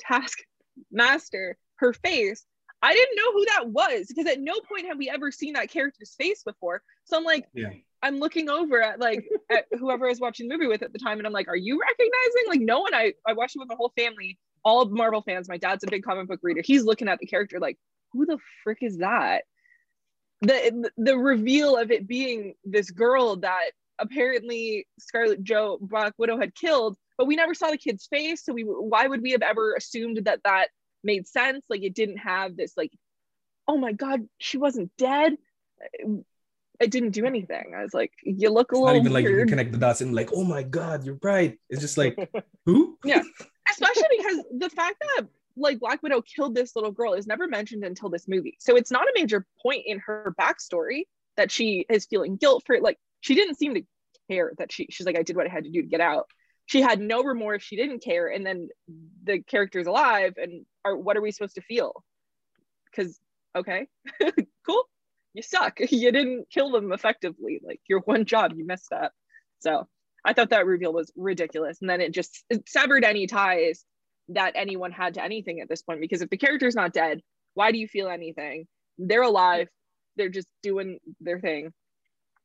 Taskmaster, 0.00 1.56
her 1.76 1.92
face, 1.92 2.44
I 2.82 2.94
didn't 2.94 3.16
know 3.16 3.32
who 3.32 3.44
that 3.46 3.68
was 3.68 4.06
because 4.08 4.26
at 4.26 4.40
no 4.40 4.54
point 4.60 4.88
have 4.88 4.98
we 4.98 5.08
ever 5.08 5.30
seen 5.30 5.54
that 5.54 5.70
character's 5.70 6.14
face 6.18 6.42
before. 6.42 6.82
So 7.04 7.16
I'm 7.16 7.24
like, 7.24 7.46
yeah. 7.54 7.70
I'm 8.02 8.18
looking 8.18 8.50
over 8.50 8.82
at 8.82 8.98
like 8.98 9.24
at 9.50 9.66
whoever 9.78 10.06
I 10.06 10.08
was 10.08 10.20
watching 10.20 10.48
the 10.48 10.54
movie 10.56 10.66
with 10.66 10.82
at 10.82 10.92
the 10.92 10.98
time, 10.98 11.18
and 11.18 11.26
I'm 11.26 11.32
like, 11.32 11.46
are 11.46 11.56
you 11.56 11.80
recognizing? 11.80 12.48
Like, 12.48 12.60
no 12.60 12.80
one. 12.80 12.94
I 12.94 13.12
I 13.26 13.34
watched 13.34 13.54
it 13.54 13.60
with 13.60 13.68
my 13.68 13.76
whole 13.76 13.92
family, 13.96 14.38
all 14.64 14.84
Marvel 14.86 15.22
fans. 15.22 15.48
My 15.48 15.58
dad's 15.58 15.84
a 15.84 15.86
big 15.86 16.02
comic 16.02 16.26
book 16.26 16.40
reader. 16.42 16.62
He's 16.64 16.82
looking 16.84 17.08
at 17.08 17.20
the 17.20 17.26
character 17.26 17.60
like, 17.60 17.78
who 18.12 18.26
the 18.26 18.38
frick 18.64 18.78
is 18.80 18.98
that? 18.98 19.44
The 20.40 20.90
the 20.96 21.16
reveal 21.16 21.76
of 21.76 21.92
it 21.92 22.08
being 22.08 22.54
this 22.64 22.90
girl 22.90 23.36
that 23.36 23.70
apparently 24.00 24.88
Scarlet 24.98 25.44
Joe 25.44 25.78
Black 25.80 26.14
Widow 26.18 26.40
had 26.40 26.52
killed 26.56 26.96
but 27.22 27.28
we 27.28 27.36
never 27.36 27.54
saw 27.54 27.70
the 27.70 27.78
kid's 27.78 28.08
face 28.08 28.44
so 28.44 28.52
we 28.52 28.62
why 28.62 29.06
would 29.06 29.22
we 29.22 29.30
have 29.30 29.42
ever 29.42 29.74
assumed 29.74 30.22
that 30.24 30.40
that 30.42 30.70
made 31.04 31.28
sense? 31.28 31.64
Like 31.70 31.84
it 31.84 31.94
didn't 31.94 32.16
have 32.16 32.56
this 32.56 32.72
like 32.76 32.90
oh 33.68 33.78
my 33.78 33.92
god 33.92 34.26
she 34.38 34.58
wasn't 34.58 34.90
dead. 34.98 35.36
It 36.80 36.90
didn't 36.90 37.10
do 37.10 37.24
anything. 37.24 37.74
I 37.78 37.82
was 37.84 37.94
like 37.94 38.10
you 38.24 38.50
look 38.50 38.72
a 38.72 38.74
it's 38.74 38.80
little 38.80 38.94
not 38.94 39.00
even 39.00 39.12
weird. 39.12 39.24
like 39.24 39.30
you 39.30 39.38
can 39.38 39.48
connect 39.50 39.70
the 39.70 39.78
dots 39.78 40.00
and 40.00 40.12
like 40.12 40.30
oh 40.34 40.42
my 40.42 40.64
god 40.64 41.06
you're 41.06 41.20
right. 41.22 41.56
It's 41.70 41.80
just 41.80 41.96
like 41.96 42.18
who? 42.66 42.98
Yeah. 43.04 43.22
Especially 43.70 44.02
because 44.16 44.44
the 44.58 44.70
fact 44.70 44.96
that 45.00 45.28
like 45.56 45.78
black 45.78 46.02
widow 46.02 46.22
killed 46.22 46.56
this 46.56 46.74
little 46.74 46.90
girl 46.90 47.12
is 47.12 47.28
never 47.28 47.46
mentioned 47.46 47.84
until 47.84 48.08
this 48.08 48.26
movie. 48.26 48.56
So 48.58 48.74
it's 48.74 48.90
not 48.90 49.04
a 49.04 49.12
major 49.14 49.46
point 49.62 49.84
in 49.86 50.00
her 50.00 50.34
backstory 50.40 51.02
that 51.36 51.52
she 51.52 51.86
is 51.88 52.04
feeling 52.06 52.34
guilt 52.34 52.64
for 52.66 52.74
it 52.74 52.82
like 52.82 52.98
she 53.20 53.36
didn't 53.36 53.54
seem 53.54 53.74
to 53.74 53.82
care 54.28 54.52
that 54.58 54.72
she 54.72 54.86
she's 54.90 55.06
like 55.06 55.18
i 55.18 55.22
did 55.22 55.36
what 55.36 55.46
i 55.46 55.48
had 55.48 55.64
to 55.64 55.70
do 55.70 55.82
to 55.82 55.88
get 55.88 56.00
out 56.00 56.26
she 56.72 56.80
had 56.80 57.00
no 57.02 57.22
remorse. 57.22 57.62
She 57.62 57.76
didn't 57.76 58.02
care. 58.02 58.28
And 58.28 58.46
then 58.46 58.70
the 59.24 59.42
character's 59.42 59.86
alive 59.86 60.32
and 60.38 60.64
are 60.86 60.96
what 60.96 61.18
are 61.18 61.20
we 61.20 61.30
supposed 61.30 61.56
to 61.56 61.60
feel? 61.60 62.02
Because 62.90 63.20
okay 63.54 63.86
cool. 64.66 64.84
You 65.34 65.42
suck. 65.42 65.80
You 65.90 66.10
didn't 66.10 66.46
kill 66.50 66.70
them 66.70 66.90
effectively. 66.90 67.60
Like 67.62 67.80
your 67.90 68.00
one 68.00 68.24
job. 68.24 68.52
You 68.56 68.66
messed 68.66 68.90
up. 68.90 69.12
So 69.58 69.86
i 70.24 70.32
thought 70.32 70.48
that 70.50 70.64
reveal 70.64 70.94
was 70.94 71.12
ridiculous. 71.14 71.78
And 71.82 71.90
then 71.90 72.00
it 72.00 72.12
just 72.14 72.42
it 72.48 72.66
severed 72.66 73.04
any 73.04 73.26
ties 73.26 73.84
that 74.28 74.54
anyone 74.56 74.92
had 74.92 75.14
to 75.14 75.22
anything 75.22 75.60
at 75.60 75.68
this 75.68 75.82
point. 75.82 76.00
Because 76.00 76.22
if 76.22 76.30
the 76.30 76.38
character's 76.38 76.74
not 76.74 76.94
dead 76.94 77.20
why 77.54 77.70
do 77.70 77.76
you 77.76 77.86
feel 77.86 78.08
anything? 78.08 78.66
They're 78.96 79.20
alive. 79.20 79.68
They're 80.16 80.30
just 80.30 80.48
doing 80.62 81.00
their 81.20 81.38
thing. 81.38 81.74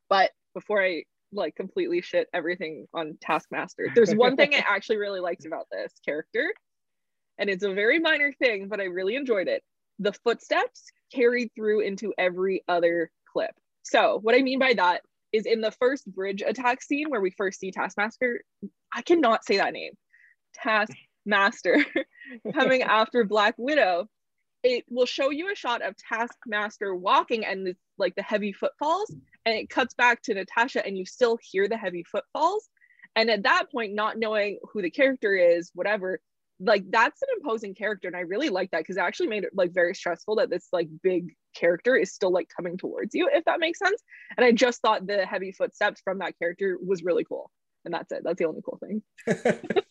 But 0.10 0.32
before 0.54 0.84
i 0.84 1.04
like 1.32 1.56
completely 1.56 2.02
shit 2.02 2.28
everything 2.34 2.88
on 2.94 3.18
Taskmaster. 3.22 3.90
There's 3.94 4.14
one 4.14 4.36
thing 4.36 4.54
I 4.54 4.58
actually 4.68 4.98
really 4.98 5.20
liked 5.20 5.46
about 5.46 5.68
this 5.72 5.94
character, 6.06 6.54
and 7.38 7.50
it's 7.50 7.64
a 7.64 7.74
very 7.74 8.00
minor 8.00 8.32
thing, 8.32 8.68
but 8.68 8.80
I 8.80 8.86
really 8.86 9.16
enjoyed 9.16 9.48
it. 9.48 9.64
The 10.00 10.14
footsteps 10.14 10.86
carried 11.14 11.52
through 11.56 11.82
into 11.82 12.14
every 12.18 12.64
other 12.68 13.12
clip. 13.32 13.52
So, 13.84 14.20
what 14.22 14.36
I 14.36 14.42
mean 14.42 14.60
by 14.60 14.74
that 14.74 15.02
is 15.32 15.46
in 15.46 15.62
the 15.62 15.72
first 15.72 16.06
bridge 16.06 16.42
attack 16.46 16.82
scene 16.82 17.10
where 17.10 17.22
we 17.22 17.32
first 17.32 17.60
see 17.60 17.72
Taskmaster, 17.72 18.42
I 18.94 19.02
cannot 19.02 19.46
say 19.46 19.58
that 19.58 19.74
name, 19.74 19.94
Taskmaster 20.56 21.86
coming 22.54 22.82
after 22.84 23.24
Black 23.24 23.56
Widow. 23.58 24.08
It 24.64 24.86
will 24.90 25.06
show 25.06 25.30
you 25.30 25.52
a 25.52 25.56
shot 25.56 25.82
of 25.82 25.96
Taskmaster 25.98 26.96
walking 26.96 27.46
and 27.46 27.76
like 27.98 28.16
the 28.16 28.24
heavy 28.24 28.54
footfalls, 28.54 29.14
and 29.48 29.56
it 29.56 29.70
cuts 29.70 29.94
back 29.94 30.22
to 30.24 30.34
Natasha 30.34 30.86
and 30.86 30.98
you 30.98 31.06
still 31.06 31.38
hear 31.42 31.70
the 31.70 31.78
heavy 31.78 32.04
footfalls. 32.04 32.68
And 33.16 33.30
at 33.30 33.44
that 33.44 33.72
point, 33.72 33.96
not 33.96 34.20
knowing 34.20 34.60
who 34.74 34.82
the 34.82 34.92
character 34.92 35.36
is, 35.36 35.72
whatever, 35.74 36.20
like 36.60 36.84
that's 36.92 37.22
an 37.22 37.30
imposing 37.38 37.74
character. 37.74 38.10
And 38.10 38.18
I 38.18 38.22
really 38.22 38.50
like 38.50 38.72
that 38.72 38.80
because 38.80 38.98
it 38.98 39.02
actually 39.02 39.30
made 39.30 39.46
it 39.46 39.52
like 39.54 39.74
very 39.74 39.96
stressful 39.96 40.36
that 40.36 40.50
this 40.50 40.68
like 40.74 40.90
big 41.02 41.34
character 41.56 41.96
is 41.96 42.14
still 42.14 42.30
like 42.30 42.50
coming 42.54 42.78
towards 42.78 43.16
you, 43.16 43.30
if 43.32 43.46
that 43.46 43.62
makes 43.62 43.80
sense. 43.80 44.04
And 44.36 44.46
I 44.46 44.52
just 44.52 44.82
thought 44.82 45.08
the 45.08 45.26
heavy 45.26 45.54
footsteps 45.54 46.02
from 46.04 46.20
that 46.20 46.38
character 46.38 46.78
was 46.86 47.02
really 47.02 47.24
cool. 47.24 47.50
And 47.86 47.94
that's 47.94 48.12
it. 48.12 48.24
That's 48.26 48.40
the 48.40 48.48
only 48.48 48.62
cool 48.66 48.82
thing. 48.84 49.02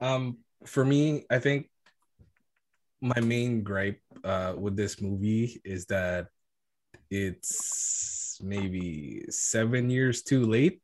um, 0.00 0.38
for 0.64 0.86
me, 0.86 1.26
I 1.28 1.38
think 1.38 1.68
my 3.02 3.20
main 3.20 3.62
gripe 3.62 4.00
uh, 4.24 4.54
with 4.56 4.74
this 4.74 5.02
movie 5.02 5.60
is 5.66 5.84
that 5.86 6.28
it's 7.10 8.40
maybe 8.42 9.24
seven 9.30 9.90
years 9.90 10.22
too 10.22 10.44
late. 10.44 10.80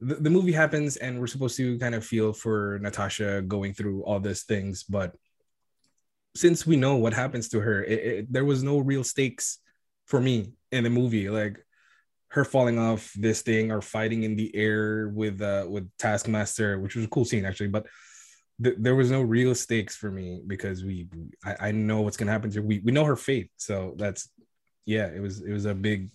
The, 0.00 0.16
the 0.16 0.30
movie 0.30 0.52
happens, 0.52 0.96
and 0.96 1.18
we're 1.20 1.26
supposed 1.26 1.56
to 1.56 1.78
kind 1.78 1.94
of 1.94 2.04
feel 2.04 2.32
for 2.32 2.78
Natasha 2.80 3.42
going 3.42 3.74
through 3.74 4.02
all 4.04 4.20
these 4.20 4.44
things, 4.44 4.84
but 4.84 5.14
since 6.36 6.66
we 6.66 6.76
know 6.76 6.96
what 6.96 7.14
happens 7.14 7.48
to 7.48 7.60
her, 7.60 7.82
it, 7.82 7.98
it, 7.98 8.32
there 8.32 8.44
was 8.44 8.62
no 8.62 8.78
real 8.78 9.02
stakes 9.02 9.58
for 10.06 10.20
me 10.20 10.52
in 10.70 10.84
the 10.84 10.90
movie. 10.90 11.28
Like 11.28 11.64
her 12.28 12.44
falling 12.44 12.78
off 12.78 13.12
this 13.16 13.42
thing 13.42 13.72
or 13.72 13.80
fighting 13.80 14.22
in 14.22 14.36
the 14.36 14.54
air 14.54 15.08
with 15.08 15.40
uh 15.40 15.66
with 15.68 15.90
Taskmaster, 15.98 16.78
which 16.78 16.94
was 16.94 17.04
a 17.04 17.08
cool 17.08 17.24
scene 17.24 17.44
actually, 17.44 17.68
but 17.68 17.86
th- 18.62 18.76
there 18.78 18.94
was 18.94 19.10
no 19.10 19.22
real 19.22 19.54
stakes 19.54 19.96
for 19.96 20.10
me 20.10 20.42
because 20.46 20.84
we 20.84 21.08
I, 21.44 21.68
I 21.68 21.70
know 21.72 22.02
what's 22.02 22.16
gonna 22.16 22.32
happen 22.32 22.50
to 22.50 22.60
her. 22.60 22.66
We 22.66 22.80
we 22.80 22.92
know 22.92 23.04
her 23.04 23.16
fate, 23.16 23.50
so 23.56 23.94
that's 23.96 24.30
yeah, 24.84 25.06
it 25.06 25.20
was 25.20 25.40
it 25.40 25.52
was 25.52 25.64
a 25.64 25.74
big 25.74 26.10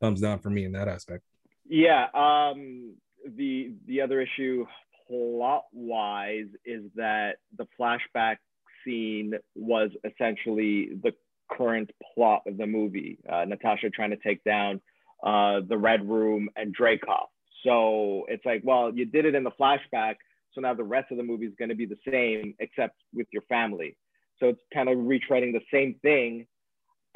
thumbs 0.00 0.20
down 0.20 0.38
for 0.38 0.50
me 0.50 0.64
in 0.64 0.72
that 0.72 0.88
aspect. 0.88 1.24
Yeah. 1.68 2.06
Um, 2.14 2.94
the 3.36 3.72
the 3.86 4.00
other 4.00 4.20
issue 4.20 4.66
plot 5.06 5.64
wise 5.72 6.48
is 6.64 6.84
that 6.96 7.36
the 7.56 7.66
flashback 7.78 8.36
scene 8.84 9.34
was 9.54 9.90
essentially 10.04 10.90
the 11.02 11.12
current 11.50 11.90
plot 12.14 12.42
of 12.46 12.56
the 12.56 12.66
movie. 12.66 13.18
Uh, 13.30 13.44
Natasha 13.44 13.90
trying 13.90 14.10
to 14.10 14.16
take 14.16 14.42
down 14.44 14.80
uh, 15.22 15.60
the 15.66 15.76
Red 15.76 16.08
Room 16.08 16.48
and 16.56 16.76
Dreykov. 16.76 17.26
So 17.64 18.24
it's 18.28 18.44
like, 18.44 18.62
well, 18.64 18.94
you 18.94 19.04
did 19.04 19.24
it 19.24 19.34
in 19.34 19.42
the 19.42 19.50
flashback, 19.50 20.16
so 20.52 20.60
now 20.60 20.74
the 20.74 20.84
rest 20.84 21.10
of 21.10 21.16
the 21.16 21.24
movie 21.24 21.46
is 21.46 21.54
going 21.58 21.70
to 21.70 21.74
be 21.74 21.86
the 21.86 21.98
same, 22.08 22.54
except 22.60 22.94
with 23.12 23.26
your 23.32 23.42
family. 23.42 23.96
So 24.38 24.46
it's 24.46 24.60
kind 24.72 24.88
of 24.88 24.98
retreading 24.98 25.52
the 25.52 25.62
same 25.72 25.96
thing 26.02 26.46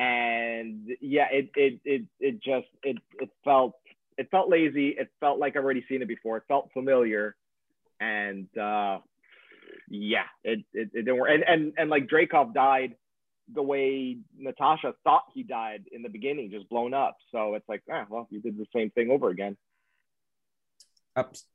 and 0.03 0.89
yeah, 1.01 1.27
it 1.31 1.51
it 1.55 1.81
it 1.85 2.03
it 2.19 2.43
just 2.43 2.67
it 2.83 2.99
it 3.21 3.31
felt 3.45 3.75
it 4.19 4.29
felt 4.31 4.49
lazy. 4.51 4.89
It 4.89 5.11
felt 5.21 5.39
like 5.39 5.57
I've 5.57 5.65
already 5.65 5.85
seen 5.89 6.03
it 6.03 6.09
before. 6.09 6.39
It 6.39 6.45
felt 6.49 6.71
familiar, 6.73 7.37
and 8.01 8.47
uh, 8.59 8.99
yeah, 9.89 10.25
it, 10.43 10.61
it 10.73 10.91
it 10.93 11.05
didn't 11.05 11.19
work. 11.19 11.31
And 11.33 11.45
and 11.47 11.73
and 11.77 11.89
like 11.89 12.09
Dreykov 12.09 12.53
died 12.53 12.97
the 13.55 13.63
way 13.63 14.19
Natasha 14.37 14.95
thought 15.05 15.25
he 15.35 15.43
died 15.43 15.85
in 15.93 16.03
the 16.03 16.09
beginning, 16.09 16.51
just 16.51 16.69
blown 16.69 16.95
up. 16.95 17.17
So 17.31 17.55
it's 17.55 17.69
like, 17.69 17.83
ah, 17.91 18.07
well, 18.09 18.27
you 18.31 18.41
did 18.41 18.57
the 18.57 18.67
same 18.75 18.91
thing 18.91 19.11
over 19.11 19.29
again. 19.29 19.57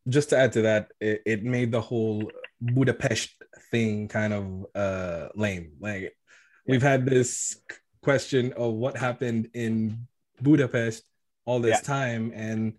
Just 0.07 0.29
to 0.29 0.37
add 0.37 0.53
to 0.53 0.61
that, 0.63 0.91
it, 1.01 1.23
it 1.25 1.43
made 1.43 1.71
the 1.71 1.81
whole 1.81 2.31
Budapest 2.61 3.31
thing 3.71 4.07
kind 4.07 4.33
of 4.33 4.65
uh 4.73 5.29
lame. 5.35 5.73
Like 5.79 6.01
yeah. 6.01 6.09
we've 6.67 6.81
had 6.81 7.05
this 7.05 7.59
question 8.01 8.53
of 8.53 8.73
what 8.73 8.97
happened 8.97 9.49
in 9.53 10.07
Budapest 10.41 11.03
all 11.45 11.59
this 11.59 11.79
yeah. 11.79 11.81
time 11.81 12.31
and 12.35 12.73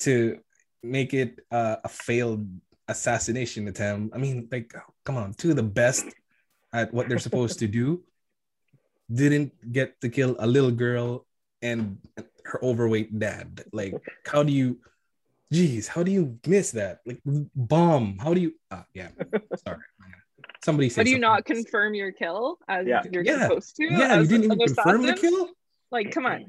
to 0.00 0.38
make 0.82 1.14
it 1.14 1.40
uh, 1.50 1.76
a 1.84 1.88
failed 1.88 2.46
assassination 2.88 3.68
attempt. 3.68 4.14
I 4.14 4.18
mean, 4.18 4.48
like, 4.50 4.72
come 5.04 5.16
on, 5.16 5.34
two 5.34 5.50
of 5.50 5.56
the 5.56 5.62
best 5.62 6.06
at 6.72 6.92
what 6.92 7.08
they're 7.08 7.18
supposed 7.18 7.58
to 7.60 7.66
do 7.66 8.04
didn't 9.12 9.52
get 9.72 10.00
to 10.00 10.08
kill 10.08 10.36
a 10.38 10.46
little 10.46 10.70
girl 10.70 11.26
and 11.62 11.98
her 12.44 12.62
overweight 12.62 13.18
dad. 13.18 13.64
Like, 13.72 13.94
how 14.26 14.42
do 14.42 14.52
you? 14.52 14.78
Geez, 15.52 15.86
how 15.86 16.02
do 16.02 16.10
you 16.10 16.38
miss 16.46 16.72
that? 16.72 17.00
Like, 17.06 17.20
bomb. 17.24 18.18
How 18.18 18.34
do 18.34 18.40
you? 18.40 18.54
Uh, 18.70 18.82
yeah, 18.92 19.08
sorry. 19.64 19.78
Somebody 20.64 20.88
say. 20.88 21.00
How 21.00 21.04
do 21.04 21.10
you 21.10 21.18
not 21.18 21.38
else. 21.50 21.62
confirm 21.62 21.94
your 21.94 22.10
kill 22.10 22.58
as 22.68 22.86
Yeah. 22.86 23.02
you're 23.12 23.22
Yeah. 23.22 23.42
supposed 23.42 23.76
to? 23.76 23.84
Yeah, 23.84 24.18
you 24.20 24.26
didn't 24.26 24.44
even 24.44 24.58
confirm 24.58 25.02
the 25.02 25.12
kill. 25.14 25.50
Like, 25.90 26.10
come 26.10 26.24
on, 26.26 26.46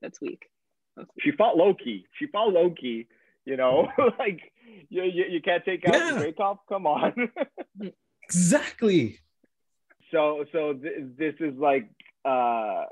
that's 0.00 0.18
weak. 0.20 0.48
That's 0.96 1.08
weak. 1.14 1.22
She 1.24 1.30
fought 1.32 1.56
Loki. 1.58 2.06
She 2.18 2.26
fought 2.26 2.52
Loki. 2.52 3.06
You 3.44 3.56
know, 3.56 3.88
like 4.18 4.40
you, 4.88 5.02
you, 5.04 5.24
you 5.28 5.40
can't 5.42 5.64
take 5.64 5.86
out 5.86 5.94
Yeah. 5.94 6.12
Dreykov. 6.22 6.58
Come 6.68 6.86
on. 6.86 7.12
Exactly. 8.24 9.20
so 10.10 10.44
so 10.50 10.72
th- 10.72 10.94
this 11.16 11.34
is 11.38 11.54
like 11.56 11.88
uh 12.24 12.84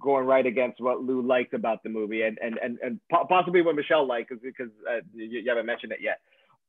going 0.00 0.24
right 0.24 0.46
against 0.46 0.80
what 0.80 1.02
Lou 1.02 1.20
liked 1.20 1.52
about 1.52 1.82
the 1.82 1.90
movie 1.90 2.22
and 2.22 2.38
and 2.40 2.56
and, 2.56 2.78
and 2.82 2.98
po- 3.12 3.26
possibly 3.28 3.60
what 3.60 3.74
Michelle 3.76 4.06
liked 4.06 4.30
because 4.30 4.42
because 4.42 4.70
uh, 4.90 5.00
you, 5.14 5.40
you 5.40 5.48
haven't 5.50 5.66
mentioned 5.66 5.92
it 5.92 5.98
yet. 6.00 6.20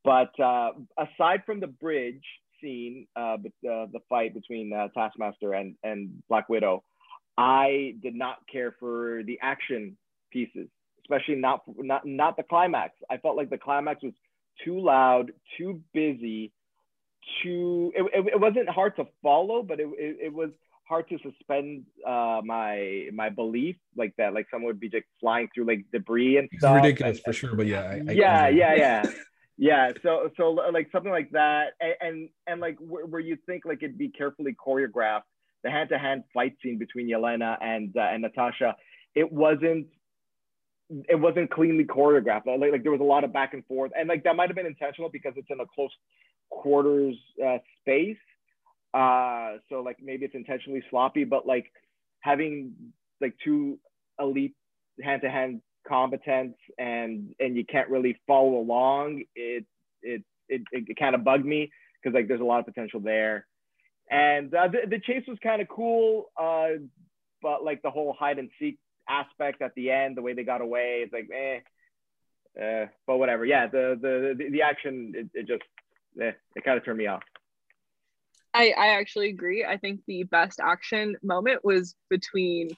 But 0.03 0.37
uh, 0.37 0.71
aside 0.97 1.43
from 1.45 1.61
the 1.61 1.67
bridge 1.67 2.23
scene, 2.61 3.07
uh, 3.15 3.37
but 3.37 3.51
uh, 3.69 3.85
the 3.91 3.99
fight 4.09 4.33
between 4.33 4.71
uh, 4.73 4.87
Taskmaster 4.89 5.53
and 5.53 5.75
and 5.83 6.21
Black 6.29 6.49
Widow, 6.49 6.83
I 7.37 7.95
did 8.01 8.15
not 8.15 8.37
care 8.51 8.75
for 8.79 9.21
the 9.25 9.39
action 9.41 9.97
pieces, 10.31 10.67
especially 11.03 11.35
not 11.35 11.61
not 11.77 12.05
not 12.05 12.37
the 12.37 12.43
climax. 12.43 12.93
I 13.09 13.17
felt 13.17 13.35
like 13.37 13.49
the 13.49 13.57
climax 13.57 14.03
was 14.03 14.13
too 14.63 14.79
loud, 14.79 15.31
too 15.57 15.81
busy, 15.93 16.51
too. 17.43 17.91
It, 17.95 18.03
it, 18.13 18.33
it 18.33 18.39
wasn't 18.39 18.69
hard 18.69 18.95
to 18.97 19.05
follow, 19.21 19.63
but 19.63 19.79
it, 19.79 19.87
it, 19.97 20.17
it 20.27 20.33
was 20.33 20.49
hard 20.87 21.07
to 21.09 21.17
suspend 21.19 21.83
uh, 22.05 22.41
my 22.43 23.07
my 23.13 23.29
belief 23.29 23.75
like 23.95 24.13
that. 24.17 24.33
Like 24.33 24.47
someone 24.51 24.67
would 24.67 24.79
be 24.79 24.89
just 24.89 25.05
flying 25.19 25.47
through 25.53 25.65
like 25.65 25.85
debris 25.93 26.37
and 26.37 26.49
It's 26.51 26.61
stuff. 26.61 26.75
ridiculous 26.75 27.17
and- 27.17 27.25
for 27.25 27.33
sure, 27.33 27.55
but 27.55 27.67
yeah. 27.67 27.81
I, 27.83 27.93
I, 28.07 28.11
yeah, 28.11 28.43
I- 28.43 28.49
yeah, 28.49 28.75
yeah, 28.75 29.03
yeah. 29.59 29.91
So, 30.03 30.31
so 30.37 30.43
like 30.51 30.87
something 30.91 31.11
like 31.11 31.31
that, 31.31 31.73
and 31.79 31.95
and, 32.01 32.29
and 32.47 32.61
like 32.61 32.77
where, 32.79 33.05
where 33.05 33.21
you 33.21 33.37
think 33.45 33.65
like 33.65 33.83
it'd 33.83 33.97
be 33.97 34.09
carefully 34.09 34.55
choreographed, 34.55 35.29
the 35.63 35.69
hand-to-hand 35.69 36.23
fight 36.33 36.55
scene 36.63 36.77
between 36.79 37.07
Yelena 37.07 37.57
and 37.61 37.95
uh, 37.95 38.13
and 38.13 38.21
Natasha, 38.21 38.75
it 39.13 39.31
wasn't. 39.31 39.87
It 41.07 41.19
wasn't 41.19 41.51
cleanly 41.51 41.83
choreographed. 41.83 42.47
Like, 42.47 42.71
like 42.71 42.81
there 42.81 42.91
was 42.91 43.01
a 43.01 43.03
lot 43.03 43.23
of 43.23 43.31
back 43.31 43.53
and 43.53 43.63
forth, 43.67 43.91
and 43.95 44.09
like 44.09 44.23
that 44.23 44.35
might 44.35 44.49
have 44.49 44.55
been 44.55 44.65
intentional 44.65 45.09
because 45.11 45.33
it's 45.35 45.51
in 45.51 45.59
a 45.59 45.65
close 45.75 45.91
quarters 46.49 47.15
uh, 47.45 47.59
space. 47.79 48.17
Uh, 48.91 49.57
so 49.69 49.81
like 49.81 49.97
maybe 50.01 50.25
it's 50.25 50.33
intentionally 50.33 50.83
sloppy, 50.89 51.25
but 51.25 51.45
like 51.45 51.71
having 52.21 52.73
like 53.21 53.35
two 53.45 53.77
elite 54.19 54.55
hand-to-hand 55.03 55.61
competence 55.89 56.55
and 56.77 57.33
and 57.39 57.57
you 57.57 57.65
can't 57.65 57.89
really 57.89 58.15
follow 58.27 58.57
along 58.57 59.23
it 59.35 59.65
it 60.03 60.23
it, 60.47 60.61
it, 60.71 60.97
kind 60.97 61.15
of 61.15 61.23
bugged 61.23 61.45
me 61.45 61.71
because 62.01 62.15
like 62.15 62.27
there's 62.27 62.41
a 62.41 62.45
lot 62.45 62.59
of 62.59 62.65
potential 62.65 62.99
there. 62.99 63.45
And 64.09 64.51
uh, 64.55 64.67
the, 64.67 64.89
the 64.89 64.99
chase 64.99 65.23
was 65.27 65.37
kind 65.41 65.61
of 65.61 65.67
cool 65.67 66.31
uh 66.37 66.79
but 67.41 67.63
like 67.63 67.81
the 67.81 67.91
whole 67.91 68.15
hide 68.17 68.39
and 68.39 68.49
seek 68.59 68.77
aspect 69.07 69.61
at 69.61 69.73
the 69.75 69.91
end 69.91 70.15
the 70.15 70.21
way 70.21 70.33
they 70.33 70.43
got 70.43 70.61
away 70.61 71.01
it's 71.03 71.13
like 71.13 71.29
eh 71.35 71.59
uh, 72.61 72.85
but 73.07 73.17
whatever. 73.17 73.45
Yeah 73.45 73.67
the 73.67 73.97
the 74.01 74.35
the, 74.37 74.49
the 74.51 74.61
action 74.61 75.13
it, 75.15 75.29
it 75.33 75.47
just 75.47 75.63
eh, 76.21 76.31
it 76.55 76.63
kind 76.63 76.77
of 76.77 76.85
turned 76.85 76.97
me 76.97 77.07
off. 77.07 77.23
I, 78.51 78.73
I 78.75 78.87
actually 78.99 79.29
agree. 79.29 79.63
I 79.63 79.77
think 79.77 80.01
the 80.07 80.23
best 80.23 80.59
action 80.59 81.15
moment 81.21 81.63
was 81.63 81.95
between 82.09 82.71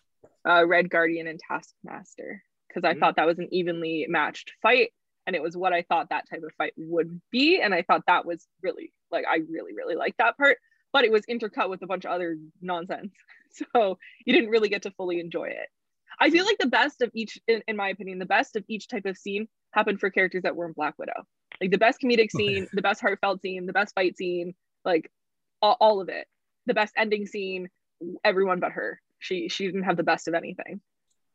uh, 0.45 0.67
Red 0.67 0.89
Guardian 0.89 1.27
and 1.27 1.39
Taskmaster 1.39 2.43
because 2.73 2.87
I 2.87 2.93
Mhm. 2.93 2.99
thought 2.99 3.15
that 3.17 3.27
was 3.27 3.39
an 3.39 3.49
evenly 3.53 4.05
matched 4.09 4.53
fight, 4.61 4.93
and 5.27 5.35
it 5.35 5.41
was 5.41 5.57
what 5.57 5.73
I 5.73 5.83
thought 5.83 6.09
that 6.09 6.29
type 6.29 6.43
of 6.43 6.53
fight 6.57 6.73
would 6.77 7.21
be, 7.31 7.61
and 7.61 7.73
I 7.73 7.81
thought 7.83 8.05
that 8.07 8.25
was 8.25 8.47
really 8.61 8.93
like 9.11 9.25
I 9.27 9.37
really 9.49 9.73
really 9.73 9.95
liked 9.95 10.17
that 10.19 10.37
part, 10.37 10.57
but 10.93 11.03
it 11.05 11.11
was 11.11 11.25
intercut 11.27 11.69
with 11.69 11.81
a 11.81 11.87
bunch 11.87 12.05
of 12.05 12.11
other 12.11 12.37
nonsense, 12.61 13.13
so 13.51 13.97
you 14.25 14.33
didn't 14.33 14.49
really 14.49 14.69
get 14.69 14.83
to 14.83 14.91
fully 14.91 15.19
enjoy 15.19 15.45
it. 15.45 15.69
I 16.19 16.29
feel 16.29 16.45
like 16.45 16.57
the 16.59 16.67
best 16.67 17.01
of 17.01 17.11
each, 17.13 17.39
in, 17.47 17.63
in 17.67 17.75
my 17.75 17.89
opinion, 17.89 18.19
the 18.19 18.25
best 18.25 18.55
of 18.55 18.63
each 18.67 18.87
type 18.87 19.05
of 19.05 19.17
scene 19.17 19.47
happened 19.71 19.99
for 19.99 20.09
characters 20.09 20.43
that 20.43 20.55
were 20.55 20.67
in 20.67 20.73
Black 20.73 20.97
Widow. 20.99 21.25
Like 21.59 21.71
the 21.71 21.77
best 21.77 21.99
comedic 22.01 22.31
scene, 22.31 22.67
the 22.73 22.81
best 22.81 23.01
heartfelt 23.01 23.41
scene, 23.41 23.65
the 23.65 23.73
best 23.73 23.95
fight 23.95 24.17
scene, 24.17 24.53
like 24.85 25.11
all, 25.61 25.77
all 25.79 26.01
of 26.01 26.09
it. 26.09 26.27
The 26.67 26.73
best 26.73 26.93
ending 26.97 27.25
scene, 27.25 27.69
everyone 28.23 28.59
but 28.59 28.71
her. 28.71 29.01
She 29.19 29.49
she 29.49 29.65
didn't 29.65 29.83
have 29.83 29.97
the 29.97 30.03
best 30.03 30.27
of 30.27 30.33
anything. 30.33 30.81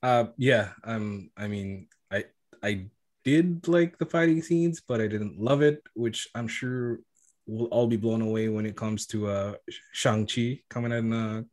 Uh, 0.07 0.27
yeah. 0.39 0.71
Um, 0.85 1.31
I 1.37 1.49
mean, 1.49 1.89
I 2.13 2.27
I 2.63 2.87
did 3.25 3.67
like 3.67 3.99
the 3.99 4.07
fighting 4.07 4.41
scenes, 4.41 4.81
but 4.81 5.01
I 5.01 5.09
didn't 5.09 5.41
love 5.41 5.63
it, 5.63 5.83
which 5.95 6.29
I'm 6.33 6.47
sure 6.47 7.01
we'll 7.45 7.67
all 7.75 7.89
be 7.89 7.97
blown 7.97 8.23
away 8.23 8.49
when 8.49 8.67
it 8.67 8.77
comes 8.77 9.07
to 9.07 9.27
uh 9.27 9.55
Shang 9.91 10.25
Chi 10.25 10.61
coming 10.71 10.93
in 10.93 11.13
a 11.13 11.45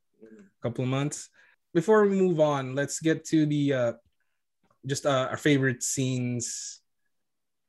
couple 0.62 0.84
of 0.84 0.90
months. 0.92 1.30
Before 1.74 2.06
we 2.06 2.16
move 2.16 2.40
on, 2.40 2.76
let's 2.76 3.00
get 3.00 3.26
to 3.34 3.48
the 3.48 3.74
uh 3.74 3.94
just 4.86 5.08
uh, 5.08 5.30
our 5.32 5.38
favorite 5.38 5.82
scenes 5.82 6.80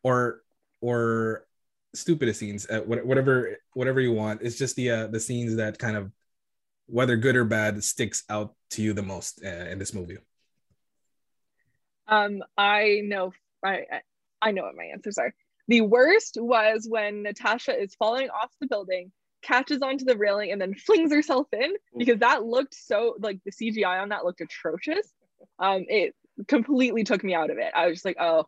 or 0.03 0.43
or 0.83 1.47
stupidest 1.95 2.41
scenes 2.41 2.69
uh, 2.69 2.81
whatever 2.81 3.57
whatever 3.73 4.01
you 4.01 4.13
want 4.13 4.43
it's 4.43 4.59
just 4.59 4.75
the 4.75 4.91
uh, 4.91 5.07
the 5.07 5.21
scenes 5.21 5.55
that 5.57 5.79
kind 5.79 5.97
of 5.97 6.11
whether 6.87 7.17
good 7.17 7.37
or 7.37 7.45
bad 7.45 7.83
sticks 7.85 8.25
out 8.29 8.53
to 8.69 8.83
you 8.83 8.93
the 8.93 9.03
most 9.03 9.41
uh, 9.47 9.71
in 9.71 9.79
this 9.79 9.95
movie 9.95 10.19
Um, 12.09 12.43
I 12.57 13.01
know 13.05 13.33
I 13.65 13.85
I- 14.43 14.51
know 14.53 14.63
what 14.65 14.77
my 14.77 14.85
answers 14.85 15.19
are. 15.19 15.33
The 15.69 15.81
worst 15.81 16.37
was 16.39 16.87
when 16.89 17.23
Natasha 17.23 17.81
is 17.81 17.95
falling 17.95 18.29
off 18.29 18.53
the 18.61 18.67
building, 18.67 19.11
catches 19.43 19.81
onto 19.81 20.05
the 20.05 20.17
railing, 20.17 20.53
and 20.53 20.61
then 20.61 20.75
flings 20.75 21.13
herself 21.13 21.47
in 21.53 21.75
because 21.97 22.19
that 22.21 22.45
looked 22.45 22.75
so 22.75 23.17
like 23.21 23.41
the 23.45 23.53
CGI 23.53 24.03
on 24.03 24.11
that 24.11 24.25
looked 24.25 24.41
atrocious. 24.43 25.11
Um, 25.59 25.85
it 25.89 26.15
completely 26.49 27.05
took 27.05 27.25
me 27.25 27.35
out 27.35 27.51
of 27.51 27.59
it. 27.59 27.73
I 27.75 27.87
was 27.87 27.97
just 27.97 28.05
like, 28.05 28.17
oh, 28.21 28.47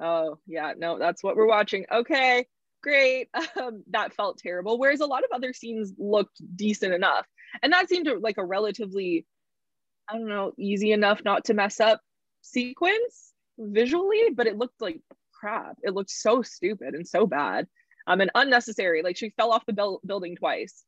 oh 0.00 0.38
yeah, 0.46 0.72
no, 0.76 0.98
that's 0.98 1.22
what 1.22 1.36
we're 1.36 1.46
watching. 1.46 1.86
Okay, 1.92 2.46
great. 2.82 3.28
Um, 3.60 3.82
that 3.90 4.14
felt 4.14 4.38
terrible. 4.38 4.78
Whereas 4.78 5.00
a 5.00 5.06
lot 5.06 5.24
of 5.24 5.30
other 5.32 5.52
scenes 5.52 5.92
looked 5.98 6.40
decent 6.56 6.94
enough, 6.94 7.26
and 7.62 7.72
that 7.72 7.88
seemed 7.88 8.08
like 8.20 8.38
a 8.38 8.44
relatively, 8.44 9.26
I 10.08 10.14
don't 10.14 10.28
know, 10.28 10.52
easy 10.58 10.92
enough 10.92 11.22
not 11.24 11.44
to 11.46 11.54
mess 11.54 11.80
up 11.80 12.00
sequence 12.40 13.32
visually, 13.58 14.30
but 14.34 14.46
it 14.46 14.56
looked 14.56 14.80
like 14.80 15.00
crap. 15.32 15.78
It 15.82 15.94
looked 15.94 16.10
so 16.10 16.42
stupid 16.42 16.94
and 16.94 17.06
so 17.06 17.26
bad. 17.26 17.66
Um, 18.06 18.20
and 18.20 18.30
unnecessary. 18.34 19.02
Like 19.02 19.16
she 19.16 19.30
fell 19.30 19.52
off 19.52 19.66
the 19.66 19.72
buil- 19.72 20.00
building 20.06 20.36
twice. 20.36 20.82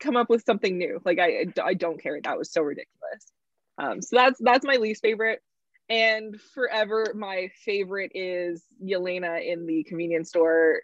Come 0.00 0.16
up 0.16 0.28
with 0.28 0.44
something 0.44 0.76
new. 0.76 1.00
Like 1.04 1.18
I, 1.18 1.46
I 1.62 1.74
don't 1.74 2.02
care. 2.02 2.18
That 2.20 2.38
was 2.38 2.52
so 2.52 2.62
ridiculous. 2.62 3.32
Um, 3.78 4.02
so 4.02 4.16
that's 4.16 4.40
that's 4.42 4.64
my 4.64 4.76
least 4.76 5.02
favorite. 5.02 5.40
And 5.88 6.38
forever, 6.54 7.12
my 7.14 7.50
favorite 7.64 8.12
is 8.14 8.62
Yelena 8.84 9.46
in 9.46 9.66
the 9.66 9.84
convenience 9.84 10.28
store 10.30 10.80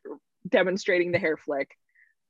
demonstrating 0.49 1.13
the 1.13 1.19
hair 1.19 1.37
flick. 1.37 1.77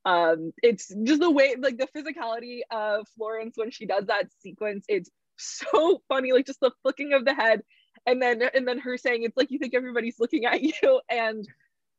Um, 0.05 0.53
it's 0.63 0.93
just 1.05 1.21
the 1.21 1.31
way, 1.31 1.55
like 1.59 1.79
the 1.79 1.87
physicality 1.87 2.61
of 2.71 3.07
Florence 3.17 3.57
when 3.57 3.71
she 3.71 3.87
does 3.87 4.07
that 4.07 4.27
sequence. 4.41 4.85
It's 4.89 5.11
so 5.37 6.03
funny, 6.09 6.33
like 6.33 6.47
just 6.47 6.61
the 6.61 6.73
flicking 6.83 7.13
of 7.13 7.25
the 7.25 7.35
head, 7.35 7.63
and 8.07 8.21
then 8.21 8.43
and 8.55 8.67
then 8.67 8.79
her 8.79 8.97
saying 8.97 9.23
it's 9.23 9.37
like 9.37 9.51
you 9.51 9.59
think 9.59 9.75
everybody's 9.75 10.19
looking 10.19 10.45
at 10.47 10.63
you, 10.63 11.01
and 11.09 11.47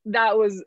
that 0.06 0.38
was 0.38 0.63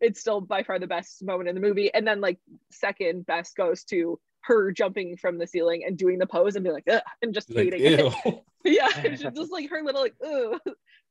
it's 0.00 0.20
still 0.20 0.40
by 0.40 0.62
far 0.62 0.78
the 0.78 0.86
best 0.86 1.22
moment 1.22 1.48
in 1.48 1.54
the 1.54 1.60
movie. 1.60 1.92
And 1.92 2.06
then 2.06 2.20
like 2.20 2.38
second 2.70 3.26
best 3.26 3.56
goes 3.56 3.84
to 3.84 4.18
her 4.42 4.72
jumping 4.72 5.16
from 5.16 5.38
the 5.38 5.46
ceiling 5.46 5.84
and 5.86 5.96
doing 5.96 6.18
the 6.18 6.26
pose 6.26 6.56
and 6.56 6.64
be 6.64 6.70
like, 6.70 6.84
Ugh, 6.90 7.00
and 7.22 7.34
just 7.34 7.54
like, 7.54 7.72
hating 7.72 7.80
it. 7.82 8.44
yeah, 8.64 8.88
it's 9.04 9.22
just 9.22 9.52
like 9.52 9.70
her 9.70 9.82
little 9.82 10.02
like, 10.02 10.14
Ugh. 10.24 10.58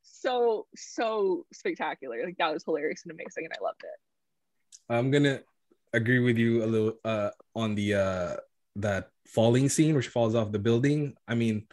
so 0.04 0.68
so 0.76 1.46
spectacular. 1.54 2.24
Like 2.24 2.38
that 2.38 2.54
was 2.54 2.64
hilarious 2.64 3.04
and 3.04 3.12
amazing, 3.12 3.46
and 3.46 3.54
I 3.60 3.64
loved 3.64 3.84
it. 3.84 4.94
i'm 4.94 5.12
gonna 5.12 5.40
agree 5.94 6.20
with 6.20 6.38
you 6.38 6.64
a 6.64 6.68
little 6.68 6.94
uh 7.04 7.30
on 7.56 7.76
the 7.76 7.94
uh 7.94 8.36
that 8.82 9.10
falling 9.28 9.70
scene 9.70 9.94
where 9.94 10.02
she 10.02 10.10
falls 10.10 10.36
off 10.36 10.52
the 10.52 10.60
building 10.60 11.14
i 11.28 11.36
mean 11.36 11.66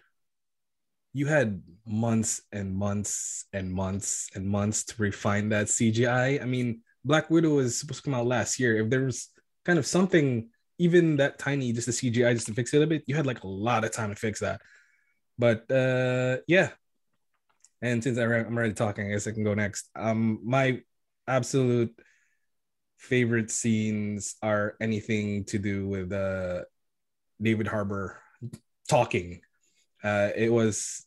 you 1.17 1.27
had 1.27 1.63
months 1.87 2.43
and 2.53 2.77
months 2.77 3.47
and 3.55 3.73
months 3.73 4.29
and 4.35 4.47
months 4.47 4.85
to 4.85 4.95
refine 4.99 5.49
that 5.49 5.67
cgi 5.67 6.41
i. 6.41 6.45
Mean 6.45 6.83
black 7.07 7.31
widow 7.31 7.55
was 7.55 7.79
supposed 7.79 8.05
to 8.05 8.11
come 8.11 8.19
out 8.19 8.27
last 8.27 8.61
year. 8.61 8.77
If 8.77 8.91
there 8.91 9.05
was 9.05 9.31
kind 9.65 9.79
of 9.79 9.87
something 9.87 10.51
even 10.79 11.17
that 11.17 11.39
tiny 11.39 11.73
just 11.73 11.87
the 11.87 11.93
cgi 11.93 12.35
just 12.35 12.49
to 12.49 12.55
fix 12.55 12.75
it 12.75 12.83
a 12.83 12.87
bit 12.87 13.05
you 13.07 13.15
had 13.15 13.27
like 13.27 13.45
a 13.45 13.49
lot 13.49 13.85
of 13.85 13.93
time 13.93 14.11
to 14.11 14.17
fix 14.17 14.41
that. 14.41 14.61
But 15.39 15.71
uh 15.71 16.39
yeah. 16.47 16.71
And 17.81 18.03
since 18.05 18.19
i'm 18.19 18.31
already 18.31 18.75
talking 18.75 19.07
i 19.07 19.13
guess 19.13 19.27
i 19.27 19.33
can 19.33 19.45
go 19.45 19.55
next. 19.55 19.89
Um 19.97 20.41
my 20.45 20.81
absolute 21.27 21.99
favorite 22.99 23.51
scenes 23.51 24.37
are 24.43 24.77
anything 24.81 25.45
to 25.45 25.59
do 25.59 25.87
with 25.87 26.13
uh, 26.13 26.63
David 27.41 27.67
Harbour 27.67 28.21
talking. 28.89 29.41
Uh, 30.03 30.31
it 30.35 30.53
was 30.53 31.05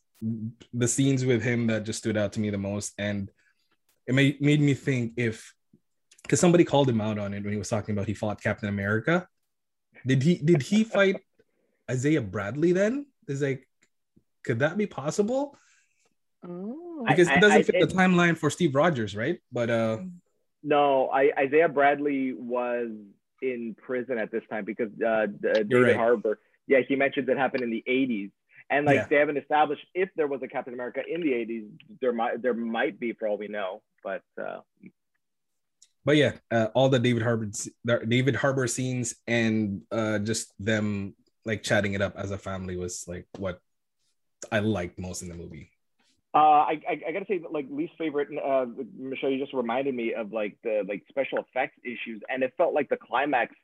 the 0.72 0.88
scenes 0.88 1.24
with 1.24 1.42
him 1.42 1.68
that 1.68 1.84
just 1.84 1.98
stood 1.98 2.16
out 2.16 2.34
to 2.34 2.40
me 2.40 2.50
the 2.50 2.58
most, 2.58 2.92
and 2.98 3.30
it 4.06 4.14
made 4.14 4.40
made 4.40 4.60
me 4.60 4.74
think 4.74 5.14
if 5.16 5.54
because 6.22 6.40
somebody 6.40 6.64
called 6.64 6.88
him 6.88 7.00
out 7.00 7.18
on 7.18 7.32
it 7.34 7.42
when 7.42 7.52
he 7.52 7.58
was 7.58 7.68
talking 7.68 7.94
about 7.94 8.06
he 8.06 8.14
fought 8.14 8.42
Captain 8.42 8.68
America. 8.68 9.26
Did 10.06 10.22
he 10.22 10.36
did 10.36 10.62
he 10.62 10.84
fight 10.84 11.16
Isaiah 11.90 12.20
Bradley 12.20 12.72
then? 12.72 13.06
Is 13.28 13.42
like, 13.42 13.66
could 14.44 14.60
that 14.60 14.76
be 14.76 14.86
possible? 14.86 15.56
Oh, 16.46 17.04
because 17.06 17.28
it 17.28 17.40
doesn't 17.40 17.52
I, 17.52 17.60
I, 17.60 17.62
fit 17.62 17.80
the 17.80 17.94
timeline 17.94 18.36
for 18.36 18.50
Steve 18.50 18.74
Rogers, 18.74 19.16
right? 19.16 19.38
But 19.52 19.70
uh 19.70 19.98
no, 20.62 21.08
I, 21.08 21.30
Isaiah 21.38 21.68
Bradley 21.68 22.34
was 22.34 22.90
in 23.42 23.76
prison 23.80 24.18
at 24.18 24.30
this 24.30 24.42
time 24.50 24.64
because 24.64 24.90
uh, 25.06 25.26
David 25.26 25.72
right. 25.72 25.96
Harbour. 25.96 26.38
Yeah, 26.66 26.80
he 26.86 26.96
mentioned 26.96 27.28
that 27.28 27.36
happened 27.36 27.62
in 27.62 27.70
the 27.70 27.84
80s. 27.88 28.30
And 28.70 28.86
like 28.86 28.94
yeah. 28.94 29.06
they 29.10 29.16
haven't 29.16 29.36
established 29.36 29.84
if 29.94 30.08
there 30.14 30.28
was 30.28 30.42
a 30.42 30.48
Captain 30.48 30.72
America 30.72 31.00
in 31.08 31.20
the 31.22 31.30
80s, 31.30 31.68
there 32.00 32.12
might 32.12 32.40
there 32.40 32.54
might 32.54 33.00
be 33.00 33.12
for 33.12 33.26
all 33.26 33.36
we 33.36 33.48
know. 33.48 33.82
But 34.04 34.22
uh, 34.40 34.60
but 36.04 36.16
yeah, 36.16 36.32
uh, 36.52 36.68
all 36.74 36.88
the 36.88 37.00
David 37.00 37.22
Harbour 37.22 37.50
David 38.06 38.36
Harbour 38.36 38.68
scenes 38.68 39.16
and 39.26 39.82
uh, 39.90 40.20
just 40.20 40.52
them 40.60 41.14
like 41.44 41.64
chatting 41.64 41.94
it 41.94 42.00
up 42.00 42.14
as 42.16 42.30
a 42.30 42.38
family 42.38 42.76
was 42.76 43.04
like 43.08 43.26
what 43.38 43.60
I 44.52 44.60
liked 44.60 44.98
most 44.98 45.22
in 45.22 45.28
the 45.28 45.34
movie. 45.34 45.72
Uh, 46.32 46.38
I, 46.38 46.80
I, 46.88 47.00
I 47.08 47.12
gotta 47.12 47.26
say 47.28 47.40
like 47.50 47.66
least 47.70 47.92
favorite. 47.98 48.28
Uh, 48.42 48.66
Michelle, 48.96 49.30
you 49.30 49.40
just 49.40 49.52
reminded 49.52 49.94
me 49.94 50.14
of 50.14 50.32
like 50.32 50.56
the 50.62 50.84
like 50.88 51.02
special 51.08 51.38
effects 51.38 51.76
issues, 51.84 52.22
and 52.28 52.42
it 52.42 52.52
felt 52.56 52.72
like 52.72 52.88
the 52.88 52.96
climax 52.96 53.54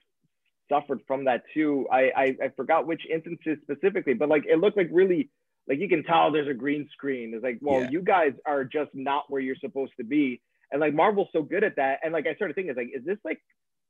suffered 0.68 1.00
from 1.07 1.24
that 1.26 1.42
too. 1.55 1.87
I, 1.92 2.11
I 2.16 2.24
I 2.42 2.48
forgot 2.57 2.87
which 2.87 3.02
instances 3.12 3.59
specifically, 3.62 4.14
but 4.14 4.29
like 4.29 4.44
it 4.46 4.59
looked 4.59 4.76
like 4.76 4.88
really 4.90 5.31
like 5.68 5.79
you 5.79 5.88
can 5.88 6.02
tell 6.02 6.33
there's 6.33 6.48
a 6.48 6.55
green 6.55 6.88
screen. 6.92 7.35
It's 7.35 7.44
like, 7.44 7.59
well, 7.61 7.83
yeah. 7.83 7.90
you 7.90 8.02
guys 8.02 8.33
are 8.44 8.64
just 8.64 8.90
not 8.94 9.24
where 9.29 9.40
you're 9.40 9.57
supposed 9.57 9.92
to 9.98 10.05
be, 10.05 10.40
and 10.72 10.81
like 10.81 10.92
Marvel's 10.92 11.29
so 11.33 11.42
good 11.42 11.62
at 11.62 11.76
that. 11.76 12.00
And 12.02 12.12
like 12.12 12.26
I 12.26 12.35
started 12.35 12.55
thinking, 12.55 12.70
it's 12.70 12.79
like, 12.79 12.90
is 12.92 13.05
this 13.05 13.18
like 13.24 13.40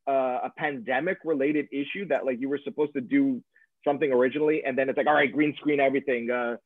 uh, 0.07 0.41
a 0.45 0.53
pandemic 0.57 1.19
related 1.25 1.67
issue 1.73 2.07
that 2.09 2.27
like 2.27 2.41
you 2.41 2.49
were 2.49 2.61
supposed 2.62 2.93
to 2.93 3.01
do 3.01 3.43
something 3.85 4.12
originally, 4.12 4.65
and 4.65 4.77
then 4.77 4.89
it's 4.89 4.97
like, 4.97 5.07
all 5.07 5.15
right, 5.15 5.33
green 5.33 5.55
screen 5.57 5.81
everything. 5.81 6.31
Uh, 6.31 6.57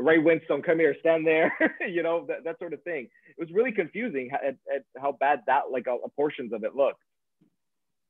Ray 0.00 0.18
Winstone, 0.18 0.64
come 0.64 0.78
here, 0.78 0.96
stand 1.00 1.26
there, 1.26 1.52
you 1.88 2.02
know, 2.02 2.24
that, 2.26 2.44
that 2.44 2.58
sort 2.58 2.72
of 2.72 2.82
thing. 2.82 3.08
It 3.28 3.38
was 3.38 3.50
really 3.52 3.72
confusing 3.72 4.30
at, 4.32 4.56
at 4.74 4.82
how 5.00 5.12
bad 5.12 5.40
that, 5.46 5.64
like, 5.70 5.86
a, 5.86 5.94
a 6.04 6.08
portions 6.08 6.52
of 6.52 6.64
it 6.64 6.74
looked. 6.74 7.02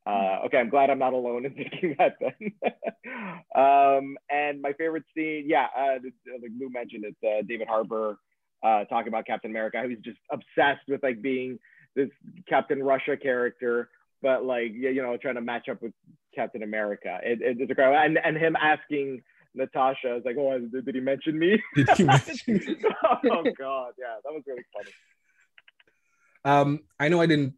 Uh, 0.06 0.40
okay, 0.46 0.56
I'm 0.56 0.70
glad 0.70 0.88
I'm 0.88 0.98
not 0.98 1.12
alone 1.12 1.44
in 1.44 1.54
thinking 1.54 1.96
that 1.98 2.16
then. 2.20 2.52
um, 3.54 4.16
and 4.30 4.62
my 4.62 4.72
favorite 4.72 5.04
scene, 5.14 5.44
yeah, 5.46 5.66
uh, 5.76 5.98
like 6.40 6.52
Lou 6.58 6.70
mentioned, 6.70 7.04
it's 7.04 7.22
uh, 7.22 7.46
David 7.46 7.68
Harbour 7.68 8.18
uh, 8.62 8.84
talking 8.84 9.08
about 9.08 9.26
Captain 9.26 9.50
America. 9.50 9.82
He's 9.88 9.98
just 9.98 10.18
obsessed 10.30 10.88
with 10.88 11.02
like 11.02 11.20
being 11.20 11.58
this 11.96 12.08
Captain 12.48 12.82
Russia 12.82 13.16
character, 13.16 13.90
but 14.22 14.44
like 14.44 14.72
you 14.72 15.02
know, 15.02 15.16
trying 15.16 15.34
to 15.34 15.40
match 15.40 15.68
up 15.68 15.82
with 15.82 15.92
Captain 16.34 16.62
America. 16.62 17.18
It, 17.22 17.42
it, 17.42 17.56
it's 17.60 17.72
great, 17.72 17.94
and 17.94 18.18
and 18.24 18.36
him 18.36 18.56
asking 18.56 19.22
Natasha. 19.54 20.08
I 20.10 20.14
was 20.14 20.22
like, 20.24 20.36
oh, 20.38 20.58
did, 20.58 20.94
he 20.94 21.00
mention 21.00 21.38
me? 21.38 21.60
Did 21.74 21.90
he 21.90 22.04
mention 22.04 22.36
me? 22.48 22.60
oh 23.30 23.44
God, 23.58 23.92
yeah, 23.98 24.16
that 24.24 24.32
was 24.32 24.42
really 24.46 24.64
funny. 24.72 24.92
Um, 26.44 26.80
I 26.98 27.08
know 27.08 27.20
I 27.20 27.26
didn't 27.26 27.54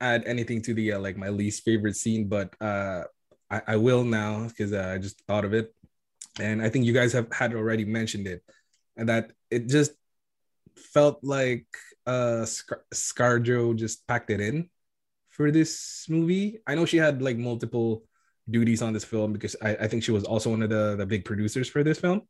add 0.00 0.24
anything 0.26 0.62
to 0.62 0.74
the 0.74 0.92
uh, 0.92 0.98
like 0.98 1.16
my 1.16 1.28
least 1.28 1.64
favorite 1.64 1.96
scene, 1.96 2.28
but 2.28 2.54
uh, 2.60 3.04
I, 3.50 3.62
I 3.68 3.76
will 3.76 4.04
now 4.04 4.48
because 4.48 4.72
uh, 4.72 4.92
I 4.94 4.98
just 4.98 5.22
thought 5.26 5.44
of 5.44 5.54
it, 5.54 5.74
and 6.40 6.60
I 6.62 6.68
think 6.68 6.84
you 6.84 6.92
guys 6.92 7.12
have 7.12 7.32
had 7.32 7.54
already 7.54 7.84
mentioned 7.84 8.26
it, 8.26 8.42
and 8.96 9.08
that 9.08 9.32
it 9.50 9.68
just 9.68 9.92
felt 10.76 11.22
like 11.22 11.66
uh 12.06 12.44
Scar- 12.44 12.84
ScarJo 12.92 13.76
just 13.76 14.06
packed 14.06 14.30
it 14.30 14.40
in 14.40 14.68
for 15.30 15.50
this 15.50 16.06
movie. 16.08 16.60
I 16.66 16.74
know 16.74 16.84
she 16.84 16.96
had 16.96 17.22
like 17.22 17.36
multiple 17.36 18.04
duties 18.48 18.82
on 18.82 18.92
this 18.92 19.04
film 19.04 19.32
because 19.32 19.56
I, 19.62 19.76
I 19.76 19.88
think 19.88 20.02
she 20.02 20.12
was 20.12 20.24
also 20.24 20.50
one 20.50 20.62
of 20.62 20.70
the, 20.70 20.96
the 20.96 21.06
big 21.06 21.24
producers 21.24 21.68
for 21.68 21.82
this 21.82 21.98
film. 21.98 22.22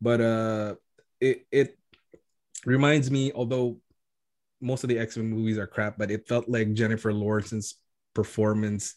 But 0.00 0.20
uh, 0.20 0.74
it 1.20 1.46
it 1.50 1.78
reminds 2.64 3.10
me, 3.10 3.32
although 3.32 3.78
most 4.60 4.84
of 4.84 4.88
the 4.88 4.98
X 4.98 5.16
Men 5.16 5.30
movies 5.30 5.58
are 5.58 5.66
crap, 5.66 5.98
but 5.98 6.10
it 6.10 6.28
felt 6.28 6.48
like 6.48 6.72
Jennifer 6.72 7.12
Lawrence's 7.12 7.74
performance 8.14 8.94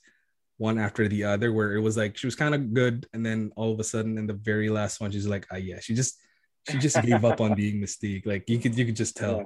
one 0.57 0.77
after 0.77 1.07
the 1.07 1.25
other, 1.25 1.51
where 1.51 1.75
it 1.75 1.81
was 1.81 1.97
like 1.97 2.17
she 2.17 2.27
was 2.27 2.35
kind 2.35 2.55
of 2.55 2.73
good, 2.73 3.07
and 3.13 3.25
then 3.25 3.51
all 3.55 3.73
of 3.73 3.79
a 3.79 3.83
sudden 3.83 4.17
in 4.17 4.27
the 4.27 4.33
very 4.33 4.69
last 4.69 5.01
one, 5.01 5.11
she's 5.11 5.27
like, 5.27 5.45
ah, 5.51 5.57
yeah, 5.57 5.79
she 5.79 5.93
just 5.93 6.19
she 6.69 6.77
just 6.77 7.01
gave 7.01 7.25
up 7.25 7.41
on 7.41 7.55
being 7.55 7.81
Mystique. 7.81 8.25
Like 8.25 8.49
you 8.49 8.59
could 8.59 8.77
you 8.77 8.85
could 8.85 8.95
just 8.95 9.17
tell. 9.17 9.37
Yeah. 9.37 9.43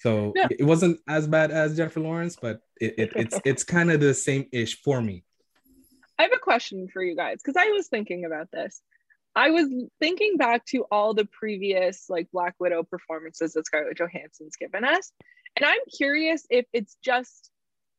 So 0.00 0.32
yeah. 0.34 0.48
it 0.50 0.64
wasn't 0.64 0.98
as 1.06 1.28
bad 1.28 1.52
as 1.52 1.76
Jennifer 1.76 2.00
Lawrence, 2.00 2.36
but 2.40 2.60
it, 2.80 2.94
it 2.98 3.12
it's 3.14 3.40
it's 3.44 3.64
kind 3.64 3.90
of 3.90 4.00
the 4.00 4.14
same 4.14 4.46
ish 4.50 4.82
for 4.82 5.00
me. 5.00 5.24
I 6.22 6.26
have 6.26 6.32
a 6.32 6.38
question 6.38 6.86
for 6.86 7.02
you 7.02 7.16
guys 7.16 7.40
because 7.42 7.60
I 7.60 7.70
was 7.70 7.88
thinking 7.88 8.24
about 8.24 8.48
this. 8.52 8.80
I 9.34 9.50
was 9.50 9.66
thinking 9.98 10.36
back 10.36 10.64
to 10.66 10.84
all 10.92 11.14
the 11.14 11.24
previous 11.24 12.08
like 12.08 12.30
Black 12.32 12.54
Widow 12.60 12.84
performances 12.84 13.54
that 13.54 13.66
Scarlett 13.66 13.98
Johansson's 13.98 14.54
given 14.54 14.84
us. 14.84 15.10
And 15.56 15.66
I'm 15.66 15.80
curious 15.98 16.46
if 16.48 16.64
it's 16.72 16.96
just 17.04 17.50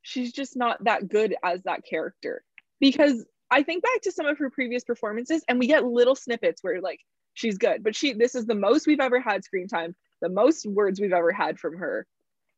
she's 0.04 0.32
just 0.32 0.56
not 0.56 0.82
that 0.86 1.10
good 1.10 1.36
as 1.44 1.64
that 1.64 1.84
character. 1.84 2.46
Because 2.80 3.26
I 3.52 3.62
think 3.62 3.84
back 3.84 4.00
to 4.04 4.12
some 4.14 4.26
of 4.26 4.38
her 4.38 4.50
previous 4.50 4.86
performances 4.86 5.44
and 5.50 5.60
we 5.60 5.68
get 5.68 5.84
little 5.84 6.16
snippets 6.16 6.64
where 6.64 6.80
like 6.80 7.02
she's 7.34 7.58
good, 7.58 7.84
but 7.84 7.94
she 7.94 8.14
this 8.14 8.36
is 8.36 8.46
the 8.46 8.56
most 8.56 8.88
we've 8.88 9.02
ever 9.02 9.20
had 9.20 9.44
screen 9.44 9.68
time, 9.68 9.98
the 10.22 10.30
most 10.30 10.66
words 10.66 11.02
we've 11.02 11.12
ever 11.12 11.34
had 11.34 11.60
from 11.60 11.76
her. 11.76 12.08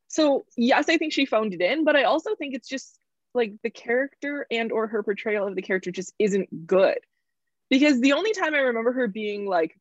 So 0.06 0.46
yes, 0.56 0.88
I 0.88 0.96
think 0.96 1.12
she 1.12 1.26
phoned 1.26 1.54
it 1.54 1.60
in, 1.60 1.82
but 1.82 1.96
I 1.96 2.04
also 2.04 2.36
think 2.36 2.54
it's 2.54 2.68
just 2.68 3.00
like 3.36 3.54
the 3.62 3.70
character 3.70 4.46
and 4.50 4.72
or 4.72 4.86
her 4.86 5.02
portrayal 5.02 5.46
of 5.46 5.54
the 5.54 5.62
character 5.62 5.90
just 5.90 6.14
isn't 6.18 6.66
good. 6.66 6.98
Because 7.70 8.00
the 8.00 8.12
only 8.12 8.32
time 8.32 8.54
i 8.54 8.58
remember 8.58 8.92
her 8.92 9.08
being 9.08 9.46
like 9.46 9.76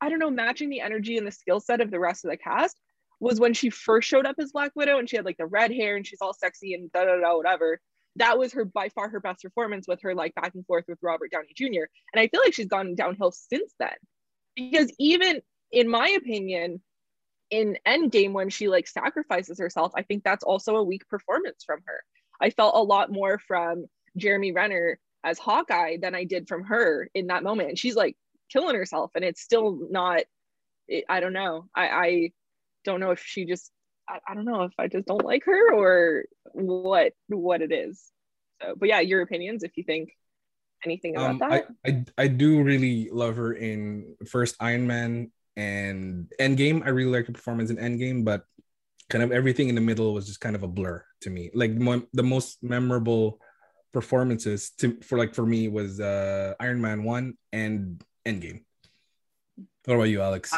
i 0.00 0.08
don't 0.08 0.18
know 0.18 0.30
matching 0.30 0.68
the 0.70 0.80
energy 0.80 1.16
and 1.16 1.26
the 1.26 1.32
skill 1.32 1.60
set 1.60 1.80
of 1.80 1.90
the 1.90 2.00
rest 2.00 2.24
of 2.24 2.30
the 2.30 2.36
cast 2.36 2.78
was 3.20 3.38
when 3.38 3.54
she 3.54 3.70
first 3.70 4.08
showed 4.08 4.26
up 4.26 4.36
as 4.38 4.52
black 4.52 4.72
widow 4.74 4.98
and 4.98 5.08
she 5.08 5.16
had 5.16 5.24
like 5.24 5.36
the 5.36 5.46
red 5.46 5.70
hair 5.70 5.96
and 5.96 6.06
she's 6.06 6.20
all 6.22 6.32
sexy 6.32 6.74
and 6.74 6.90
da 6.92 7.04
da 7.04 7.20
da 7.20 7.36
whatever. 7.36 7.78
That 8.16 8.38
was 8.38 8.52
her 8.54 8.64
by 8.64 8.88
far 8.88 9.08
her 9.08 9.20
best 9.20 9.42
performance 9.42 9.86
with 9.86 10.00
her 10.02 10.14
like 10.14 10.34
back 10.34 10.54
and 10.54 10.66
forth 10.66 10.84
with 10.88 10.98
robert 11.02 11.30
downey 11.30 11.52
jr 11.54 11.84
and 12.12 12.20
i 12.20 12.26
feel 12.28 12.40
like 12.44 12.54
she's 12.54 12.66
gone 12.66 12.94
downhill 12.94 13.32
since 13.32 13.72
then. 13.78 13.94
Because 14.56 14.92
even 14.98 15.40
in 15.70 15.88
my 15.88 16.08
opinion 16.08 16.82
in 17.50 17.78
endgame 17.86 18.32
when 18.32 18.48
she 18.48 18.68
like 18.68 18.86
sacrifices 18.86 19.58
herself 19.58 19.92
i 19.96 20.02
think 20.02 20.22
that's 20.22 20.44
also 20.44 20.76
a 20.76 20.82
weak 20.82 21.06
performance 21.08 21.64
from 21.64 21.80
her 21.84 22.02
I 22.40 22.50
felt 22.50 22.74
a 22.74 22.82
lot 22.82 23.12
more 23.12 23.38
from 23.38 23.86
Jeremy 24.16 24.52
Renner 24.52 24.98
as 25.22 25.38
Hawkeye 25.38 25.98
than 26.00 26.14
I 26.14 26.24
did 26.24 26.48
from 26.48 26.64
her 26.64 27.08
in 27.14 27.26
that 27.28 27.42
moment. 27.42 27.70
And 27.70 27.78
she's 27.78 27.96
like 27.96 28.16
killing 28.50 28.74
herself, 28.74 29.10
and 29.14 29.24
it's 29.24 29.40
still 29.40 29.78
not. 29.90 30.22
It, 30.88 31.04
I 31.08 31.20
don't 31.20 31.32
know. 31.32 31.66
I, 31.74 31.88
I 31.88 32.30
don't 32.84 33.00
know 33.00 33.10
if 33.10 33.22
she 33.24 33.44
just. 33.44 33.70
I, 34.08 34.18
I 34.26 34.34
don't 34.34 34.44
know 34.44 34.62
if 34.62 34.72
I 34.78 34.88
just 34.88 35.06
don't 35.06 35.24
like 35.24 35.44
her 35.44 35.72
or 35.74 36.24
what 36.52 37.12
what 37.28 37.62
it 37.62 37.72
is. 37.72 38.02
So, 38.62 38.74
but 38.76 38.88
yeah, 38.88 39.00
your 39.00 39.22
opinions 39.22 39.62
if 39.62 39.76
you 39.76 39.84
think 39.84 40.10
anything 40.84 41.16
about 41.16 41.30
um, 41.30 41.38
that. 41.38 41.68
I, 41.84 41.90
I 41.90 42.04
I 42.18 42.28
do 42.28 42.62
really 42.62 43.08
love 43.10 43.36
her 43.36 43.52
in 43.52 44.16
first 44.26 44.56
Iron 44.60 44.86
Man 44.86 45.30
and 45.56 46.30
Endgame. 46.40 46.84
I 46.84 46.88
really 46.90 47.10
like 47.10 47.26
her 47.26 47.32
performance 47.32 47.70
in 47.70 47.76
Endgame, 47.76 48.24
but 48.24 48.44
kind 49.10 49.24
of 49.24 49.32
everything 49.32 49.68
in 49.68 49.74
the 49.74 49.80
middle 49.80 50.14
was 50.14 50.26
just 50.26 50.40
kind 50.40 50.56
of 50.56 50.62
a 50.62 50.68
blur 50.68 51.04
to 51.22 51.30
me. 51.30 51.50
Like 51.52 51.76
the 52.12 52.22
most 52.22 52.62
memorable 52.62 53.40
performances 53.92 54.70
to 54.78 54.98
for 55.02 55.18
like 55.18 55.34
for 55.34 55.44
me 55.44 55.68
was 55.68 56.00
uh 56.00 56.54
Iron 56.60 56.80
Man 56.80 57.02
one 57.02 57.34
and 57.52 58.02
Endgame. 58.24 58.62
What 59.84 59.94
about 59.94 60.04
you, 60.04 60.22
Alex? 60.22 60.54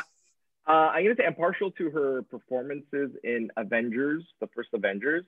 Uh, 0.68 0.70
I'm 0.70 1.02
gonna 1.02 1.16
say 1.16 1.26
I'm 1.26 1.34
partial 1.34 1.70
to 1.72 1.90
her 1.90 2.22
performances 2.22 3.10
in 3.24 3.50
Avengers, 3.56 4.24
the 4.40 4.48
first 4.54 4.68
Avengers, 4.74 5.24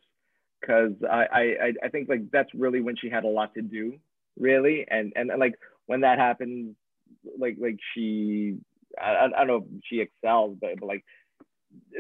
because 0.61 0.93
I, 1.11 1.27
I 1.33 1.73
I 1.85 1.89
think 1.89 2.09
like 2.09 2.31
that's 2.31 2.53
really 2.55 2.81
when 2.81 2.97
she 2.97 3.09
had 3.09 3.25
a 3.25 3.29
lot 3.29 3.55
to 3.55 3.63
do, 3.63 3.99
really, 4.39 4.87
and 4.89 5.13
and, 5.17 5.31
and 5.31 5.41
like 5.41 5.55
when 5.87 6.03
that 6.03 6.19
happened, 6.19 6.77
like 7.39 7.57
like 7.59 7.79
she 7.95 8.59
I, 9.01 9.27
I 9.27 9.29
don't 9.39 9.47
know 9.47 9.57
if 9.57 9.83
she 9.85 10.01
excels, 10.01 10.57
but, 10.61 10.79
but 10.79 10.87
like 10.87 11.05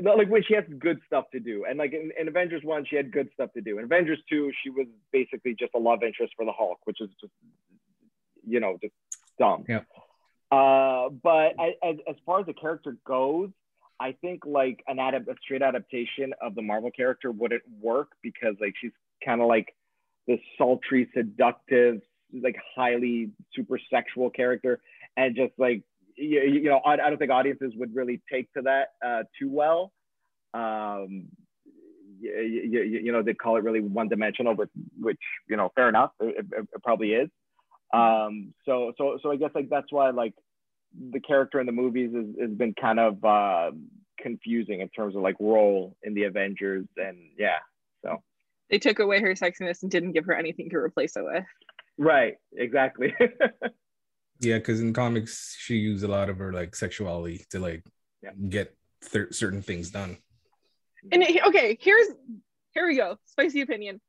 like 0.02 0.28
when 0.28 0.42
she 0.42 0.54
has 0.54 0.64
good 0.78 1.00
stuff 1.06 1.24
to 1.32 1.40
do. 1.40 1.64
And 1.68 1.78
like 1.78 1.92
in, 1.92 2.10
in, 2.18 2.28
Avengers 2.28 2.62
one, 2.64 2.84
she 2.88 2.96
had 2.96 3.12
good 3.12 3.28
stuff 3.34 3.52
to 3.54 3.60
do. 3.60 3.78
In 3.78 3.84
Avengers 3.84 4.18
two, 4.28 4.50
she 4.62 4.70
was 4.70 4.86
basically 5.12 5.54
just 5.58 5.72
a 5.74 5.78
love 5.78 6.02
interest 6.02 6.32
for 6.36 6.44
the 6.44 6.52
Hulk, 6.52 6.78
which 6.84 7.00
is 7.00 7.10
just 7.20 7.32
you 8.46 8.60
know 8.60 8.78
just 8.80 8.94
dumb. 9.38 9.64
Yeah. 9.68 9.80
Uh, 10.50 11.08
but 11.10 11.54
I, 11.58 11.74
as 11.82 11.96
as 12.08 12.16
far 12.26 12.40
as 12.40 12.46
the 12.46 12.54
character 12.54 12.96
goes, 13.06 13.50
I 14.00 14.12
think 14.20 14.44
like 14.44 14.82
an 14.86 14.96
adap- 14.98 15.28
a 15.28 15.34
straight 15.42 15.62
adaptation 15.62 16.34
of 16.40 16.54
the 16.54 16.62
Marvel 16.62 16.90
character 16.90 17.30
wouldn't 17.30 17.62
work 17.80 18.08
because 18.22 18.54
like 18.60 18.74
she's 18.80 18.92
kind 19.24 19.40
of 19.40 19.48
like 19.48 19.74
this 20.26 20.40
sultry, 20.58 21.08
seductive, 21.14 22.00
like 22.32 22.56
highly 22.74 23.30
super 23.54 23.78
sexual 23.90 24.30
character, 24.30 24.80
and 25.16 25.36
just 25.36 25.52
like 25.58 25.82
you, 26.16 26.40
you 26.42 26.64
know, 26.64 26.80
I, 26.84 26.92
I 26.92 26.96
don't 26.96 27.18
think 27.18 27.30
audiences 27.30 27.72
would 27.76 27.94
really 27.94 28.20
take 28.30 28.52
to 28.54 28.62
that 28.62 28.88
uh, 29.04 29.22
too 29.38 29.50
well. 29.50 29.92
Um, 30.52 31.28
you, 32.20 32.32
you, 32.70 32.82
you 32.82 33.12
know, 33.12 33.22
they 33.22 33.34
call 33.34 33.56
it 33.56 33.64
really 33.64 33.80
one 33.80 34.08
dimensional, 34.08 34.54
but 34.54 34.68
which 35.00 35.18
you 35.48 35.56
know, 35.56 35.70
fair 35.74 35.88
enough, 35.88 36.12
it, 36.20 36.46
it, 36.52 36.68
it 36.74 36.82
probably 36.82 37.12
is. 37.12 37.28
Um, 37.92 38.54
so 38.64 38.92
so 38.96 39.18
so 39.22 39.30
I 39.30 39.36
guess 39.36 39.50
like 39.54 39.68
that's 39.68 39.90
why 39.90 40.10
like 40.10 40.34
the 41.12 41.20
character 41.20 41.60
in 41.60 41.66
the 41.66 41.72
movies 41.72 42.14
has, 42.14 42.26
has 42.40 42.50
been 42.50 42.74
kind 42.80 42.98
of 42.98 43.24
uh, 43.24 43.72
confusing 44.18 44.80
in 44.80 44.88
terms 44.88 45.16
of 45.16 45.22
like 45.22 45.36
role 45.40 45.96
in 46.02 46.14
the 46.14 46.24
Avengers 46.24 46.86
and 46.96 47.18
yeah. 47.38 47.58
So 48.04 48.22
they 48.70 48.78
took 48.78 48.98
away 48.98 49.20
her 49.20 49.34
sexiness 49.34 49.82
and 49.82 49.90
didn't 49.90 50.12
give 50.12 50.24
her 50.26 50.34
anything 50.34 50.70
to 50.70 50.76
replace 50.76 51.16
it 51.16 51.24
with. 51.24 51.44
Right. 51.98 52.34
Exactly. 52.56 53.14
yeah, 54.40 54.58
because 54.58 54.80
in 54.80 54.92
comics 54.92 55.56
she 55.58 55.76
used 55.76 56.04
a 56.04 56.08
lot 56.08 56.28
of 56.28 56.38
her 56.38 56.52
like 56.52 56.74
sexuality 56.74 57.44
to 57.50 57.58
like 57.58 57.84
yeah. 58.22 58.30
get 58.48 58.76
certain 59.30 59.62
things 59.62 59.90
done. 59.90 60.18
And 61.12 61.22
okay, 61.46 61.78
here's 61.80 62.08
here 62.72 62.86
we 62.86 62.96
go. 62.96 63.18
Spicy 63.26 63.60
opinion 63.60 64.00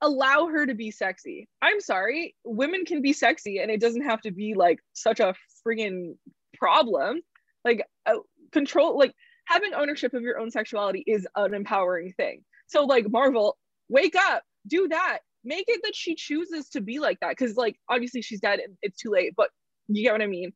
allow 0.00 0.46
her 0.46 0.66
to 0.66 0.74
be 0.74 0.90
sexy. 0.90 1.48
I'm 1.62 1.80
sorry, 1.80 2.34
women 2.44 2.84
can 2.84 3.02
be 3.02 3.12
sexy 3.12 3.58
and 3.58 3.70
it 3.70 3.80
doesn't 3.80 4.04
have 4.04 4.20
to 4.22 4.30
be 4.30 4.54
like 4.54 4.80
such 4.92 5.20
a 5.20 5.34
friggin' 5.66 6.16
problem. 6.54 7.20
Like 7.64 7.86
uh, 8.06 8.18
control, 8.52 8.98
like 8.98 9.12
having 9.44 9.74
ownership 9.74 10.14
of 10.14 10.22
your 10.22 10.38
own 10.38 10.50
sexuality 10.50 11.04
is 11.06 11.26
an 11.36 11.54
empowering 11.54 12.12
thing. 12.16 12.44
So 12.66 12.84
like 12.84 13.10
Marvel, 13.10 13.56
wake 13.88 14.16
up, 14.16 14.42
do 14.66 14.88
that. 14.88 15.20
Make 15.44 15.66
it 15.68 15.80
that 15.84 15.94
she 15.94 16.14
chooses 16.14 16.68
to 16.70 16.80
be 16.80 16.98
like 16.98 17.20
that 17.20 17.30
because 17.30 17.56
like 17.56 17.76
obviously 17.88 18.22
she's 18.22 18.40
dead 18.40 18.60
and 18.60 18.76
it's 18.82 19.00
too 19.00 19.10
late, 19.10 19.34
but 19.36 19.50
you 19.88 20.02
get 20.02 20.12
what 20.12 20.22
I 20.22 20.26
mean. 20.26 20.52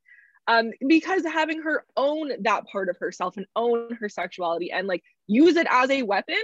Um, 0.49 0.73
because 0.89 1.25
having 1.25 1.63
her 1.63 1.85
own 1.97 2.33
that 2.43 2.67
part 2.67 2.89
of 2.89 2.97
herself 2.99 3.37
and 3.37 3.47
own 3.55 3.95
her 4.01 4.09
sexuality 4.09 4.73
and 4.73 4.89
like 4.89 5.03
use 5.29 5.57
it 5.57 5.69
as 5.71 5.89
a 5.91 6.03
weapon 6.03 6.43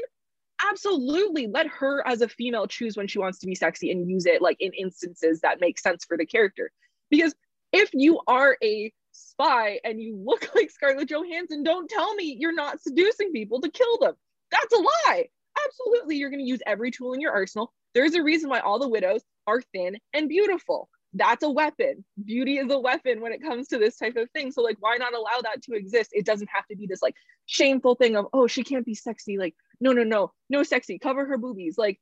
absolutely 0.69 1.47
let 1.47 1.67
her 1.67 2.07
as 2.07 2.21
a 2.21 2.29
female 2.29 2.67
choose 2.67 2.97
when 2.97 3.07
she 3.07 3.19
wants 3.19 3.39
to 3.41 3.47
be 3.47 3.55
sexy 3.55 3.91
and 3.91 4.09
use 4.09 4.27
it 4.27 4.43
like 4.43 4.57
in 4.61 4.73
instances 4.73 5.41
that 5.41 5.61
make 5.61 5.79
sense 5.79 6.05
for 6.05 6.17
the 6.17 6.27
character. 6.27 6.71
Because 7.11 7.35
if 7.73 7.91
you 7.93 8.21
are 8.27 8.57
a 8.63 8.93
spy 9.13 9.81
and 9.85 10.01
you 10.01 10.17
look 10.17 10.49
like 10.55 10.71
scarlett 10.71 11.11
johansson 11.11 11.63
don't 11.63 11.91
tell 11.91 12.15
me 12.15 12.37
you're 12.39 12.55
not 12.55 12.81
seducing 12.81 13.33
people 13.33 13.61
to 13.61 13.71
kill 13.71 13.99
them. 13.99 14.15
That's 14.51 14.73
a 14.73 14.79
lie. 14.79 15.29
Absolutely 15.67 16.17
you're 16.17 16.31
going 16.31 16.45
to 16.45 16.49
use 16.49 16.61
every 16.67 16.93
tool 16.93 17.15
in 17.15 17.21
your 17.21 17.33
arsenal 17.33 17.73
there's 17.95 18.15
a 18.15 18.23
reason 18.23 18.51
why 18.51 18.61
all 18.61 18.79
the 18.79 18.89
widows 18.89 19.23
are 19.47 19.63
thin 19.73 19.99
and 20.13 20.29
beautiful 20.29 20.89
that's 21.15 21.43
a 21.43 21.51
weapon. 21.51 22.05
Beauty 22.23 22.59
is 22.59 22.71
a 22.71 22.79
weapon 22.79 23.21
when 23.21 23.33
it 23.33 23.43
comes 23.43 23.69
to 23.69 23.79
this 23.79 23.97
type 23.97 24.17
of 24.17 24.31
thing. 24.31 24.53
So 24.53 24.63
like 24.63 24.77
why 24.81 24.97
not 24.97 25.15
allow 25.15 25.41
that 25.43 25.63
to 25.63 25.75
exist? 25.75 26.11
It 26.13 26.27
doesn't 26.27 26.51
have 26.53 26.67
to 26.67 26.77
be 26.77 26.87
this 26.87 27.03
like 27.03 27.15
shameful 27.47 27.95
thing 27.95 28.17
of 28.17 28.27
oh 28.33 28.47
she 28.47 28.63
can't 28.63 28.85
be 28.85 28.95
sexy. 28.95 29.39
Like 29.39 29.55
no 29.81 29.93
no 29.93 30.05
no 30.05 30.33
no 30.51 30.63
sexy. 30.63 30.99
Cover 30.99 31.25
her 31.27 31.39
boobies. 31.39 31.79
Like 31.79 31.99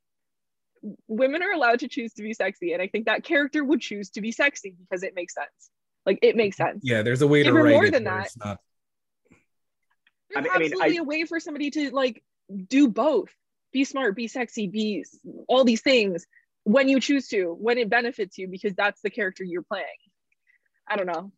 women 1.07 1.41
are 1.41 1.51
allowed 1.51 1.79
to 1.79 1.87
choose 1.87 2.13
to 2.13 2.23
be 2.23 2.33
sexy 2.33 2.73
and 2.73 2.81
I 2.81 2.87
think 2.87 3.05
that 3.05 3.23
character 3.23 3.63
would 3.63 3.81
choose 3.81 4.09
to 4.11 4.21
be 4.21 4.31
sexy 4.31 4.75
because 4.77 5.03
it 5.03 5.15
makes 5.15 5.33
sense. 5.33 5.71
Like 6.05 6.19
it 6.21 6.35
makes 6.35 6.57
sense. 6.57 6.81
Yeah, 6.83 7.01
there's 7.01 7.21
a 7.21 7.27
way 7.27 7.43
Give 7.43 7.53
to 7.53 7.61
write 7.61 7.73
more 7.73 7.85
it 7.85 7.91
than 7.91 8.03
that. 8.05 8.29
Not... 8.43 8.59
There's 10.29 10.45
I 10.53 10.59
mean, 10.59 10.71
absolutely 10.73 10.99
I... 10.99 11.01
a 11.01 11.05
way 11.05 11.23
for 11.23 11.39
somebody 11.39 11.71
to 11.71 11.91
like 11.91 12.23
do 12.67 12.89
both. 12.89 13.29
Be 13.77 13.83
smart, 13.83 14.15
be 14.15 14.27
sexy, 14.27 14.65
be 14.65 15.05
all 15.47 15.63
these 15.63 15.81
things 15.81 16.25
when 16.63 16.87
you 16.87 16.99
choose 16.99 17.27
to, 17.27 17.55
when 17.59 17.77
it 17.77 17.91
benefits 17.91 18.35
you, 18.39 18.47
because 18.47 18.73
that's 18.73 18.99
the 19.01 19.11
character 19.11 19.43
you're 19.43 19.61
playing. 19.61 19.85
I 20.89 20.95
don't 20.95 21.05
know. 21.05 21.31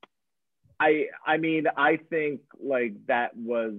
I 0.79 1.07
I 1.27 1.35
mean 1.35 1.65
I 1.75 1.99
think 2.09 2.39
like 2.57 2.93
that 3.07 3.35
was 3.35 3.73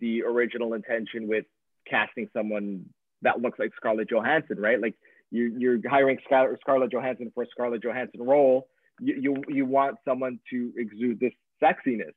the 0.00 0.22
original 0.22 0.72
intention 0.72 1.28
with 1.28 1.44
casting 1.86 2.30
someone 2.32 2.86
that 3.20 3.42
looks 3.42 3.58
like 3.58 3.72
Scarlett 3.76 4.08
Johansson, 4.08 4.58
right? 4.58 4.80
Like 4.80 4.94
you 5.30 5.54
you're 5.58 5.78
hiring 5.86 6.16
Scar- 6.24 6.56
Scarlett 6.62 6.90
Johansson 6.90 7.30
for 7.34 7.42
a 7.42 7.46
Scarlett 7.50 7.82
Johansson 7.82 8.22
role. 8.22 8.68
You 9.00 9.16
you, 9.20 9.44
you 9.48 9.66
want 9.66 9.98
someone 10.06 10.40
to 10.48 10.72
exude 10.78 11.20
this 11.20 11.34
sexiness, 11.62 12.14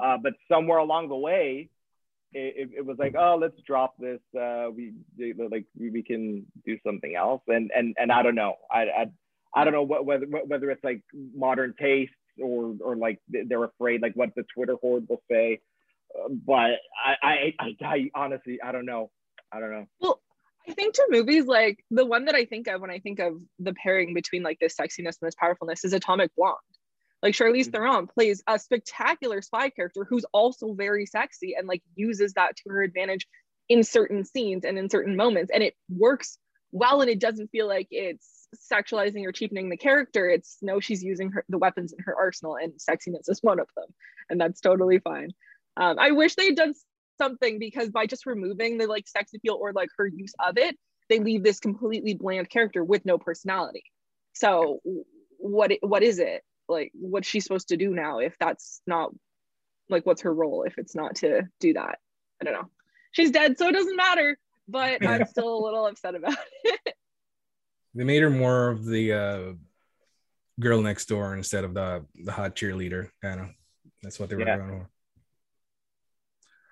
uh, 0.00 0.18
but 0.22 0.34
somewhere 0.48 0.78
along 0.78 1.08
the 1.08 1.16
way, 1.16 1.68
it, 2.36 2.70
it, 2.78 2.86
was 2.86 2.98
like, 2.98 3.14
oh, 3.18 3.38
let's 3.40 3.60
drop 3.66 3.94
this. 3.98 4.20
Uh, 4.38 4.66
we 4.74 4.92
like 5.50 5.66
we 5.78 6.02
can 6.02 6.46
do 6.64 6.78
something 6.86 7.14
else, 7.14 7.42
and 7.48 7.70
and 7.74 7.94
and 7.98 8.12
I 8.12 8.22
don't 8.22 8.34
know. 8.34 8.54
I 8.70 8.82
I, 8.82 9.06
I 9.54 9.64
don't 9.64 9.72
know 9.72 9.82
what, 9.82 10.04
whether 10.04 10.26
whether 10.26 10.70
it's 10.70 10.84
like 10.84 11.02
modern 11.34 11.74
tastes 11.80 12.14
or 12.40 12.74
or 12.80 12.96
like 12.96 13.18
they're 13.28 13.64
afraid 13.64 14.02
like 14.02 14.14
what 14.14 14.30
the 14.36 14.44
Twitter 14.54 14.76
horde 14.80 15.06
will 15.08 15.22
say. 15.30 15.60
Uh, 16.14 16.28
but 16.28 16.72
I, 17.04 17.14
I 17.22 17.54
I 17.58 17.76
I 17.82 18.10
honestly 18.14 18.58
I 18.62 18.72
don't 18.72 18.86
know. 18.86 19.10
I 19.50 19.60
don't 19.60 19.70
know. 19.70 19.86
Well, 20.00 20.20
I 20.68 20.72
think 20.72 20.94
to 20.94 21.06
movies 21.10 21.46
like 21.46 21.84
the 21.90 22.04
one 22.04 22.26
that 22.26 22.34
I 22.34 22.44
think 22.44 22.68
of 22.68 22.80
when 22.80 22.90
I 22.90 22.98
think 22.98 23.18
of 23.18 23.40
the 23.58 23.72
pairing 23.74 24.14
between 24.14 24.42
like 24.42 24.58
this 24.58 24.74
sexiness 24.74 25.16
and 25.20 25.26
this 25.26 25.36
powerfulness 25.38 25.84
is 25.84 25.92
Atomic 25.92 26.34
Blonde. 26.36 26.56
Like 27.26 27.34
Charlize 27.34 27.62
mm-hmm. 27.62 27.70
Theron 27.72 28.06
plays 28.06 28.40
a 28.46 28.56
spectacular 28.56 29.42
spy 29.42 29.70
character 29.70 30.06
who's 30.08 30.24
also 30.32 30.74
very 30.74 31.06
sexy 31.06 31.56
and 31.58 31.66
like 31.66 31.82
uses 31.96 32.34
that 32.34 32.54
to 32.54 32.62
her 32.68 32.84
advantage 32.84 33.26
in 33.68 33.82
certain 33.82 34.24
scenes 34.24 34.64
and 34.64 34.78
in 34.78 34.88
certain 34.88 35.16
moments. 35.16 35.50
And 35.52 35.60
it 35.60 35.74
works 35.88 36.38
well 36.70 37.00
and 37.00 37.10
it 37.10 37.18
doesn't 37.18 37.50
feel 37.50 37.66
like 37.66 37.88
it's 37.90 38.46
sexualizing 38.72 39.26
or 39.26 39.32
cheapening 39.32 39.70
the 39.70 39.76
character. 39.76 40.28
It's 40.28 40.58
no, 40.62 40.78
she's 40.78 41.02
using 41.02 41.32
her 41.32 41.44
the 41.48 41.58
weapons 41.58 41.92
in 41.92 41.98
her 42.04 42.14
arsenal 42.14 42.58
and 42.62 42.74
sexiness 42.74 43.28
is 43.28 43.42
one 43.42 43.58
of 43.58 43.66
them. 43.76 43.88
And 44.30 44.40
that's 44.40 44.60
totally 44.60 45.00
fine. 45.00 45.30
Um, 45.76 45.98
I 45.98 46.12
wish 46.12 46.36
they 46.36 46.46
had 46.46 46.54
done 46.54 46.74
something 47.18 47.58
because 47.58 47.90
by 47.90 48.06
just 48.06 48.24
removing 48.26 48.78
the 48.78 48.86
like 48.86 49.08
sex 49.08 49.32
appeal 49.34 49.58
or 49.60 49.72
like 49.72 49.88
her 49.96 50.06
use 50.06 50.34
of 50.38 50.58
it, 50.58 50.76
they 51.08 51.18
leave 51.18 51.42
this 51.42 51.58
completely 51.58 52.14
bland 52.14 52.48
character 52.48 52.84
with 52.84 53.04
no 53.04 53.18
personality. 53.18 53.82
So 54.32 54.78
what 55.38 55.72
what 55.80 56.04
is 56.04 56.20
it? 56.20 56.44
Like 56.68 56.92
what's 56.94 57.28
she 57.28 57.40
supposed 57.40 57.68
to 57.68 57.76
do 57.76 57.94
now 57.94 58.18
if 58.18 58.36
that's 58.38 58.80
not 58.86 59.10
like 59.88 60.04
what's 60.04 60.22
her 60.22 60.34
role 60.34 60.64
if 60.64 60.78
it's 60.78 60.94
not 60.94 61.16
to 61.16 61.42
do 61.60 61.72
that? 61.74 61.98
I 62.40 62.44
don't 62.44 62.54
know. 62.54 62.70
She's 63.12 63.30
dead 63.30 63.58
so 63.58 63.68
it 63.68 63.72
doesn't 63.72 63.96
matter 63.96 64.38
but 64.68 65.04
i'm 65.06 65.26
still 65.28 65.56
a 65.56 65.62
little 65.64 65.86
upset 65.86 66.14
about 66.14 66.36
it. 66.64 66.94
They 67.94 68.04
made 68.04 68.22
her 68.22 68.30
more 68.30 68.68
of 68.68 68.84
the 68.84 69.12
uh, 69.12 69.52
girl 70.60 70.82
next 70.82 71.06
door 71.06 71.34
instead 71.34 71.64
of 71.64 71.74
the 71.74 72.04
the 72.24 72.32
hot 72.32 72.54
cheerleader 72.54 73.08
kind 73.22 73.40
of 73.40 73.48
that's 74.02 74.20
what 74.20 74.28
they 74.28 74.36
were 74.36 74.42
yeah. 74.42 74.58
going 74.58 74.68
for. 74.68 74.90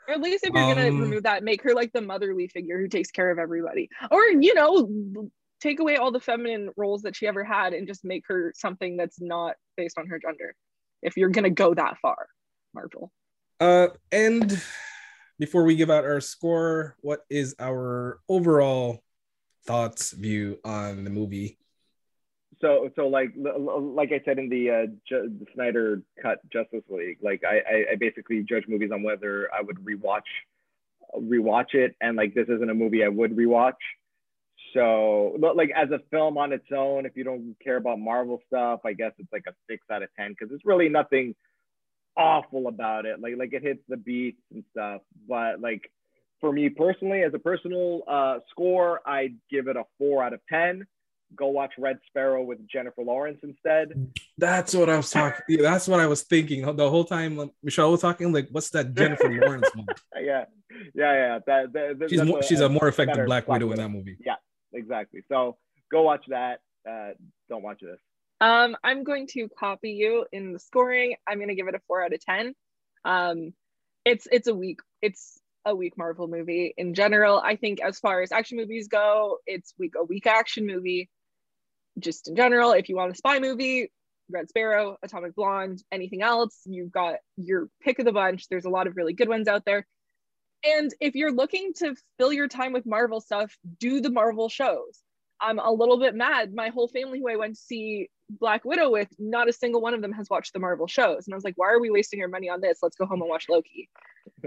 Or 0.06 0.14
at 0.14 0.20
least 0.20 0.44
if 0.44 0.52
you're 0.52 0.62
um, 0.62 0.74
gonna 0.74 0.84
remove 0.84 1.22
that 1.22 1.42
make 1.42 1.62
her 1.62 1.74
like 1.74 1.92
the 1.92 2.02
motherly 2.02 2.48
figure 2.48 2.78
who 2.78 2.88
takes 2.88 3.10
care 3.10 3.30
of 3.30 3.38
everybody. 3.38 3.88
Or 4.10 4.22
you 4.24 4.54
know 4.54 5.30
take 5.64 5.80
away 5.80 5.96
all 5.96 6.12
the 6.12 6.20
feminine 6.20 6.68
roles 6.76 7.02
that 7.02 7.16
she 7.16 7.26
ever 7.26 7.42
had 7.42 7.72
and 7.72 7.88
just 7.88 8.04
make 8.04 8.22
her 8.28 8.52
something 8.54 8.96
that's 8.98 9.20
not 9.20 9.54
based 9.76 9.98
on 9.98 10.06
her 10.06 10.18
gender 10.18 10.54
if 11.02 11.16
you're 11.16 11.30
gonna 11.30 11.50
go 11.50 11.74
that 11.74 11.96
far 12.02 12.28
marvel. 12.74 13.10
Uh 13.58 13.88
and 14.12 14.62
before 15.38 15.64
we 15.64 15.74
give 15.74 15.90
out 15.90 16.04
our 16.04 16.20
score 16.20 16.96
what 17.00 17.24
is 17.30 17.54
our 17.58 18.20
overall 18.28 19.02
thoughts 19.64 20.12
view 20.12 20.58
on 20.64 21.04
the 21.04 21.10
movie? 21.10 21.58
So 22.60 22.90
so 22.94 23.08
like 23.08 23.30
like 23.36 24.12
i 24.12 24.20
said 24.24 24.38
in 24.38 24.48
the 24.48 24.70
uh 24.70 24.86
the 25.10 25.46
snyder 25.54 26.02
cut 26.22 26.38
justice 26.50 26.84
league 26.88 27.18
like 27.22 27.42
I, 27.44 27.92
I 27.92 27.96
basically 27.96 28.42
judge 28.42 28.64
movies 28.68 28.90
on 28.92 29.02
whether 29.02 29.48
i 29.52 29.60
would 29.60 29.78
rewatch 29.78 30.30
rewatch 31.18 31.74
it 31.74 31.94
and 32.00 32.16
like 32.16 32.34
this 32.34 32.48
isn't 32.48 32.70
a 32.70 32.74
movie 32.74 33.04
i 33.04 33.08
would 33.08 33.36
rewatch 33.36 33.72
so, 34.74 35.36
like 35.38 35.70
as 35.74 35.90
a 35.90 36.00
film 36.10 36.36
on 36.36 36.52
its 36.52 36.66
own, 36.76 37.06
if 37.06 37.16
you 37.16 37.24
don't 37.24 37.56
care 37.62 37.76
about 37.76 38.00
Marvel 38.00 38.40
stuff, 38.48 38.80
I 38.84 38.92
guess 38.92 39.12
it's 39.18 39.32
like 39.32 39.44
a 39.48 39.54
six 39.70 39.86
out 39.90 40.02
of 40.02 40.08
ten 40.18 40.32
because 40.32 40.52
it's 40.52 40.66
really 40.66 40.88
nothing 40.88 41.34
awful 42.16 42.66
about 42.66 43.06
it. 43.06 43.20
Like, 43.20 43.34
like 43.38 43.52
it 43.52 43.62
hits 43.62 43.82
the 43.88 43.96
beats 43.96 44.42
and 44.52 44.64
stuff. 44.72 45.02
But 45.28 45.60
like 45.60 45.90
for 46.40 46.52
me 46.52 46.68
personally, 46.68 47.22
as 47.22 47.32
a 47.34 47.38
personal 47.38 48.02
uh, 48.08 48.38
score, 48.50 49.00
I'd 49.06 49.36
give 49.50 49.68
it 49.68 49.76
a 49.76 49.84
four 49.98 50.24
out 50.24 50.32
of 50.32 50.40
ten. 50.48 50.86
Go 51.36 51.48
watch 51.48 51.72
Red 51.78 51.98
Sparrow 52.06 52.42
with 52.42 52.58
Jennifer 52.68 53.02
Lawrence 53.02 53.38
instead. 53.42 54.12
That's 54.38 54.74
what 54.74 54.90
I 54.90 54.96
was 54.96 55.10
talking. 55.10 55.62
that's 55.62 55.88
what 55.88 55.98
I 55.98 56.06
was 56.06 56.22
thinking 56.22 56.62
the 56.76 56.90
whole 56.90 57.04
time. 57.04 57.50
Michelle 57.62 57.90
was 57.90 58.02
talking 58.02 58.32
like, 58.32 58.48
"What's 58.50 58.70
that 58.70 58.94
Jennifer 58.94 59.28
Lawrence 59.40 59.68
movie?" 59.74 59.88
yeah, 60.20 60.44
yeah, 60.94 61.12
yeah. 61.12 61.38
That, 61.46 61.72
that, 61.72 62.06
she's 62.10 62.22
more, 62.22 62.38
a, 62.38 62.42
she's 62.42 62.60
a 62.60 62.68
more 62.68 62.88
effective 62.88 63.26
Black 63.26 63.48
Widow 63.48 63.72
in 63.72 63.78
that 63.78 63.88
movie. 63.88 64.16
Yeah, 64.24 64.36
exactly. 64.74 65.20
So 65.28 65.56
go 65.90 66.02
watch 66.02 66.24
that. 66.28 66.60
Uh, 66.88 67.12
don't 67.48 67.62
watch 67.62 67.80
this. 67.80 67.98
Um, 68.40 68.76
I'm 68.84 69.04
going 69.04 69.26
to 69.28 69.48
copy 69.48 69.92
you 69.92 70.26
in 70.32 70.52
the 70.52 70.58
scoring. 70.58 71.14
I'm 71.26 71.38
going 71.38 71.48
to 71.48 71.54
give 71.54 71.68
it 71.68 71.74
a 71.74 71.80
four 71.86 72.04
out 72.04 72.12
of 72.12 72.20
10. 72.20 72.54
Um, 73.04 73.52
it's 74.04 74.28
it's 74.30 74.48
a 74.48 74.54
weak 74.54 74.80
it's 75.00 75.40
a 75.64 75.74
weak 75.74 75.96
Marvel 75.96 76.28
movie 76.28 76.74
in 76.76 76.94
general. 76.94 77.40
I 77.42 77.56
think 77.56 77.80
as 77.80 77.98
far 77.98 78.20
as 78.22 78.32
action 78.32 78.58
movies 78.58 78.88
go, 78.88 79.38
it's 79.46 79.72
weak 79.78 79.94
a 79.98 80.04
weak 80.04 80.26
action 80.26 80.66
movie. 80.66 81.08
Just 81.98 82.28
in 82.28 82.36
general, 82.36 82.72
if 82.72 82.88
you 82.88 82.96
want 82.96 83.12
a 83.12 83.14
spy 83.14 83.38
movie, 83.38 83.90
Red 84.30 84.48
Sparrow, 84.48 84.96
Atomic 85.02 85.34
Blonde, 85.34 85.82
anything 85.92 86.22
else, 86.22 86.60
you've 86.66 86.92
got 86.92 87.16
your 87.36 87.68
pick 87.82 87.98
of 87.98 88.04
the 88.04 88.12
bunch. 88.12 88.48
There's 88.48 88.64
a 88.64 88.70
lot 88.70 88.86
of 88.86 88.96
really 88.96 89.12
good 89.12 89.28
ones 89.28 89.48
out 89.48 89.64
there. 89.64 89.86
And 90.64 90.92
if 91.00 91.14
you're 91.14 91.32
looking 91.32 91.72
to 91.78 91.94
fill 92.18 92.32
your 92.32 92.48
time 92.48 92.72
with 92.72 92.86
Marvel 92.86 93.20
stuff, 93.20 93.56
do 93.78 94.00
the 94.00 94.10
Marvel 94.10 94.48
shows. 94.48 95.00
I'm 95.40 95.58
a 95.58 95.70
little 95.70 95.98
bit 95.98 96.14
mad. 96.14 96.54
My 96.54 96.68
whole 96.68 96.88
family 96.88 97.20
who 97.20 97.28
I 97.28 97.36
went 97.36 97.56
to 97.56 97.60
see 97.60 98.08
Black 98.30 98.64
Widow 98.64 98.90
with, 98.90 99.08
not 99.18 99.48
a 99.48 99.52
single 99.52 99.80
one 99.80 99.94
of 99.94 100.00
them 100.00 100.12
has 100.12 100.30
watched 100.30 100.52
the 100.52 100.58
Marvel 100.58 100.86
shows. 100.86 101.26
And 101.26 101.34
I 101.34 101.36
was 101.36 101.44
like, 101.44 101.54
why 101.56 101.70
are 101.70 101.80
we 101.80 101.90
wasting 101.90 102.22
our 102.22 102.28
money 102.28 102.48
on 102.48 102.60
this? 102.60 102.78
Let's 102.82 102.96
go 102.96 103.06
home 103.06 103.20
and 103.20 103.28
watch 103.28 103.46
Loki. 103.48 103.90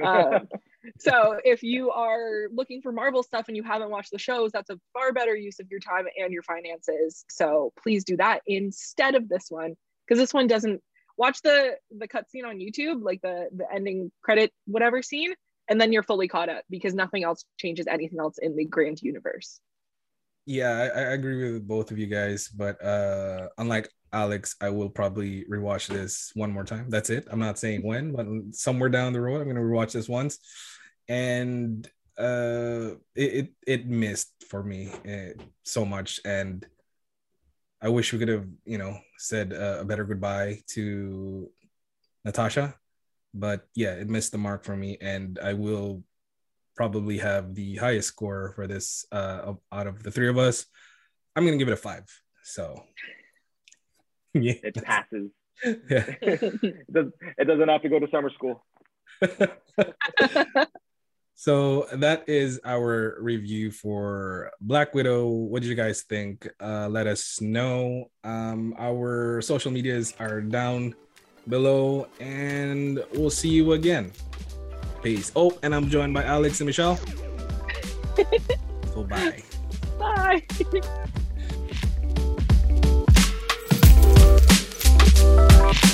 Um, 0.04 0.48
so 1.00 1.40
if 1.44 1.62
you 1.62 1.92
are 1.92 2.48
looking 2.52 2.82
for 2.82 2.92
Marvel 2.92 3.22
stuff 3.22 3.48
and 3.48 3.56
you 3.56 3.64
haven't 3.64 3.92
watched 3.92 4.12
the 4.12 4.18
shows, 4.18 4.52
that's 4.52 4.70
a 4.70 4.80
far 4.94 5.14
better 5.14 5.36
use 5.36 5.60
of 5.60 5.68
your 5.70 5.80
time 5.80 6.06
and 6.18 6.34
your 6.34 6.44
finances. 6.44 7.26
So 7.30 7.74
please 7.82 8.04
do 8.04 8.18
that 8.18 8.42
instead 8.48 9.16
of 9.16 9.30
this 9.30 9.48
one, 9.50 9.76
because 10.08 10.20
this 10.20 10.34
one 10.34 10.48
doesn't 10.48 10.82
watch 11.18 11.42
the 11.42 11.78
the 11.92 12.08
cutscene 12.08 12.46
on 12.46 12.60
YouTube, 12.60 13.04
like 13.04 13.22
the 13.22 13.50
the 13.56 13.66
ending 13.74 14.12
credit 14.24 14.52
whatever 14.66 15.02
scene, 15.02 15.34
and 15.70 15.80
then 15.80 15.92
you're 15.92 16.04
fully 16.04 16.28
caught 16.28 16.50
up 16.50 16.64
because 16.70 16.94
nothing 16.94 17.24
else 17.24 17.46
changes 17.58 17.88
anything 17.88 18.20
else 18.20 18.38
in 18.42 18.56
the 18.56 18.66
grand 18.66 19.02
universe. 19.02 19.60
Yeah, 20.46 20.70
I, 20.72 20.86
I 20.86 21.02
agree 21.12 21.54
with 21.54 21.68
both 21.68 21.92
of 21.92 21.98
you 21.98 22.08
guys, 22.08 22.48
but 22.48 22.84
uh 22.84 23.50
unlike 23.58 23.90
Alex, 24.14 24.56
I 24.62 24.70
will 24.70 24.90
probably 24.90 25.44
rewatch 25.52 25.88
this 25.88 26.32
one 26.34 26.52
more 26.52 26.64
time. 26.64 26.90
That's 26.90 27.10
it. 27.10 27.28
I'm 27.30 27.40
not 27.40 27.60
saying 27.60 27.84
when, 27.84 28.14
but 28.14 28.26
somewhere 28.52 28.90
down 28.90 29.12
the 29.12 29.20
road, 29.20 29.42
I'm 29.42 29.48
gonna 29.48 29.60
rewatch 29.60 29.92
this 29.92 30.08
once. 30.08 30.40
And 31.10 31.88
uh 32.18 32.96
it 33.16 33.34
it, 33.34 33.54
it 33.68 33.88
missed 33.88 34.46
for 34.50 34.64
me 34.64 34.90
uh, 35.08 35.44
so 35.64 35.86
much 35.86 36.20
and 36.26 36.66
I 37.82 37.90
wish 37.90 38.12
we 38.12 38.20
could 38.20 38.30
have, 38.30 38.48
you 38.66 38.78
know, 38.78 38.98
said 39.18 39.54
uh, 39.54 39.78
a 39.82 39.86
better 39.86 40.04
goodbye 40.04 40.62
to 40.70 41.50
Natasha, 42.26 42.76
but 43.40 43.68
yeah, 43.76 43.94
it 43.94 44.10
missed 44.10 44.32
the 44.32 44.38
mark 44.38 44.64
for 44.64 44.76
me, 44.76 44.98
and 45.00 45.40
I 45.42 45.54
will 45.54 46.04
probably 46.76 47.18
have 47.18 47.56
the 47.56 47.76
highest 47.76 48.10
score 48.10 48.54
for 48.56 48.68
this 48.68 49.06
uh, 49.12 49.54
out 49.72 49.88
of 49.88 50.04
the 50.04 50.12
three 50.12 50.30
of 50.30 50.38
us. 50.38 50.66
I'm 51.36 51.46
gonna 51.46 51.58
give 51.58 51.68
it 51.68 51.74
a 51.74 51.78
five. 51.78 52.06
So 52.44 52.84
yeah, 54.34 54.54
it 54.64 54.76
passes. 54.84 55.30
Yeah. 55.64 56.06
it, 56.22 56.94
does, 56.94 57.08
it 57.36 57.46
doesn't 57.46 57.68
have 57.68 57.82
to 57.82 57.90
go 57.90 57.98
to 57.98 58.08
summer 58.12 58.30
school. 58.30 58.64
so 61.34 61.88
that 61.94 62.30
is 62.30 62.60
our 62.64 63.18
review 63.20 63.72
for 63.72 64.52
Black 64.62 64.94
Widow. 64.94 65.26
What 65.26 65.64
did 65.64 65.70
you 65.70 65.76
guys 65.76 66.04
think? 66.04 66.48
Uh, 66.62 66.88
let 66.90 67.08
us 67.08 67.42
know. 67.42 68.12
Um, 68.24 68.76
our 68.78 69.42
social 69.42 69.72
medias 69.72 70.14
are 70.20 70.42
down 70.42 70.94
below, 71.50 72.08
and 72.20 73.04
we'll 73.14 73.30
see 73.30 73.50
you 73.50 73.74
again. 73.74 74.12
Peace. 75.02 75.32
Oh, 75.36 75.58
and 75.64 75.74
I'm 75.74 75.90
joined 75.90 76.14
by 76.14 76.24
Alex 76.24 76.60
and 76.60 76.68
Michelle. 76.68 77.00
so 78.94 79.04
bye. 79.04 79.44
Bye. 80.00 80.44